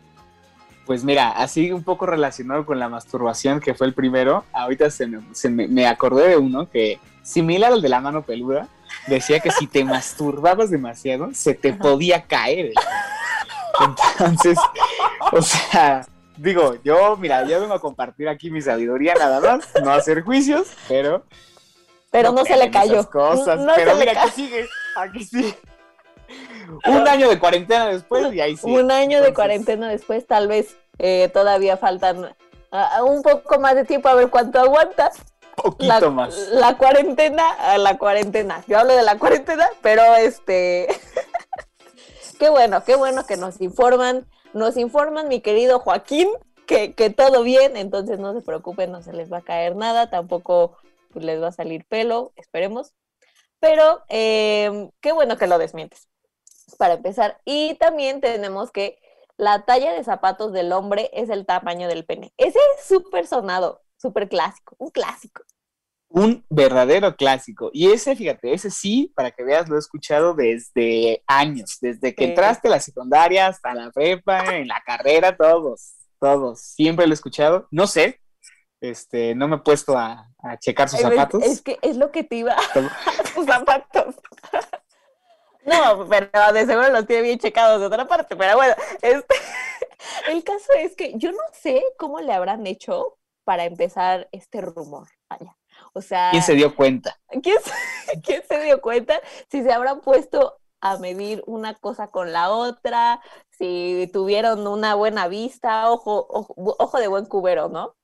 Pues 0.86 1.04
mira, 1.04 1.32
así 1.32 1.72
un 1.72 1.84
poco 1.84 2.06
relacionado 2.06 2.68
con 2.68 2.78
la 2.78 2.88
masturbación, 2.88 3.62
que 3.62 3.74
fue 3.74 3.88
el 3.88 3.96
primero, 3.96 4.46
ahorita 4.54 4.92
se 4.92 5.08
me, 5.08 5.24
se 5.34 5.50
me, 5.50 5.68
me 5.68 5.88
acordé 5.88 6.28
de 6.28 6.38
uno 6.38 6.70
que, 6.70 7.00
similar 7.24 7.74
al 7.74 7.82
de 7.82 7.90
la 7.90 8.00
mano 8.00 8.22
peluda, 8.22 8.68
decía 9.08 9.40
que 9.40 9.50
si 9.50 9.66
te 9.66 9.84
masturbabas 9.84 10.70
demasiado, 10.70 11.34
se 11.34 11.56
te 11.56 11.74
podía 11.74 12.22
caer. 12.28 12.74
Entonces, 14.20 14.60
o 15.32 15.42
sea, 15.42 16.06
digo, 16.38 16.76
yo, 16.84 17.18
mira, 17.18 17.44
yo 17.46 17.60
vengo 17.62 17.74
a 17.74 17.80
compartir 17.80 18.28
aquí 18.30 18.52
mi 18.52 18.62
sabiduría 18.62 19.14
nada 19.16 19.40
más, 19.40 19.68
no 19.84 19.92
hacer 19.92 20.22
juicios, 20.22 20.68
pero... 20.88 21.26
Pero 22.12 22.32
no, 22.32 22.46
se 22.46 22.56
le 22.58 22.70
cayó. 22.70 23.10
Cosas, 23.10 23.60
No 23.60 23.74
pero 23.76 23.96
mira, 23.96 24.12
aquí 24.22 24.30
sigue, 24.30 24.68
aquí 24.96 25.24
sí. 25.26 25.56
Un 26.86 27.08
año 27.08 27.28
de 27.28 27.40
cuarentena 27.40 27.88
después 27.88 28.32
y 28.34 28.40
ahí 28.40 28.56
sí. 28.56 28.70
Un 28.72 28.92
año 28.92 29.22
de 29.22 29.34
cuarentena 29.34 29.90
después, 29.90 30.28
tal 30.28 30.48
vez 30.48 30.78
eh, 31.00 31.30
todavía 31.34 31.76
faltan 31.78 32.36
un 33.04 33.22
poco 33.22 33.60
más 33.60 33.76
de 33.76 33.86
tiempo 33.86 34.10
a 34.10 34.16
ver 34.16 34.30
cuánto 34.30 34.60
aguantas. 34.60 35.18
Poquito 35.56 36.00
La, 36.00 36.10
más. 36.10 36.36
la 36.52 36.78
cuarentena, 36.78 37.78
la 37.78 37.98
cuarentena. 37.98 38.64
Yo 38.68 38.80
hablo 38.80 38.96
de 38.96 39.04
la 39.04 39.18
cuarentena, 39.20 39.68
pero 39.82 40.04
este. 40.16 40.88
qué 42.40 42.50
bueno, 42.50 42.84
qué 42.84 42.96
bueno 42.96 43.26
que 43.26 43.38
nos 43.38 43.62
informan. 43.62 44.26
Nos 44.54 44.78
informan, 44.78 45.28
mi 45.28 45.42
querido 45.42 45.80
Joaquín, 45.80 46.30
que, 46.68 46.94
que 46.94 47.10
todo 47.10 47.44
bien, 47.44 47.76
entonces 47.76 48.20
no 48.20 48.34
se 48.34 48.42
preocupen, 48.42 48.92
no 48.92 49.02
se 49.02 49.14
les 49.14 49.32
va 49.32 49.38
a 49.38 49.44
caer 49.44 49.76
nada, 49.76 50.10
tampoco 50.10 50.78
pues, 51.12 51.26
les 51.26 51.42
va 51.42 51.48
a 51.48 51.52
salir 51.52 51.86
pelo, 51.86 52.34
esperemos. 52.36 52.94
Pero 53.60 54.04
eh, 54.10 54.90
qué 55.02 55.12
bueno 55.12 55.38
que 55.38 55.48
lo 55.48 55.58
desmientes, 55.58 56.08
para 56.78 56.96
empezar. 56.96 57.40
Y 57.46 57.76
también 57.76 58.22
tenemos 58.22 58.72
que 58.72 59.00
la 59.38 59.66
talla 59.66 59.94
de 59.94 60.04
zapatos 60.04 60.52
del 60.52 60.72
hombre 60.72 61.10
es 61.14 61.30
el 61.30 61.46
tamaño 61.46 61.88
del 61.88 62.06
pene. 62.06 62.34
Ese 62.38 62.60
es 62.78 62.86
súper 62.86 63.26
sonado, 63.26 63.82
súper 63.98 64.30
clásico, 64.30 64.76
un 64.78 64.90
clásico. 64.90 65.44
Un 66.16 66.46
verdadero 66.48 67.16
clásico. 67.16 67.72
Y 67.74 67.92
ese, 67.92 68.16
fíjate, 68.16 68.54
ese 68.54 68.70
sí, 68.70 69.12
para 69.16 69.32
que 69.32 69.44
veas, 69.44 69.68
lo 69.68 69.76
he 69.76 69.80
escuchado 69.80 70.36
desde 70.36 71.24
años, 71.26 71.80
desde 71.82 72.14
que 72.14 72.26
Sí. 72.26 72.30
entraste 72.30 72.68
a 72.68 72.72
la 72.72 72.80
secundaria 72.80 73.48
hasta 73.48 73.74
la 73.74 73.90
prepa, 73.92 74.56
en 74.58 74.68
la 74.68 74.80
carrera, 74.86 75.36
todos, 75.36 75.94
todos. 76.20 76.62
Siempre 76.62 77.08
lo 77.08 77.14
he 77.14 77.16
escuchado. 77.16 77.68
No 77.72 77.88
sé, 77.88 78.22
este, 78.80 79.34
no 79.34 79.48
me 79.48 79.56
he 79.56 79.60
puesto 79.60 79.98
a, 79.98 80.30
a 80.44 80.60
checar 80.60 80.88
sus 80.88 81.00
zapatos. 81.00 81.42
Es 81.44 81.62
que 81.64 81.80
es 81.82 81.98
lo 81.98 82.12
que 82.12 82.24
te 82.24 82.36
iba 82.36 82.56
sus 83.34 83.46
zapatos. 83.48 84.16
No, 85.66 86.06
pero 86.10 86.30
de 86.52 86.66
seguro 86.66 86.90
los 86.90 87.08
tiene 87.08 87.22
bien 87.22 87.40
checados 87.40 87.80
de 87.80 87.86
otra 87.88 88.06
parte, 88.06 88.36
pero 88.36 88.58
bueno, 88.58 88.76
este, 89.02 89.34
el 90.30 90.44
caso 90.44 90.74
es 90.78 90.94
que 90.94 91.14
yo 91.16 91.32
no 91.32 91.38
sé 91.54 91.82
cómo 91.98 92.20
le 92.20 92.34
habrán 92.34 92.68
hecho 92.68 93.18
para 93.46 93.64
empezar 93.64 94.28
este 94.34 94.60
rumor. 94.60 95.08
Vaya. 95.30 95.56
O 95.94 96.02
sea, 96.02 96.32
¿Quién 96.32 96.44
se 96.44 96.56
dio 96.56 96.76
cuenta? 96.76 97.18
¿quién 97.42 97.58
se, 97.64 97.72
quién 98.22 98.44
se 98.48 98.64
dio 98.64 98.82
cuenta 98.82 99.20
si 99.50 99.62
se 99.62 99.72
habrán 99.72 100.02
puesto 100.02 100.58
a 100.82 100.98
medir 100.98 101.44
una 101.46 101.76
cosa 101.76 102.08
con 102.08 102.34
la 102.34 102.50
otra, 102.50 103.22
si 103.52 104.10
tuvieron 104.12 104.68
una 104.68 104.96
buena 104.96 105.30
vista, 105.30 105.90
ojo, 105.90 106.28
ojo, 106.30 106.54
ojo 106.58 107.00
de 107.00 107.08
buen 107.08 107.26
cubero, 107.26 107.70
¿no? 107.70 107.96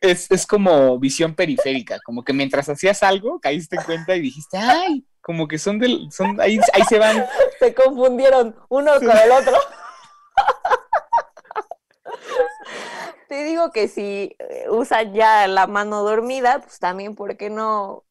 Es, 0.00 0.30
es 0.30 0.46
como 0.46 0.98
visión 0.98 1.34
periférica, 1.34 1.98
como 2.02 2.24
que 2.24 2.32
mientras 2.32 2.70
hacías 2.70 3.02
algo, 3.02 3.38
caíste 3.38 3.76
en 3.76 3.82
cuenta 3.82 4.16
y 4.16 4.20
dijiste, 4.20 4.56
ay, 4.56 5.04
como 5.20 5.46
que 5.46 5.58
son 5.58 5.78
del, 5.78 6.10
son, 6.10 6.40
ahí, 6.40 6.58
ahí 6.72 6.82
se 6.88 6.98
van. 6.98 7.26
se 7.58 7.74
confundieron 7.74 8.56
uno 8.70 8.92
con 8.94 9.10
el 9.10 9.32
otro. 9.32 9.56
Te 13.30 13.44
digo 13.44 13.70
que 13.70 13.86
si 13.86 14.34
eh, 14.40 14.66
usan 14.70 15.14
ya 15.14 15.46
la 15.46 15.68
mano 15.68 16.02
dormida, 16.02 16.60
pues 16.62 16.80
también, 16.80 17.14
¿por 17.14 17.36
qué 17.36 17.48
no 17.48 18.04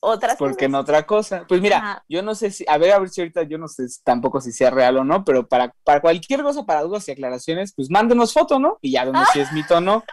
otras 0.00 0.36
Porque 0.38 0.66
cosas? 0.66 0.68
en 0.68 0.74
otra 0.76 1.04
cosa. 1.04 1.44
Pues 1.48 1.60
mira, 1.60 1.78
Ajá. 1.78 2.04
yo 2.08 2.22
no 2.22 2.36
sé 2.36 2.52
si, 2.52 2.64
a 2.68 2.78
ver, 2.78 2.92
a 2.92 3.00
ver 3.00 3.08
si 3.08 3.22
ahorita 3.22 3.42
yo 3.42 3.58
no 3.58 3.66
sé 3.66 3.86
tampoco 4.04 4.40
si 4.40 4.52
sea 4.52 4.70
real 4.70 4.98
o 4.98 5.04
no, 5.04 5.24
pero 5.24 5.48
para, 5.48 5.74
para 5.82 6.00
cualquier 6.00 6.42
cosa, 6.44 6.64
para 6.64 6.82
dudas 6.82 7.08
y 7.08 7.12
aclaraciones, 7.12 7.72
pues 7.74 7.90
mándenos 7.90 8.32
foto, 8.32 8.60
¿no? 8.60 8.78
Y 8.80 8.92
ya 8.92 9.04
vemos 9.04 9.26
si 9.32 9.40
es 9.40 9.52
mito 9.52 9.78
o 9.78 9.80
no. 9.80 10.04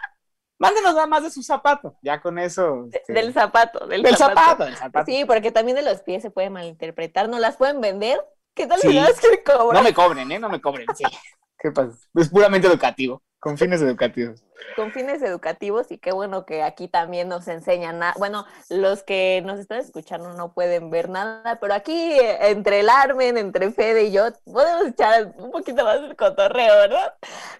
Mándenos 0.58 0.94
nada 0.94 1.06
más 1.06 1.22
de 1.22 1.30
su 1.30 1.44
zapato, 1.44 1.94
ya 2.02 2.20
con 2.20 2.40
eso. 2.40 2.86
De- 2.86 2.98
este, 2.98 3.12
Del 3.12 3.32
zapato, 3.32 3.86
del, 3.86 4.02
del 4.02 4.16
zapato. 4.16 4.40
zapato, 4.40 4.64
del 4.64 4.76
zapato. 4.76 5.12
Sí, 5.12 5.24
porque 5.26 5.52
también 5.52 5.76
de 5.76 5.82
los 5.82 6.02
pies 6.02 6.22
se 6.22 6.32
puede 6.32 6.50
malinterpretar, 6.50 7.28
¿no 7.28 7.38
las 7.38 7.56
pueden 7.56 7.80
vender? 7.80 8.20
¿Qué 8.54 8.66
tal 8.66 8.80
Sí. 8.80 8.88
si 8.88 8.94
las 8.94 9.20
quieren 9.20 9.40
cobrar? 9.44 9.76
No 9.80 9.88
me 9.88 9.94
cobren, 9.94 10.32
¿eh? 10.32 10.38
No 10.40 10.48
me 10.48 10.60
cobren, 10.60 10.88
sí. 10.96 11.04
¿Qué 11.58 11.72
pasa? 11.72 11.96
Es 12.14 12.28
puramente 12.28 12.68
educativo, 12.68 13.22
con 13.40 13.58
fines 13.58 13.82
educativos. 13.82 14.44
con 14.76 14.92
fines 14.92 15.22
educativos 15.22 15.90
y 15.90 15.98
qué 15.98 16.12
bueno 16.12 16.44
que 16.46 16.62
aquí 16.62 16.88
también 16.88 17.28
nos 17.28 17.48
enseñan. 17.48 18.00
Bueno, 18.16 18.46
los 18.68 19.02
que 19.02 19.42
nos 19.44 19.58
están 19.58 19.78
escuchando 19.78 20.34
no 20.34 20.52
pueden 20.52 20.90
ver 20.90 21.08
nada, 21.08 21.58
pero 21.60 21.74
aquí 21.74 21.92
eh, 21.92 22.50
entre 22.50 22.80
el 22.80 22.88
Armen, 22.88 23.38
entre 23.38 23.72
Fede 23.72 24.04
y 24.04 24.12
yo, 24.12 24.28
podemos 24.44 24.88
echar 24.88 25.34
un 25.36 25.50
poquito 25.50 25.84
más 25.84 25.96
el 25.96 26.16
cotorreo, 26.16 26.74
¿verdad? 26.74 27.14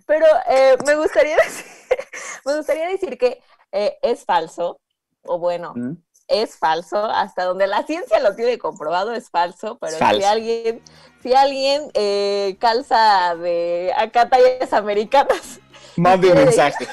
Pero 0.07 0.27
eh, 0.49 0.77
me, 0.87 0.95
gustaría 0.95 1.37
decir, 1.45 1.67
me 2.45 2.57
gustaría 2.57 2.89
decir 2.89 3.19
que 3.19 3.43
eh, 3.73 3.99
es 4.03 4.25
falso, 4.25 4.81
o 5.23 5.39
bueno, 5.39 5.73
¿Mm? 5.75 5.97
es 6.29 6.57
falso, 6.57 7.05
hasta 7.05 7.45
donde 7.45 7.67
la 7.67 7.83
ciencia 7.85 8.21
lo 8.21 8.37
tiene 8.37 8.59
comprobado 8.59 9.13
es 9.13 9.31
falso, 9.31 9.79
pero 9.81 9.97
si 9.97 10.25
alguien, 10.25 10.83
si 11.23 11.35
alguien 11.35 11.91
eh, 11.95 12.57
calza 12.61 13.35
de 13.37 13.93
acá 13.97 14.29
tallas 14.29 14.73
americanas 14.73 15.61
Mande 15.97 16.29
un 16.31 16.35
mensaje. 16.39 16.87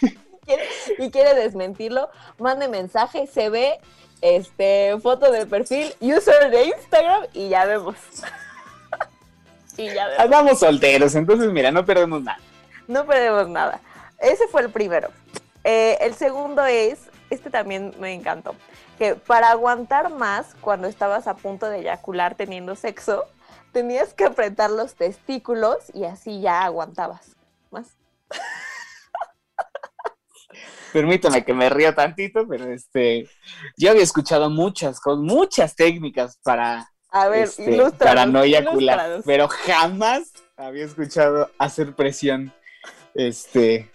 quiere- 0.44 0.68
y 0.98 1.10
quiere 1.10 1.34
desmentirlo, 1.34 2.10
mande 2.38 2.68
mensaje, 2.68 3.26
se 3.26 3.48
ve 3.48 3.78
este 4.20 4.94
foto 5.02 5.30
de 5.32 5.46
perfil, 5.46 5.94
user 6.00 6.50
de 6.50 6.64
Instagram 6.64 7.24
y 7.32 7.48
ya 7.48 7.64
vemos. 7.64 7.96
y 9.76 9.86
ya 9.92 10.06
vemos. 10.08 10.20
Andamos 10.24 10.58
solteros, 10.58 11.14
entonces 11.14 11.50
mira, 11.50 11.70
no 11.70 11.84
perdemos 11.86 12.22
nada. 12.22 12.38
No 12.86 13.06
perdemos 13.06 13.48
nada. 13.48 13.80
Ese 14.18 14.46
fue 14.48 14.62
el 14.62 14.70
primero. 14.70 15.08
Eh, 15.64 15.96
el 16.00 16.14
segundo 16.14 16.64
es, 16.66 16.98
este 17.30 17.48
también 17.50 17.94
me 17.98 18.12
encantó, 18.12 18.54
que 18.98 19.14
para 19.14 19.50
aguantar 19.50 20.10
más 20.10 20.54
cuando 20.60 20.88
estabas 20.88 21.26
a 21.26 21.34
punto 21.34 21.66
de 21.70 21.78
eyacular 21.80 22.34
teniendo 22.34 22.76
sexo, 22.76 23.24
tenías 23.72 24.14
que 24.14 24.24
apretar 24.24 24.70
los 24.70 24.94
testículos 24.94 25.76
y 25.94 26.04
así 26.04 26.40
ya 26.40 26.62
aguantabas 26.64 27.36
más. 27.70 27.96
Permítame 30.92 31.44
que 31.44 31.54
me 31.54 31.70
río 31.70 31.94
tantito, 31.94 32.46
pero 32.48 32.64
este, 32.72 33.28
yo 33.76 33.90
había 33.90 34.02
escuchado 34.02 34.50
muchas, 34.50 35.00
con 35.00 35.24
muchas 35.24 35.76
técnicas 35.76 36.38
para, 36.42 36.90
A 37.10 37.28
ver, 37.28 37.46
este, 37.46 37.80
para 37.98 38.26
no 38.26 38.42
eyacular, 38.42 39.22
pero 39.24 39.46
jamás 39.48 40.32
había 40.56 40.84
escuchado 40.84 41.48
hacer 41.58 41.94
presión, 41.94 42.52
este, 43.14 43.88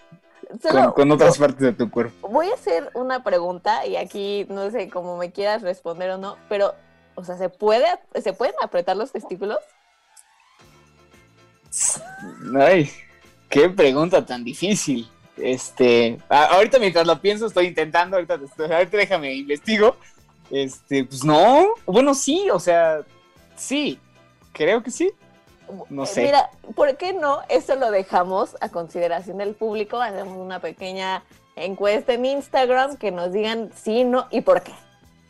Solo- 0.61 0.83
con, 0.83 0.91
con 0.93 1.11
otras 1.11 1.37
partes 1.37 1.59
de 1.59 1.73
tu 1.73 1.91
cuerpo. 1.91 2.29
Voy 2.29 2.49
a 2.49 2.53
hacer 2.53 2.89
una 2.93 3.23
pregunta 3.23 3.85
y 3.85 3.97
aquí 3.97 4.45
no 4.47 4.71
sé 4.71 4.89
cómo 4.89 5.17
me 5.17 5.31
quieras 5.33 5.63
responder 5.63 6.11
o 6.11 6.17
no, 6.17 6.37
pero, 6.47 6.75
o 7.15 7.23
sea, 7.23 7.37
¿se 7.37 7.49
puede, 7.49 7.85
¿se 8.21 8.33
pueden 8.33 8.55
apretar 8.61 8.95
los 8.97 9.11
testículos? 9.11 9.59
Ay, 12.59 12.89
qué 13.49 13.69
pregunta 13.69 14.25
tan 14.25 14.43
difícil. 14.43 15.09
Este, 15.37 16.17
ahorita 16.29 16.79
mientras 16.79 17.05
lo 17.05 17.19
pienso, 17.19 17.47
estoy 17.47 17.67
intentando, 17.67 18.15
ahorita, 18.15 18.37
te 18.39 18.45
estoy- 18.45 18.71
ahorita 18.71 18.97
déjame 18.97 19.33
investigo. 19.33 19.97
Este, 20.51 21.03
pues 21.03 21.23
no, 21.25 21.65
bueno, 21.85 22.13
sí, 22.13 22.49
o 22.51 22.59
sea, 22.59 23.01
sí, 23.55 23.99
creo 24.53 24.81
que 24.83 24.91
sí. 24.91 25.11
No 25.89 26.03
Eh, 26.03 26.07
sé. 26.07 26.23
Mira, 26.23 26.49
¿por 26.75 26.95
qué 26.95 27.11
no? 27.13 27.41
Eso 27.49 27.75
lo 27.75 27.89
dejamos 27.91 28.55
a 28.61 28.69
consideración 28.69 29.39
del 29.39 29.55
público. 29.55 29.99
Hacemos 29.99 30.37
una 30.37 30.59
pequeña 30.59 31.23
encuesta 31.55 32.13
en 32.13 32.25
Instagram 32.25 32.97
que 32.97 33.11
nos 33.11 33.33
digan 33.33 33.71
sí, 33.75 34.03
no 34.03 34.27
y 34.29 34.41
por 34.41 34.61
qué. 34.61 34.73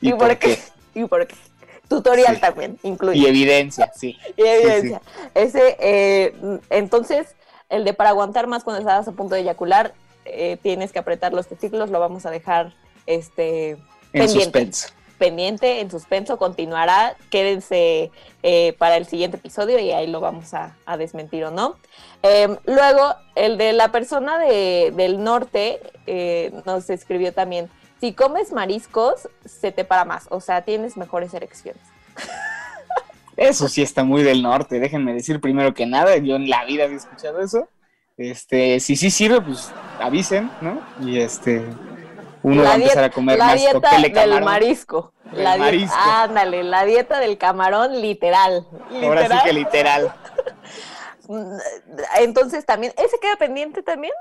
¿Y 0.02 0.14
por 0.14 0.38
qué? 0.38 0.60
¿Y 0.94 1.06
por 1.06 1.26
qué? 1.26 1.36
Tutorial 1.90 2.36
Sí. 2.36 2.42
también 2.42 2.80
incluye. 2.84 3.20
Y 3.20 3.26
evidencia, 3.28 3.92
sí. 3.96 4.18
y 4.36 4.42
evidencia. 4.44 5.02
Ese, 5.34 5.78
eh, 5.80 6.34
entonces, 6.70 7.36
el 7.70 7.84
de 7.84 7.94
para 7.94 8.10
aguantar 8.10 8.48
más 8.48 8.64
cuando 8.64 8.80
estabas 8.80 9.08
a 9.08 9.12
punto 9.12 9.36
de 9.36 9.42
eyacular, 9.42 9.94
eh, 10.26 10.58
tienes 10.62 10.92
que 10.92 11.00
apretar 11.00 11.34
los 11.34 11.48
testículos, 11.48 11.90
lo 11.92 12.00
vamos 12.00 12.26
a 12.26 12.32
dejar 12.32 12.74
este, 13.06 13.72
En 13.72 13.80
Pendiente. 14.12 14.44
suspenso. 14.44 14.88
pendiente, 15.18 15.80
en 15.80 15.90
suspenso, 15.92 16.38
continuará. 16.38 17.16
Quédense 17.30 18.12
eh, 18.44 18.74
para 18.78 18.98
el 18.98 19.06
siguiente 19.06 19.38
episodio 19.38 19.80
y 19.80 19.92
ahí 19.92 20.08
lo 20.08 20.20
vamos 20.20 20.54
a, 20.54 20.76
a 20.86 20.98
desmentir 20.98 21.46
o 21.46 21.52
no. 21.52 21.78
Eh, 22.24 22.58
luego, 22.66 23.16
el 23.36 23.58
de 23.58 23.72
la 23.74 23.92
persona 23.94 24.38
de- 24.40 24.92
del 24.96 25.24
norte 25.24 25.80
eh, 26.08 26.52
nos 26.66 26.90
escribió 26.90 27.32
también, 27.34 27.70
si 28.06 28.14
comes 28.14 28.52
mariscos, 28.52 29.28
se 29.46 29.72
te 29.72 29.84
para 29.84 30.06
más, 30.06 30.28
o 30.30 30.40
sea, 30.40 30.62
tienes 30.64 30.96
mejores 30.96 31.34
erecciones. 31.34 31.82
Eso 33.36 33.68
sí 33.68 33.82
está 33.82 34.04
muy 34.04 34.22
del 34.22 34.44
norte, 34.44 34.80
déjenme 34.80 35.12
decir 35.14 35.42
primero 35.42 35.74
que 35.74 35.88
nada, 35.88 36.16
yo 36.18 36.36
en 36.36 36.48
la 36.48 36.64
vida 36.66 36.84
había 36.84 36.98
escuchado 36.98 37.42
eso. 37.42 37.68
Este, 38.16 38.80
si 38.80 38.96
sí 38.96 39.10
sirve, 39.10 39.42
pues 39.42 39.72
avisen, 40.00 40.52
¿no? 40.62 40.82
Y 41.02 41.20
este, 41.20 41.64
uno 42.44 42.62
La 42.62 42.70
va 42.70 42.76
a 42.76 42.78
empezar 42.78 43.04
a 43.06 43.10
comer 43.10 43.40
la 43.40 43.46
más 43.48 43.56
dieta 43.56 43.74
cóctel 43.74 44.02
de 44.04 44.08
del 44.10 44.14
camarón. 44.14 44.44
marisco. 44.46 45.14
Del 45.32 45.44
La 45.44 45.50
dieta- 45.56 45.66
marisco. 45.66 45.98
ándale, 45.98 46.64
la 46.64 46.86
dieta 46.86 47.20
del 47.20 47.38
camarón 47.40 48.02
literal. 48.02 48.68
Ahora 49.04 49.22
sí 49.24 49.34
literal. 49.34 49.44
que 49.44 49.54
literal. 49.54 50.16
Entonces 52.20 52.66
también, 52.66 52.94
¿ese 52.98 53.18
queda 53.20 53.36
pendiente 53.36 53.82
también? 53.82 54.14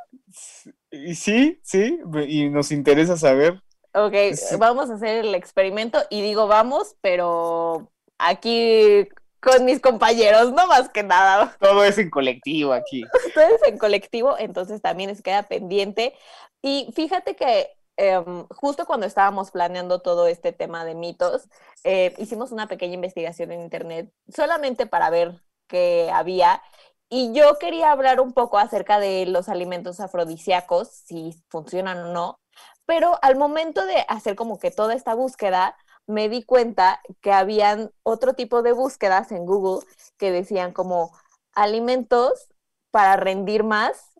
Sí, 1.15 1.61
sí, 1.63 2.01
y 2.29 2.49
nos 2.49 2.73
interesa 2.73 3.17
saber. 3.17 3.61
Ok, 3.95 4.35
Sí. 4.35 4.57
vamos 4.57 4.91
a 4.91 4.95
hacer 4.95 5.25
el 5.25 5.35
experimento 5.35 6.01
y 6.11 6.21
digo 6.21 6.47
vamos, 6.47 6.97
pero 7.01 7.91
aquí 8.19 9.09
con 9.41 9.65
mis 9.65 9.81
compañeros, 9.81 10.53
no 10.53 10.67
más 10.67 10.89
que 10.89 11.03
nada. 11.03 11.55
Todo 11.61 11.85
es 11.85 11.99
en 11.99 12.11
colectivo 12.11 12.73
aquí. 12.73 13.05
Ustedes 13.27 13.61
en 13.67 13.79
colectivo, 13.79 14.37
entonces 14.39 14.81
también 14.81 15.11
les 15.11 15.23
queda 15.23 15.43
pendiente. 15.45 16.15
Y 16.63 16.91
fíjate 16.95 17.37
que 17.37 17.69
em, 17.97 18.47
justo 18.49 18.87
cuando 18.87 19.07
estábamos 19.07 19.51
planeando 19.51 20.01
todo 20.01 20.27
este 20.27 20.53
tema 20.53 20.85
de 20.85 20.95
mitos, 20.95 21.49
eh, 21.85 22.15
hicimos 22.19 22.51
una 22.53 22.67
pequeña 22.67 22.95
investigación 22.95 23.53
en 23.53 23.61
internet 23.61 24.11
solamente 24.35 24.87
para 24.87 25.11
ver 25.11 25.41
qué 25.69 26.11
había. 26.13 26.63
Y 27.11 27.33
yo 27.35 27.59
quería 27.61 27.93
hablar 27.93 28.21
un 28.21 28.33
poco 28.33 28.59
acerca 28.59 28.99
de 28.99 29.27
los 29.27 29.49
alimentos 29.49 30.01
afrodisíacos, 30.01 30.89
si 30.89 31.41
funcionan 31.51 31.99
o 31.99 32.13
no. 32.13 32.41
Pero 32.87 33.19
al 33.23 33.37
momento 33.37 33.87
de 33.87 34.05
hacer 34.09 34.37
como 34.37 34.59
que 34.59 34.71
toda 34.71 34.95
esta 34.95 35.15
búsqueda, 35.15 35.77
me 36.07 36.29
di 36.29 36.43
cuenta 36.45 37.01
que 37.23 37.33
habían 37.33 37.91
otro 38.03 38.35
tipo 38.35 38.63
de 38.63 38.73
búsquedas 38.73 39.33
en 39.33 39.47
Google 39.47 39.87
que 40.19 40.31
decían 40.33 40.73
como 40.73 41.13
alimentos 41.55 42.49
para 42.91 43.17
rendir 43.17 43.65
más 43.65 44.13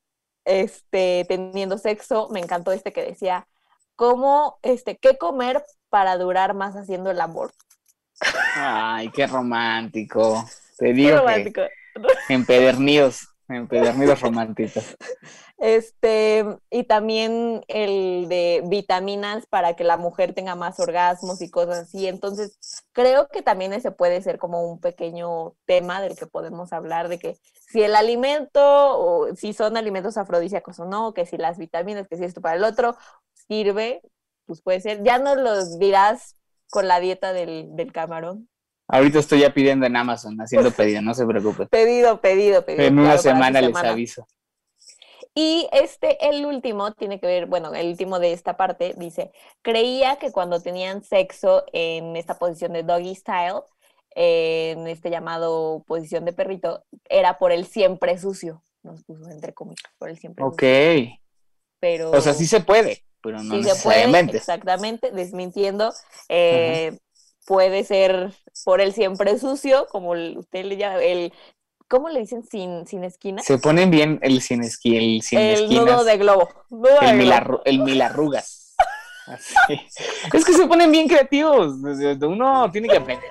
este, 0.45 1.25
teniendo 1.29 1.79
sexo. 1.79 2.29
Me 2.31 2.41
encantó 2.41 2.73
este 2.73 2.93
que 2.93 3.03
decía, 3.05 3.47
¿cómo, 3.97 4.59
este, 4.63 4.97
qué 4.99 5.19
comer 5.19 5.65
para 5.91 6.17
durar 6.17 6.55
más 6.55 6.75
haciendo 6.77 7.11
el 7.11 7.21
amor? 7.21 7.53
Ay, 8.55 9.11
qué 9.11 9.27
romántico. 9.27 10.45
Te 10.79 10.93
Qué 11.01 11.13
digo 11.13 11.23
que 11.25 11.53
romántico. 11.53 11.63
empedernidos, 12.29 13.29
empedernidos 13.49 14.21
románticos. 14.21 14.97
Este, 15.57 16.45
y 16.69 16.83
también 16.83 17.65
el 17.69 18.27
de 18.29 18.63
vitaminas 18.67 19.47
para 19.47 19.75
que 19.75 19.85
la 19.85 19.97
mujer 19.97 20.35
tenga 20.35 20.57
más 20.57 20.81
orgasmos 20.81 21.41
y 21.41 21.49
cosas 21.49 21.85
así. 21.85 22.09
Entonces, 22.09 22.59
creo 22.93 23.29
que 23.29 23.41
también 23.41 23.73
ese 23.73 23.93
puede 23.93 24.21
ser 24.21 24.39
como 24.39 24.69
un 24.69 24.81
pequeño 24.81 25.55
tema 25.65 26.03
del 26.03 26.17
que 26.17 26.27
podemos 26.27 26.73
hablar, 26.73 27.09
de 27.09 27.21
que 27.21 27.39
si 27.69 27.83
el 27.83 27.95
alimento, 27.95 28.61
o 28.61 29.35
si 29.37 29.53
son 29.53 29.77
alimentos 29.77 30.17
afrodisíacos 30.17 30.81
o 30.81 30.87
no, 30.87 31.15
que 31.15 31.25
si 31.25 31.37
las 31.37 31.57
vitaminas, 31.57 32.09
que 32.09 32.17
si 32.17 32.25
esto 32.25 32.41
para 32.41 32.57
el 32.57 32.65
otro, 32.65 32.97
sirve, 33.49 34.03
pues 34.47 34.61
puede 34.61 34.81
ser. 34.81 35.03
Ya 35.05 35.19
nos 35.19 35.39
los 35.39 35.79
dirás 35.79 36.37
con 36.69 36.89
la 36.89 37.01
dieta 37.01 37.33
del, 37.33 37.75
del 37.77 37.93
camarón. 37.93 38.49
Ahorita 38.89 39.19
estoy 39.19 39.41
ya 39.41 39.53
pidiendo 39.53 39.87
en 39.87 39.97
Amazon, 39.97 40.37
haciendo 40.41 40.71
pedido, 40.77 41.03
no 41.03 41.15
se 41.15 41.27
preocupen. 41.27 41.69
Pedido, 41.69 42.21
pedido, 42.21 42.65
pedido. 42.65 42.87
En 42.87 42.99
una 42.99 43.17
claro, 43.19 43.23
semana 43.23 43.61
les 43.61 43.69
semana. 43.69 43.91
aviso. 43.93 44.27
Y 45.35 45.69
este, 45.73 46.29
el 46.29 46.47
último, 46.47 46.93
tiene 46.93 47.19
que 47.19 47.27
ver, 47.27 47.47
bueno, 47.47 47.75
el 47.75 47.89
último 47.89 48.21
de 48.21 48.33
esta 48.33 48.57
parte 48.57 48.95
dice, 48.97 49.33
creía 49.63 50.17
que 50.17 50.31
cuando 50.31 50.61
tenían 50.61 51.03
sexo 51.03 51.65
en 51.73 52.15
esta 52.17 52.39
posición 52.39 52.73
de 52.73 52.85
doggy 52.85 53.15
style, 53.17 53.63
en 54.15 54.87
este 54.87 55.11
llamado 55.11 55.83
posición 55.89 56.25
de 56.25 56.33
perrito, 56.33 56.85
era 57.09 57.39
por 57.39 57.51
el 57.51 57.67
siempre 57.67 58.17
sucio, 58.17 58.63
nos 58.85 59.03
puso 59.03 59.29
entre 59.29 59.53
comillas, 59.55 59.91
por 59.99 60.09
el 60.09 60.19
siempre 60.19 60.45
Ok. 60.45 60.63
sucio. 60.63 61.19
Pero 61.81 62.11
O 62.13 62.21
sea, 62.21 62.33
sí 62.33 62.47
se 62.47 62.61
puede, 62.61 63.05
pero 63.21 63.43
no 63.43 63.57
sí 63.57 63.63
se 63.65 63.83
puede, 63.83 64.07
necesariamente. 64.07 64.37
exactamente, 64.39 65.11
desmintiendo, 65.11 65.93
eh, 66.29 66.97
puede 67.47 67.85
ser 67.85 68.33
por 68.65 68.81
el 68.81 68.93
siempre 68.93 69.39
sucio, 69.39 69.87
como 69.91 70.11
usted 70.13 70.65
le 70.65 70.77
llama, 70.77 71.03
el, 71.03 71.33
¿cómo 71.89 72.09
le 72.09 72.21
dicen? 72.21 72.43
Sin, 72.43 72.87
sin 72.87 73.05
esquina. 73.05 73.43
Se 73.43 73.59
ponen 73.59 73.91
bien 73.91 74.19
el 74.23 74.41
sin 74.41 74.63
esqui, 74.63 74.97
el 74.97 75.23
sin 75.23 75.39
el 75.41 75.51
esquinas, 75.65 75.85
nudo 75.85 76.05
de 76.05 76.17
globo. 76.19 76.49
nudo 76.71 77.01
de 77.01 77.11
el, 77.11 77.17
globo. 77.19 77.31
milarru- 77.31 77.63
el 77.65 77.79
milarrugas. 77.81 78.75
Así. 79.27 79.55
Es 80.33 80.45
que 80.45 80.53
se 80.53 80.67
ponen 80.67 80.91
bien 80.93 81.09
creativos. 81.09 81.75
Uno 82.23 82.71
tiene 82.71 82.89
que 82.89 82.97
aprender 82.99 83.31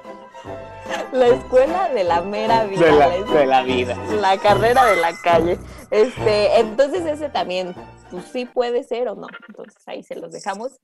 La 1.12 1.28
escuela 1.28 1.90
de 1.90 2.04
la 2.04 2.22
mera 2.22 2.66
vida. 2.66 2.86
de 2.86 2.92
la, 2.92 3.08
la, 3.08 3.24
de 3.40 3.46
la 3.46 3.62
vida. 3.64 3.98
la 4.20 4.38
carrera 4.38 4.86
de 4.86 4.96
la 4.96 5.14
calle. 5.22 5.60
Este, 5.92 6.60
entonces 6.60 7.06
ese 7.06 7.30
también, 7.30 7.76
pues 8.10 8.26
sí 8.34 8.46
puede 8.46 8.84
ser 8.84 9.08
o 9.10 9.16
no. 9.16 9.28
Entonces 9.48 9.82
ahí 9.88 10.02
se 10.04 10.16
los 10.16 10.32
dejamos. 10.32 10.80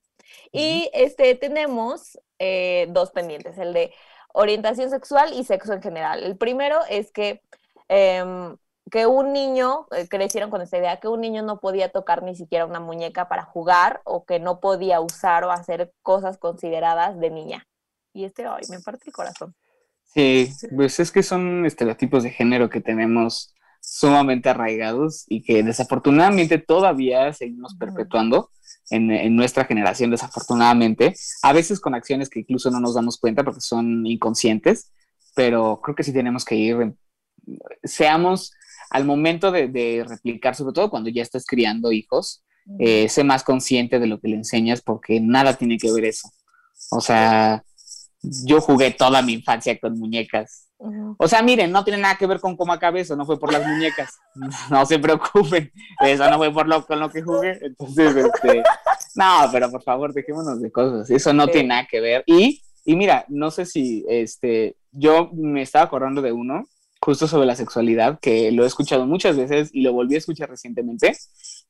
Y 0.51 0.89
este 0.93 1.35
tenemos 1.35 2.19
eh, 2.39 2.87
dos 2.89 3.11
pendientes, 3.11 3.57
el 3.57 3.73
de 3.73 3.93
orientación 4.33 4.89
sexual 4.89 5.33
y 5.33 5.43
sexo 5.43 5.73
en 5.73 5.81
general. 5.81 6.23
El 6.23 6.37
primero 6.37 6.79
es 6.89 7.11
que 7.11 7.41
em, 7.87 8.55
que 8.89 9.05
un 9.05 9.33
niño, 9.33 9.87
eh, 9.95 10.07
crecieron 10.07 10.49
con 10.49 10.61
esta 10.61 10.77
idea, 10.77 10.99
que 10.99 11.07
un 11.07 11.21
niño 11.21 11.43
no 11.43 11.59
podía 11.59 11.91
tocar 11.91 12.23
ni 12.23 12.35
siquiera 12.35 12.65
una 12.65 12.79
muñeca 12.79 13.27
para 13.29 13.43
jugar 13.43 14.01
o 14.03 14.25
que 14.25 14.39
no 14.39 14.59
podía 14.59 14.99
usar 14.99 15.43
o 15.43 15.51
hacer 15.51 15.93
cosas 16.01 16.37
consideradas 16.37 17.19
de 17.19 17.29
niña. 17.29 17.67
Y 18.13 18.25
este, 18.25 18.45
ay, 18.45 18.63
me 18.69 18.79
parte 18.79 19.03
el 19.07 19.13
corazón. 19.13 19.55
Sí, 20.05 20.51
pues 20.75 20.99
es 20.99 21.11
que 21.11 21.21
son 21.21 21.65
estereotipos 21.65 22.23
de 22.23 22.31
género 22.31 22.69
que 22.69 22.81
tenemos 22.81 23.53
sumamente 23.79 24.49
arraigados 24.49 25.25
y 25.27 25.43
que 25.43 25.61
desafortunadamente 25.63 26.57
todavía 26.57 27.31
seguimos 27.33 27.75
perpetuando 27.75 28.49
en, 28.89 29.11
en 29.11 29.35
nuestra 29.35 29.65
generación, 29.65 30.11
desafortunadamente, 30.11 31.13
a 31.43 31.53
veces 31.53 31.79
con 31.79 31.95
acciones 31.95 32.29
que 32.29 32.39
incluso 32.39 32.71
no 32.71 32.79
nos 32.79 32.95
damos 32.95 33.17
cuenta 33.17 33.43
porque 33.43 33.61
son 33.61 34.05
inconscientes, 34.05 34.91
pero 35.35 35.79
creo 35.81 35.95
que 35.95 36.03
sí 36.03 36.13
tenemos 36.13 36.45
que 36.45 36.55
ir, 36.55 36.93
seamos 37.83 38.51
al 38.89 39.05
momento 39.05 39.51
de, 39.51 39.67
de 39.67 40.05
replicar, 40.07 40.55
sobre 40.55 40.73
todo 40.73 40.89
cuando 40.89 41.09
ya 41.09 41.21
estás 41.21 41.45
criando 41.45 41.91
hijos, 41.91 42.43
eh, 42.77 43.09
sé 43.09 43.23
más 43.23 43.43
consciente 43.43 43.99
de 43.99 44.07
lo 44.07 44.19
que 44.19 44.27
le 44.27 44.35
enseñas 44.35 44.81
porque 44.81 45.19
nada 45.19 45.55
tiene 45.55 45.77
que 45.77 45.91
ver 45.91 46.05
eso. 46.05 46.29
O 46.91 47.01
sea, 47.01 47.63
yo 48.21 48.59
jugué 48.61 48.91
toda 48.91 49.21
mi 49.21 49.33
infancia 49.33 49.79
con 49.79 49.97
muñecas. 49.97 50.65
O 51.17 51.27
sea, 51.27 51.41
miren, 51.41 51.71
no 51.71 51.83
tiene 51.83 52.01
nada 52.01 52.15
que 52.17 52.25
ver 52.27 52.39
con 52.39 52.55
cómo 52.55 52.71
acabé 52.71 53.01
eso, 53.01 53.15
no 53.15 53.25
fue 53.25 53.37
por 53.39 53.51
las 53.51 53.65
muñecas. 53.65 54.13
No 54.69 54.85
se 54.85 54.97
preocupen, 54.99 55.71
eso 56.01 56.29
no 56.29 56.37
fue 56.37 56.53
por 56.53 56.67
lo 56.67 56.85
con 56.85 56.99
lo 56.99 57.09
que 57.09 57.21
jugué. 57.21 57.59
Entonces, 57.61 58.15
este, 58.15 58.63
no, 59.15 59.49
pero 59.51 59.69
por 59.69 59.83
favor, 59.83 60.13
dejémonos 60.13 60.61
de 60.61 60.71
cosas. 60.71 61.09
Eso 61.09 61.33
no 61.33 61.45
Sí. 61.45 61.51
tiene 61.53 61.67
nada 61.69 61.87
que 61.89 61.99
ver. 61.99 62.23
Y, 62.25 62.61
y 62.85 62.95
mira, 62.95 63.25
no 63.27 63.51
sé 63.51 63.65
si 63.65 64.05
este, 64.07 64.75
yo 64.91 65.29
me 65.33 65.61
estaba 65.61 65.85
acordando 65.85 66.21
de 66.21 66.31
uno 66.31 66.65
justo 67.01 67.27
sobre 67.27 67.45
la 67.47 67.55
sexualidad, 67.55 68.19
que 68.21 68.51
lo 68.51 68.63
he 68.63 68.67
escuchado 68.67 69.05
muchas 69.05 69.35
veces 69.37 69.69
y 69.73 69.81
lo 69.81 69.91
volví 69.93 70.15
a 70.15 70.19
escuchar 70.19 70.49
recientemente. 70.49 71.15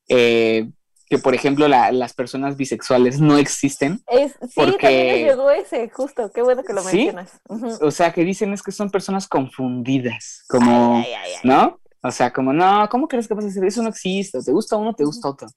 eh, 0.08 0.70
que 1.10 1.18
por 1.18 1.34
ejemplo 1.34 1.68
la- 1.68 1.92
las 1.92 2.14
personas 2.14 2.56
bisexuales 2.56 3.20
no 3.20 3.38
existen. 3.38 4.02
Es, 4.08 4.34
sí, 4.34 4.52
Porque- 4.56 4.78
también 4.78 5.28
llegó 5.28 5.50
ese, 5.52 5.90
justo, 5.90 6.32
qué 6.32 6.42
bueno 6.42 6.64
que 6.64 6.74
lo 6.74 6.82
¿Sí? 6.82 6.98
mencionas. 6.98 7.32
Ujú. 7.50 7.78
O 7.82 7.92
sea, 7.92 8.14
que 8.14 8.24
dicen 8.24 8.54
es 8.54 8.62
que 8.62 8.72
son 8.72 8.90
personas 8.92 9.28
confundidas, 9.28 10.44
como... 10.48 10.98
Ay, 10.98 11.14
ay, 11.14 11.32
ay. 11.36 11.40
¿no? 11.44 11.80
O 12.02 12.12
sea, 12.12 12.32
como, 12.32 12.54
no, 12.54 12.88
¿cómo 12.90 13.08
crees 13.08 13.28
que 13.28 13.34
vas 13.34 13.44
a 13.46 13.48
hacer 13.50 13.66
eso? 13.66 13.82
No 13.84 13.90
existe, 13.90 14.38
o 14.38 14.42
te 14.44 14.52
gusta 14.52 14.78
uno, 14.78 14.94
te 14.94 15.04
gusta 15.04 15.28
otro. 15.30 15.48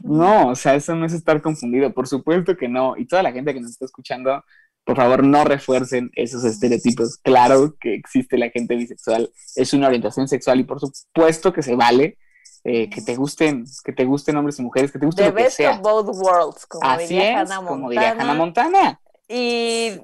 No, 0.00 0.50
o 0.50 0.54
sea, 0.54 0.76
eso 0.76 0.94
no 0.94 1.04
es 1.06 1.12
estar 1.12 1.42
confundido, 1.42 1.92
por 1.92 2.06
supuesto 2.06 2.56
que 2.56 2.68
no. 2.68 2.96
Y 2.96 3.06
toda 3.06 3.22
la 3.24 3.32
gente 3.32 3.52
que 3.52 3.60
nos 3.60 3.72
está 3.72 3.84
escuchando, 3.84 4.44
por 4.84 4.96
favor, 4.96 5.24
no 5.24 5.42
refuercen 5.44 6.10
esos 6.14 6.44
estereotipos. 6.44 7.18
Claro 7.22 7.74
que 7.80 7.94
existe 7.94 8.38
la 8.38 8.50
gente 8.50 8.76
bisexual, 8.76 9.30
es 9.56 9.72
una 9.72 9.88
orientación 9.88 10.28
sexual 10.28 10.60
y 10.60 10.64
por 10.64 10.78
supuesto 10.78 11.52
que 11.52 11.62
se 11.62 11.74
vale 11.74 12.16
eh, 12.64 12.90
que 12.90 13.00
te 13.02 13.14
gusten, 13.16 13.64
que 13.84 13.92
te 13.92 14.04
gusten 14.04 14.36
hombres 14.36 14.58
y 14.58 14.62
mujeres, 14.62 14.92
que 14.92 14.98
te 14.98 15.06
guste 15.06 15.22
The 15.22 15.30
lo 15.30 15.34
que 15.36 15.42
best 15.44 15.56
sea. 15.56 15.70
of 15.72 15.80
both 15.80 16.08
worlds, 16.16 16.66
como 16.66 16.88
Así 16.88 17.08
diría 17.08 17.42
es, 17.42 17.50
Hannah 17.50 17.66
como 17.66 17.90
diría 17.90 18.10
Hannah 18.10 18.34
Montana. 18.34 18.70
Montana. 18.70 19.00
Y, 19.28 20.00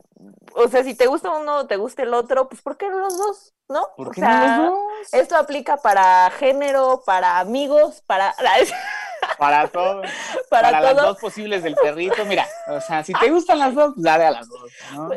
o 0.55 0.69
sea, 0.69 0.85
si 0.85 0.95
te 0.95 1.07
gusta 1.07 1.31
uno, 1.31 1.67
te 1.67 1.77
gusta 1.77 2.03
el 2.03 2.13
otro, 2.15 2.49
pues 2.49 2.61
¿por 2.63 2.77
qué 2.77 2.89
no 2.91 2.99
los 2.99 3.17
dos? 3.17 3.55
¿No? 3.69 3.87
¿Por 3.97 4.09
O 4.09 4.11
qué 4.11 4.21
sea, 4.21 4.57
no 4.59 4.65
los 4.65 4.71
dos? 4.73 5.15
Esto 5.15 5.37
aplica 5.37 5.79
para 5.79 6.31
género, 6.33 7.03
para 7.07 7.39
amigos, 7.39 8.03
para, 8.07 8.35
Para 9.39 9.69
todo. 9.69 10.03
para, 10.51 10.71
para, 10.71 10.81
las 10.81 10.97
dos 10.97 11.19
posibles 11.19 11.63
del 11.63 11.75
perrito, 11.75 12.25
mira, 12.27 12.47
o 12.69 12.81
sea, 12.81 13.03
si 13.05 13.13
te 13.13 13.31
gustan 13.31 13.59
las 13.59 13.75
dos, 13.75 13.93
pues 13.95 14.05
dale 14.05 14.25
a 14.25 14.31
las 14.31 14.49
dos, 14.49 14.71
¿no? 14.93 15.11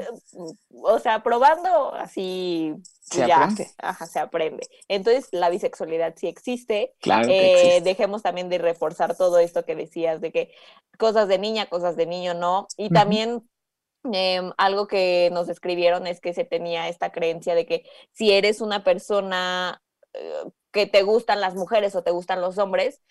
O 0.83 0.99
sea, 0.99 1.23
probando 1.23 1.93
así. 1.95 2.73
Se 3.01 3.25
ya. 3.25 3.37
aprende. 3.43 3.71
Ajá, 3.77 4.05
se 4.05 4.19
aprende. 4.19 4.67
Entonces, 4.87 5.29
la 5.31 5.49
bisexualidad 5.49 6.13
sí 6.17 6.27
existe. 6.27 6.93
Claro 6.99 7.27
que 7.27 7.33
Eh, 7.37 7.53
existe. 7.53 7.81
dejemos 7.81 8.21
también 8.21 8.49
de 8.49 8.57
reforzar 8.57 9.15
todo 9.15 9.39
esto 9.39 9.63
que 9.65 9.75
decías, 9.75 10.19
de 10.19 10.31
que 10.31 10.51
cosas 10.97 11.27
de 11.29 11.37
niña, 11.37 11.67
cosas 11.67 11.95
de 11.95 12.05
niño 12.05 12.33
no. 12.33 12.67
Y 12.75 12.89
también 12.89 13.47
em, 14.11 14.51
algo 14.57 14.87
que 14.87 15.29
nos 15.33 15.49
escribieron 15.49 16.05
es 16.07 16.21
que 16.21 16.33
se 16.33 16.45
tenía 16.45 16.87
esta 16.89 17.11
creencia 17.11 17.55
de 17.55 17.65
que 17.65 17.83
si 18.13 18.31
eres 18.31 18.61
una 18.61 18.83
persona 18.83 19.81
eh, 20.13 20.43
que 20.71 20.85
te 20.85 21.03
gustan 21.03 21.41
las 21.41 21.55
mujeres 21.55 21.95
o 21.95 22.03
te 22.03 22.11
gustan 22.11 22.41
los 22.41 22.57
hombres, 22.57 23.01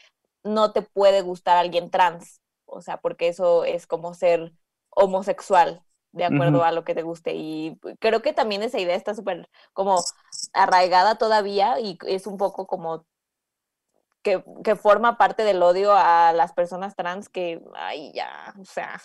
no 0.44 0.72
te 0.72 0.82
puede 0.82 1.22
gustar 1.22 1.56
alguien 1.56 1.90
trans. 1.90 2.40
O 2.66 2.80
sea, 2.82 2.98
porque 2.98 3.28
eso 3.28 3.64
es 3.64 3.86
como 3.86 4.14
ser 4.14 4.52
homosexual, 4.90 5.82
de 6.12 6.24
acuerdo 6.24 6.64
a 6.64 6.72
lo 6.72 6.84
que 6.84 6.94
te 6.94 7.02
guste. 7.02 7.34
Y 7.34 7.78
creo 8.00 8.22
que 8.22 8.32
también 8.32 8.62
esa 8.62 8.78
idea 8.80 8.96
está 8.96 9.14
súper 9.14 9.48
como 9.72 10.12
arraigada 10.52 11.16
todavía 11.16 11.78
y 11.80 11.98
es 12.06 12.26
un 12.26 12.36
poco 12.38 12.66
como 12.66 13.06
que, 14.22 14.42
que 14.64 14.76
forma 14.76 15.18
parte 15.18 15.44
del 15.44 15.62
odio 15.62 15.92
a 15.94 16.32
las 16.32 16.52
personas 16.52 16.96
trans 16.96 17.28
que, 17.28 17.62
ay, 17.74 18.12
ya, 18.14 18.54
o 18.60 18.64
sea, 18.64 19.00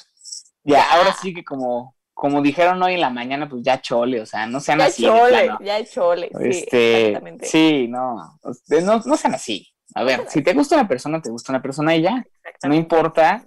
Ya, 0.64 0.78
Ya. 0.78 0.94
ahora 0.94 1.14
sí 1.14 1.34
que 1.34 1.44
como, 1.44 1.96
como 2.14 2.42
dijeron 2.42 2.82
hoy 2.84 2.96
en 2.96 3.02
la 3.02 3.10
mañana, 3.10 3.48
pues 3.50 3.62
ya 3.64 3.82
chole, 3.82 4.22
o 4.22 4.26
sea, 4.26 4.46
no 4.48 4.60
sean 4.60 4.80
ya 4.80 4.86
así. 4.86 5.04
chole, 5.04 5.58
ya 5.60 5.84
chole, 5.86 6.30
sí, 6.38 6.48
este, 6.50 7.00
exactamente. 7.08 7.46
sí, 7.46 7.88
no, 7.88 8.40
no, 8.84 9.00
no 9.06 9.18
sean 9.18 9.36
así. 9.36 9.68
A 9.96 10.04
ver, 10.04 10.26
si 10.30 10.42
te 10.42 10.54
gusta 10.54 10.76
una 10.76 10.88
persona, 10.88 11.22
te 11.22 11.30
gusta 11.30 11.52
una 11.52 11.62
persona 11.62 11.96
y 11.96 12.02
ya. 12.04 12.24
No 12.64 12.74
importa 12.74 13.44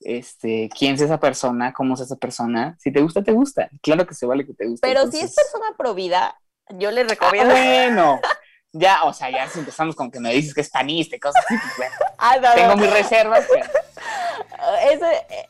este, 0.00 0.68
quién 0.76 0.94
es 0.94 1.00
esa 1.00 1.18
persona, 1.18 1.72
cómo 1.72 1.94
es 1.94 2.00
esa 2.00 2.16
persona. 2.16 2.76
Si 2.78 2.92
te 2.92 3.00
gusta, 3.00 3.22
te 3.22 3.32
gusta. 3.32 3.68
Claro 3.82 4.06
que 4.06 4.14
se 4.14 4.26
vale 4.26 4.46
que 4.46 4.54
te 4.54 4.66
guste. 4.66 4.86
Pero 4.86 5.10
si 5.10 5.18
es 5.20 5.34
persona 5.34 5.66
pro 5.76 5.94
vida, 5.94 6.36
yo 6.70 6.90
le 6.90 7.02
Ah, 7.02 7.06
recomiendo. 7.08 7.52
bueno, 7.54 8.20
ya, 8.72 9.02
o 9.04 9.12
sea, 9.12 9.30
ya 9.30 9.48
si 9.48 9.58
empezamos 9.58 9.96
con 9.96 10.10
que 10.10 10.20
me 10.20 10.32
dices 10.32 10.54
que 10.54 10.60
es 10.60 10.70
panista 10.70 11.16
y 11.16 11.20
cosas 11.20 11.44
así, 11.44 11.54
pues 11.58 11.76
bueno, 11.76 11.94
Ah, 12.18 12.36
no, 12.40 12.48
no. 12.48 12.54
tengo 12.54 12.76
mis 12.76 12.92
reservas, 12.92 13.44
pero 13.52 13.66
Ese, 14.92 15.12
eh, 15.30 15.48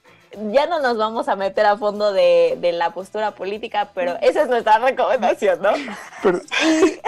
ya 0.53 0.67
no 0.67 0.81
nos 0.81 0.97
vamos 0.97 1.29
a 1.29 1.37
meter 1.37 1.67
a 1.67 1.77
fondo 1.77 2.13
de, 2.13 2.57
de 2.61 2.73
la 2.73 2.93
postura 2.93 3.33
política, 3.35 3.91
pero 3.95 4.17
esa 4.23 4.43
es 4.43 4.49
nuestra 4.49 4.79
recomendación, 4.79 5.61
¿no? 5.61 5.73
Pero- 6.23 6.41
Y, 6.65 6.99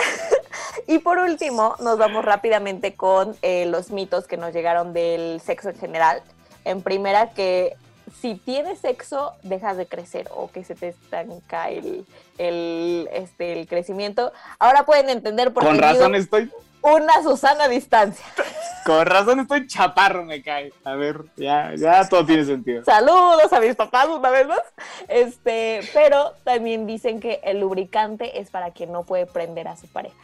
y 0.87 0.99
por 0.99 1.19
último, 1.19 1.77
nos 1.81 1.99
vamos 1.99 2.25
rápidamente 2.25 2.95
con 2.95 3.37
eh, 3.43 3.67
los 3.67 3.91
mitos 3.91 4.27
que 4.27 4.37
nos 4.37 4.53
llegaron 4.53 4.93
del 4.93 5.41
sexo 5.41 5.71
en 5.71 5.79
general. 5.79 6.23
En 6.65 6.83
primera, 6.83 7.31
que 7.31 7.77
si 8.21 8.35
tienes 8.35 8.81
sexo, 8.81 9.35
dejas 9.43 9.77
de 9.77 9.87
crecer 9.87 10.29
o 10.35 10.51
que 10.51 10.65
se 10.65 10.75
te 10.75 10.89
estanca 10.89 11.71
el, 11.71 12.07
el, 12.39 13.09
este, 13.13 13.59
el 13.59 13.67
crecimiento. 13.67 14.33
Ahora 14.59 14.85
pueden 14.85 15.09
entender 15.09 15.53
por 15.53 15.65
con 15.65 15.79
qué 15.79 15.87
digo 15.87 15.99
razón 15.99 16.15
estoy, 16.15 16.51
una 16.83 17.23
Susana 17.23 17.65
a 17.65 17.69
distancia. 17.69 18.25
con 18.85 19.07
razón 19.07 19.41
estoy 19.41 19.67
chaparro, 19.67 20.25
me 20.25 20.43
cae. 20.43 20.73
A 20.85 20.95
ver, 20.95 21.25
ya, 21.37 21.73
ya 21.77 22.09
todo 22.09 22.27
tiene 22.27 22.45
sentido. 22.45 22.85
Saludos 22.85 23.53
a 23.53 23.61
mis 23.61 23.75
papás 23.75 24.09
una 24.09 24.31
vez 24.31 24.47
más. 24.47 24.63
Este, 25.09 25.81
pero 25.95 26.33
también 26.45 26.87
dicen 26.87 27.21
que 27.21 27.41
el 27.45 27.61
lubricante 27.61 28.41
es 28.41 28.51
para 28.51 28.73
quien 28.73 28.93
no 28.93 29.05
puede 29.05 29.27
prender 29.27 29.69
a 29.69 29.77
su 29.77 29.87
pareja. 29.89 30.17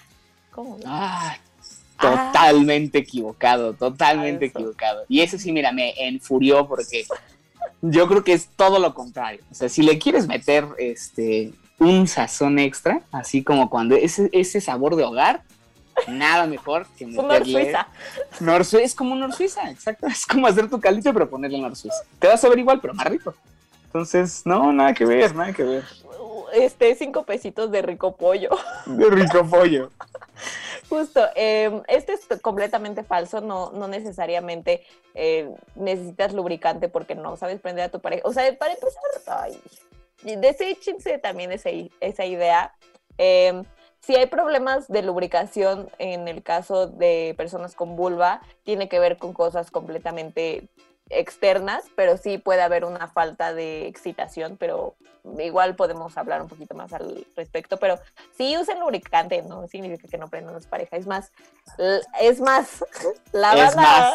¿Cómo? 0.58 0.76
no? 0.76 0.82
Ah, 0.86 1.36
totalmente 2.00 2.98
equivocado, 2.98 3.74
totalmente 3.74 4.46
Eso. 4.46 4.58
equivocado. 4.58 5.04
Y 5.08 5.20
eso 5.20 5.38
sí, 5.38 5.52
mira, 5.52 5.70
me 5.70 5.94
enfurió 6.08 6.66
porque 6.66 7.04
yo 7.80 8.08
creo 8.08 8.24
que 8.24 8.32
es 8.32 8.48
todo 8.56 8.80
lo 8.80 8.92
contrario. 8.92 9.40
O 9.52 9.54
sea, 9.54 9.68
si 9.68 9.82
le 9.82 10.00
quieres 10.00 10.26
meter 10.26 10.66
este 10.78 11.52
un 11.78 12.08
sazón 12.08 12.58
extra, 12.58 13.02
así 13.12 13.44
como 13.44 13.70
cuando 13.70 13.94
ese, 13.94 14.30
ese 14.32 14.60
sabor 14.60 14.96
de 14.96 15.04
hogar, 15.04 15.44
nada 16.08 16.48
mejor 16.48 16.88
que 16.98 17.06
meterle. 17.06 17.72
Nor 18.40 18.64
Suiza, 18.64 18.84
es 18.84 18.96
como 18.96 19.14
Nor 19.14 19.32
Suiza, 19.32 19.70
exacto. 19.70 20.08
Es 20.08 20.26
como 20.26 20.48
hacer 20.48 20.68
tu 20.68 20.80
caliente, 20.80 21.12
pero 21.12 21.30
ponerle 21.30 21.60
Nor 21.60 21.76
Suiza. 21.76 22.02
Te 22.18 22.26
va 22.26 22.34
a 22.34 22.36
saber 22.36 22.58
igual, 22.58 22.80
pero 22.80 22.94
más 22.94 23.06
rico. 23.06 23.32
Entonces, 23.84 24.42
no, 24.44 24.72
nada 24.72 24.92
que 24.92 25.04
ver, 25.04 25.36
nada 25.36 25.52
que 25.52 25.62
ver. 25.62 25.84
Este, 26.52 26.94
cinco 26.94 27.24
pesitos 27.24 27.70
de 27.70 27.82
rico 27.82 28.16
pollo. 28.16 28.50
De 28.86 29.10
rico 29.10 29.44
pollo. 29.48 29.90
Justo, 30.88 31.20
eh, 31.34 31.82
este 31.88 32.14
es 32.14 32.26
completamente 32.40 33.02
falso, 33.02 33.40
no, 33.40 33.72
no 33.72 33.88
necesariamente 33.88 34.82
eh, 35.14 35.50
necesitas 35.74 36.32
lubricante 36.32 36.88
porque 36.88 37.14
no 37.14 37.36
sabes 37.36 37.60
prender 37.60 37.84
a 37.84 37.88
tu 37.90 38.00
pareja. 38.00 38.22
O 38.26 38.32
sea, 38.32 38.56
para 38.56 38.72
empezar, 38.72 39.02
ay, 39.26 39.60
deséchense 40.22 41.18
también 41.18 41.52
esa, 41.52 41.70
esa 42.00 42.24
idea. 42.24 42.74
Eh, 43.18 43.62
si 44.00 44.14
hay 44.16 44.26
problemas 44.26 44.88
de 44.88 45.02
lubricación 45.02 45.90
en 45.98 46.28
el 46.28 46.42
caso 46.42 46.86
de 46.86 47.34
personas 47.36 47.74
con 47.74 47.96
vulva, 47.96 48.40
tiene 48.62 48.88
que 48.88 49.00
ver 49.00 49.18
con 49.18 49.32
cosas 49.32 49.70
completamente 49.70 50.68
externas, 51.10 51.84
pero 51.96 52.16
sí 52.16 52.38
puede 52.38 52.62
haber 52.62 52.84
una 52.84 53.08
falta 53.08 53.54
de 53.54 53.86
excitación, 53.86 54.56
pero 54.58 54.94
igual 55.38 55.74
podemos 55.76 56.16
hablar 56.16 56.42
un 56.42 56.48
poquito 56.48 56.74
más 56.74 56.92
al 56.92 57.26
respecto, 57.36 57.76
pero 57.78 57.98
sí 58.36 58.56
usen 58.58 58.80
lubricante, 58.80 59.42
no 59.42 59.66
significa 59.68 60.08
que 60.08 60.18
no 60.18 60.28
prendan 60.28 60.54
a 60.56 60.60
su 60.60 60.68
pareja, 60.68 60.96
es 60.96 61.06
más, 61.06 61.32
es 62.20 62.40
más, 62.40 62.84
la 63.32 63.54
Es 63.54 63.74
van 63.76 63.84
a- 63.84 64.12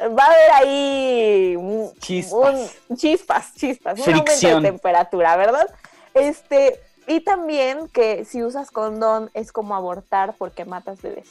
va 0.08 0.22
a 0.24 0.26
haber 0.26 0.50
ahí 0.54 1.56
un- 1.56 1.92
Chispas. 2.00 2.54
un- 2.88 2.96
chispas, 2.96 3.54
chispas, 3.54 3.98
un 3.98 4.04
aumento 4.14 4.30
de 4.48 4.62
temperatura, 4.62 5.36
¿verdad? 5.36 5.68
Este, 6.14 6.80
y 7.06 7.20
también 7.20 7.88
que 7.88 8.24
si 8.24 8.42
usas 8.42 8.70
condón 8.70 9.30
es 9.34 9.50
como 9.52 9.74
abortar 9.74 10.34
porque 10.38 10.64
matas 10.64 11.00
bebés. 11.02 11.28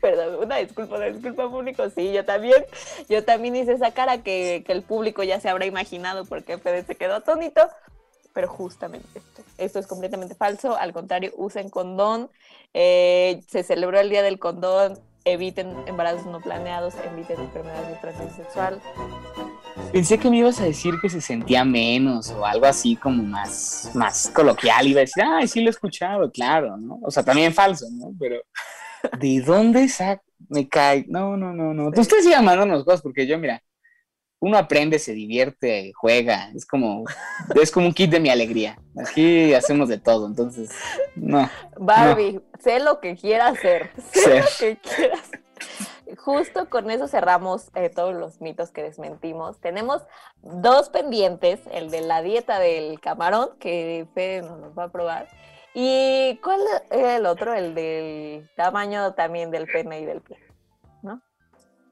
Perdón, 0.00 0.36
una 0.42 0.56
disculpa, 0.56 0.96
una 0.96 1.06
disculpa 1.06 1.50
público, 1.50 1.88
sí, 1.90 2.12
yo 2.12 2.24
también, 2.24 2.64
yo 3.08 3.24
también 3.24 3.56
hice 3.56 3.72
esa 3.72 3.90
cara 3.92 4.22
que, 4.22 4.62
que 4.66 4.72
el 4.72 4.82
público 4.82 5.22
ya 5.22 5.40
se 5.40 5.48
habrá 5.48 5.66
imaginado 5.66 6.24
porque 6.24 6.58
Fede 6.58 6.84
se 6.84 6.94
quedó 6.94 7.16
atónito, 7.16 7.68
pero 8.32 8.48
justamente 8.48 9.06
esto, 9.14 9.42
esto 9.58 9.78
es 9.78 9.86
completamente 9.86 10.34
falso, 10.34 10.76
al 10.76 10.92
contrario, 10.92 11.32
usen 11.36 11.68
condón, 11.68 12.30
eh, 12.72 13.42
se 13.48 13.62
celebró 13.62 14.00
el 14.00 14.10
Día 14.10 14.22
del 14.22 14.38
Condón, 14.38 14.98
eviten 15.24 15.76
embarazos 15.86 16.26
no 16.26 16.40
planeados, 16.40 16.94
eviten 17.12 17.40
enfermedades 17.40 17.88
de 17.88 17.94
transmisión 17.96 18.36
sexual, 18.36 18.80
Pensé 19.92 20.18
que 20.18 20.30
me 20.30 20.38
ibas 20.38 20.60
a 20.60 20.64
decir 20.64 20.94
que 21.00 21.08
se 21.08 21.20
sentía 21.20 21.64
menos 21.64 22.30
o 22.30 22.46
algo 22.46 22.66
así 22.66 22.94
como 22.94 23.22
más, 23.24 23.90
más 23.94 24.30
coloquial. 24.30 24.86
Iba 24.86 25.00
a 25.00 25.02
decir, 25.02 25.22
ay, 25.24 25.48
sí 25.48 25.60
lo 25.60 25.66
he 25.66 25.70
escuchado, 25.70 26.30
claro, 26.30 26.76
¿no? 26.76 27.00
O 27.02 27.10
sea, 27.10 27.24
también 27.24 27.52
falso, 27.52 27.86
¿no? 27.92 28.12
Pero, 28.18 28.36
¿de 29.18 29.40
dónde 29.40 29.88
sac 29.88 30.22
me 30.48 30.68
cae? 30.68 31.04
No, 31.08 31.36
no, 31.36 31.52
no, 31.52 31.74
no. 31.74 31.88
Ustedes 31.88 32.24
sigan 32.24 32.44
mandándonos 32.44 32.84
cosas 32.84 33.02
porque 33.02 33.26
yo, 33.26 33.38
mira, 33.38 33.62
uno 34.40 34.56
aprende, 34.56 34.98
se 34.98 35.12
divierte, 35.12 35.92
juega. 35.94 36.50
Es 36.54 36.66
como, 36.66 37.04
es 37.60 37.70
como 37.70 37.86
un 37.86 37.94
kit 37.94 38.10
de 38.10 38.20
mi 38.20 38.30
alegría. 38.30 38.78
Aquí 38.96 39.54
hacemos 39.54 39.88
de 39.88 39.98
todo, 39.98 40.26
entonces, 40.26 40.70
no. 41.14 41.48
Barbie, 41.78 42.40
sé 42.58 42.80
lo 42.80 43.00
que 43.00 43.16
quieras 43.16 43.58
hacer, 43.58 43.90
sé 44.12 44.20
Ser. 44.20 44.44
lo 44.44 44.50
que 44.58 44.78
quieras. 44.78 45.30
Justo 46.16 46.68
con 46.68 46.90
eso 46.90 47.06
cerramos 47.06 47.70
eh, 47.74 47.88
todos 47.88 48.14
los 48.14 48.40
mitos 48.40 48.70
que 48.70 48.82
desmentimos. 48.82 49.60
Tenemos 49.60 50.02
dos 50.42 50.88
pendientes, 50.88 51.60
el 51.70 51.90
de 51.90 52.00
la 52.00 52.22
dieta 52.22 52.58
del 52.58 52.98
camarón, 52.98 53.50
que 53.60 54.08
Fede 54.14 54.42
nos 54.42 54.58
los 54.58 54.76
va 54.76 54.84
a 54.84 54.92
probar. 54.92 55.28
¿Y 55.74 56.38
cuál 56.42 56.60
era 56.90 57.16
el 57.16 57.26
otro? 57.26 57.54
El 57.54 57.74
del 57.74 58.50
tamaño 58.56 59.14
también 59.14 59.50
del 59.50 59.66
pene 59.66 60.00
y 60.00 60.04
del 60.04 60.20
pie, 60.20 60.38
¿no? 61.02 61.20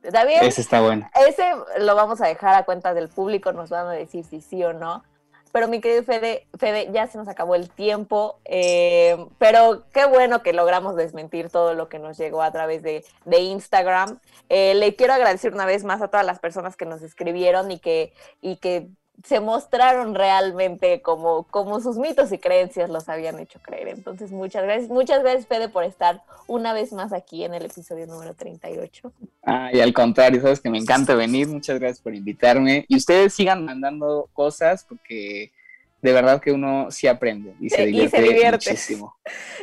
¿Está 0.02 0.24
bien? 0.24 0.44
Ese 0.44 0.60
está 0.60 0.80
bueno. 0.80 1.08
Ese 1.28 1.44
lo 1.78 1.94
vamos 1.94 2.20
a 2.20 2.26
dejar 2.26 2.54
a 2.54 2.64
cuenta 2.64 2.94
del 2.94 3.08
público, 3.08 3.52
nos 3.52 3.70
van 3.70 3.86
a 3.86 3.92
decir 3.92 4.24
si 4.24 4.40
sí 4.40 4.62
o 4.64 4.72
no. 4.72 5.04
Pero 5.52 5.68
mi 5.68 5.80
querido 5.80 6.02
Fede, 6.02 6.46
Fede, 6.58 6.90
ya 6.92 7.06
se 7.06 7.16
nos 7.18 7.26
acabó 7.26 7.54
el 7.54 7.70
tiempo, 7.70 8.38
eh, 8.44 9.16
pero 9.38 9.84
qué 9.92 10.04
bueno 10.04 10.42
que 10.42 10.52
logramos 10.52 10.94
desmentir 10.94 11.50
todo 11.50 11.74
lo 11.74 11.88
que 11.88 11.98
nos 11.98 12.18
llegó 12.18 12.42
a 12.42 12.52
través 12.52 12.82
de, 12.82 13.04
de 13.24 13.38
Instagram. 13.40 14.20
Eh, 14.48 14.74
le 14.74 14.94
quiero 14.94 15.14
agradecer 15.14 15.54
una 15.54 15.64
vez 15.64 15.84
más 15.84 16.02
a 16.02 16.08
todas 16.08 16.26
las 16.26 16.38
personas 16.38 16.76
que 16.76 16.84
nos 16.84 17.02
escribieron 17.02 17.70
y 17.70 17.78
que, 17.78 18.12
y 18.42 18.56
que 18.56 18.88
se 19.24 19.40
mostraron 19.40 20.14
realmente 20.14 21.02
como, 21.02 21.44
como 21.44 21.80
sus 21.80 21.96
mitos 21.96 22.30
y 22.32 22.38
creencias 22.38 22.88
los 22.88 23.08
habían 23.08 23.38
hecho 23.38 23.58
creer. 23.60 23.88
Entonces, 23.88 24.30
muchas 24.30 24.62
gracias. 24.62 24.88
Muchas 24.90 25.22
gracias, 25.22 25.46
Fede, 25.46 25.68
por 25.68 25.84
estar 25.84 26.22
una 26.46 26.72
vez 26.72 26.92
más 26.92 27.12
aquí 27.12 27.44
en 27.44 27.54
el 27.54 27.64
episodio 27.66 28.06
número 28.06 28.34
38. 28.34 29.12
Ah, 29.42 29.70
y 29.72 29.80
al 29.80 29.92
contrario, 29.92 30.40
sabes 30.40 30.60
que 30.60 30.70
me 30.70 30.78
encanta 30.78 31.14
venir. 31.14 31.48
Muchas 31.48 31.78
gracias 31.78 32.00
por 32.00 32.14
invitarme. 32.14 32.84
Y 32.88 32.96
ustedes 32.96 33.34
sigan 33.34 33.64
mandando 33.64 34.28
cosas 34.32 34.84
porque 34.88 35.52
de 36.00 36.12
verdad 36.12 36.40
que 36.40 36.52
uno 36.52 36.90
sí 36.90 37.08
aprende 37.08 37.54
y 37.60 37.70
se 37.70 37.82
Y 37.90 38.08
se 38.08 38.20
divierte, 38.20 38.22
divierte. 38.22 38.70
muchísimo. 38.70 39.16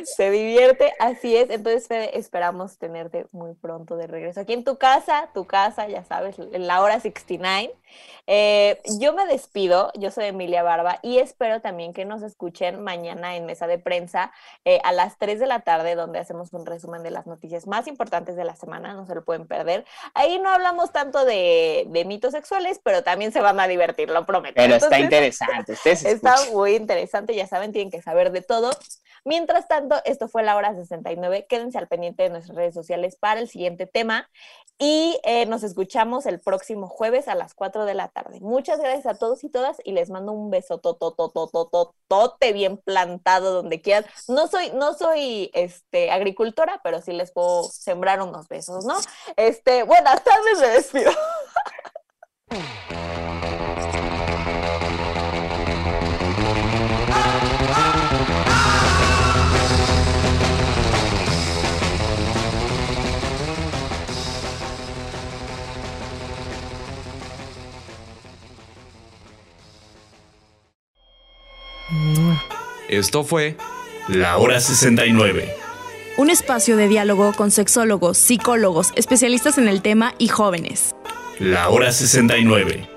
Se 0.04 0.30
divierte, 0.30 0.92
así 0.98 1.36
es. 1.36 1.50
Entonces, 1.50 1.86
Fede, 1.88 2.18
esperamos 2.18 2.78
tenerte 2.78 3.26
muy 3.32 3.54
pronto 3.54 3.96
de 3.96 4.06
regreso 4.06 4.40
aquí 4.40 4.52
en 4.52 4.64
tu 4.64 4.76
casa, 4.76 5.28
tu 5.34 5.46
casa, 5.46 5.88
ya 5.88 6.04
sabes, 6.04 6.38
en 6.38 6.66
la 6.66 6.82
hora 6.82 7.00
69. 7.00 7.74
Eh, 8.26 8.80
yo 8.98 9.12
me 9.12 9.26
despido, 9.26 9.92
yo 9.94 10.10
soy 10.10 10.26
Emilia 10.26 10.64
Barba 10.64 10.98
y 11.02 11.18
espero 11.18 11.60
también 11.60 11.92
que 11.92 12.04
nos 12.04 12.22
escuchen 12.22 12.82
mañana 12.82 13.36
en 13.36 13.46
mesa 13.46 13.68
de 13.68 13.78
prensa 13.78 14.32
eh, 14.64 14.80
a 14.82 14.92
las 14.92 15.16
3 15.18 15.38
de 15.38 15.46
la 15.46 15.60
tarde, 15.60 15.94
donde 15.94 16.18
hacemos 16.18 16.52
un 16.52 16.66
resumen 16.66 17.04
de 17.04 17.12
las 17.12 17.26
noticias 17.26 17.68
más 17.68 17.86
importantes 17.86 18.34
de 18.34 18.44
la 18.44 18.56
semana, 18.56 18.94
no 18.94 19.06
se 19.06 19.14
lo 19.14 19.24
pueden 19.24 19.46
perder. 19.46 19.84
Ahí 20.14 20.40
no 20.40 20.50
hablamos 20.50 20.92
tanto 20.92 21.24
de, 21.24 21.86
de 21.88 22.04
mitos 22.04 22.32
sexuales, 22.32 22.80
pero 22.82 23.04
también 23.04 23.32
se 23.32 23.40
van 23.40 23.60
a 23.60 23.68
divertir, 23.68 24.10
lo 24.10 24.26
prometo. 24.26 24.54
Pero 24.56 24.74
está 24.74 24.98
interesante. 24.98 25.72
Ustedes 25.72 26.04
Está 26.16 26.34
muy 26.52 26.74
interesante, 26.74 27.34
ya 27.34 27.46
saben, 27.46 27.72
tienen 27.72 27.90
que 27.90 28.02
saber 28.02 28.32
de 28.32 28.42
todo. 28.42 28.70
Mientras 29.24 29.55
tanto, 29.66 29.96
esto 30.04 30.28
fue 30.28 30.42
la 30.42 30.56
hora 30.56 30.74
69. 30.74 31.46
Quédense 31.48 31.78
al 31.78 31.88
pendiente 31.88 32.22
de 32.22 32.30
nuestras 32.30 32.56
redes 32.56 32.74
sociales 32.74 33.16
para 33.16 33.40
el 33.40 33.48
siguiente 33.48 33.86
tema 33.86 34.28
y 34.78 35.18
eh, 35.24 35.46
nos 35.46 35.62
escuchamos 35.62 36.26
el 36.26 36.38
próximo 36.38 36.88
jueves 36.88 37.28
a 37.28 37.34
las 37.34 37.54
4 37.54 37.86
de 37.86 37.94
la 37.94 38.08
tarde. 38.08 38.40
Muchas 38.40 38.78
gracias 38.78 39.06
a 39.06 39.18
todos 39.18 39.42
y 39.42 39.48
todas 39.48 39.78
y 39.84 39.92
les 39.92 40.10
mando 40.10 40.32
un 40.32 40.50
beso 40.50 40.78
tote 40.78 42.52
bien 42.52 42.76
plantado 42.76 43.54
donde 43.54 43.80
quieran. 43.80 44.04
No 44.28 44.48
soy, 44.48 44.70
no 44.72 44.92
soy 44.94 45.50
este, 45.54 46.10
agricultora, 46.10 46.80
pero 46.84 47.00
sí 47.00 47.12
les 47.12 47.32
puedo 47.32 47.64
sembrar 47.64 48.20
unos 48.20 48.48
besos, 48.48 48.84
¿no? 48.84 48.96
Este, 49.36 49.82
buenas 49.84 50.22
tardes, 50.22 50.60
me 50.60 50.68
despido. 50.68 51.12
Esto 72.88 73.24
fue 73.24 73.56
La 74.08 74.38
Hora 74.38 74.60
69. 74.60 75.54
Un 76.16 76.30
espacio 76.30 76.76
de 76.76 76.88
diálogo 76.88 77.32
con 77.32 77.50
sexólogos, 77.50 78.16
psicólogos, 78.18 78.92
especialistas 78.96 79.58
en 79.58 79.68
el 79.68 79.82
tema 79.82 80.14
y 80.18 80.28
jóvenes. 80.28 80.94
La 81.38 81.68
Hora 81.68 81.92
69. 81.92 82.95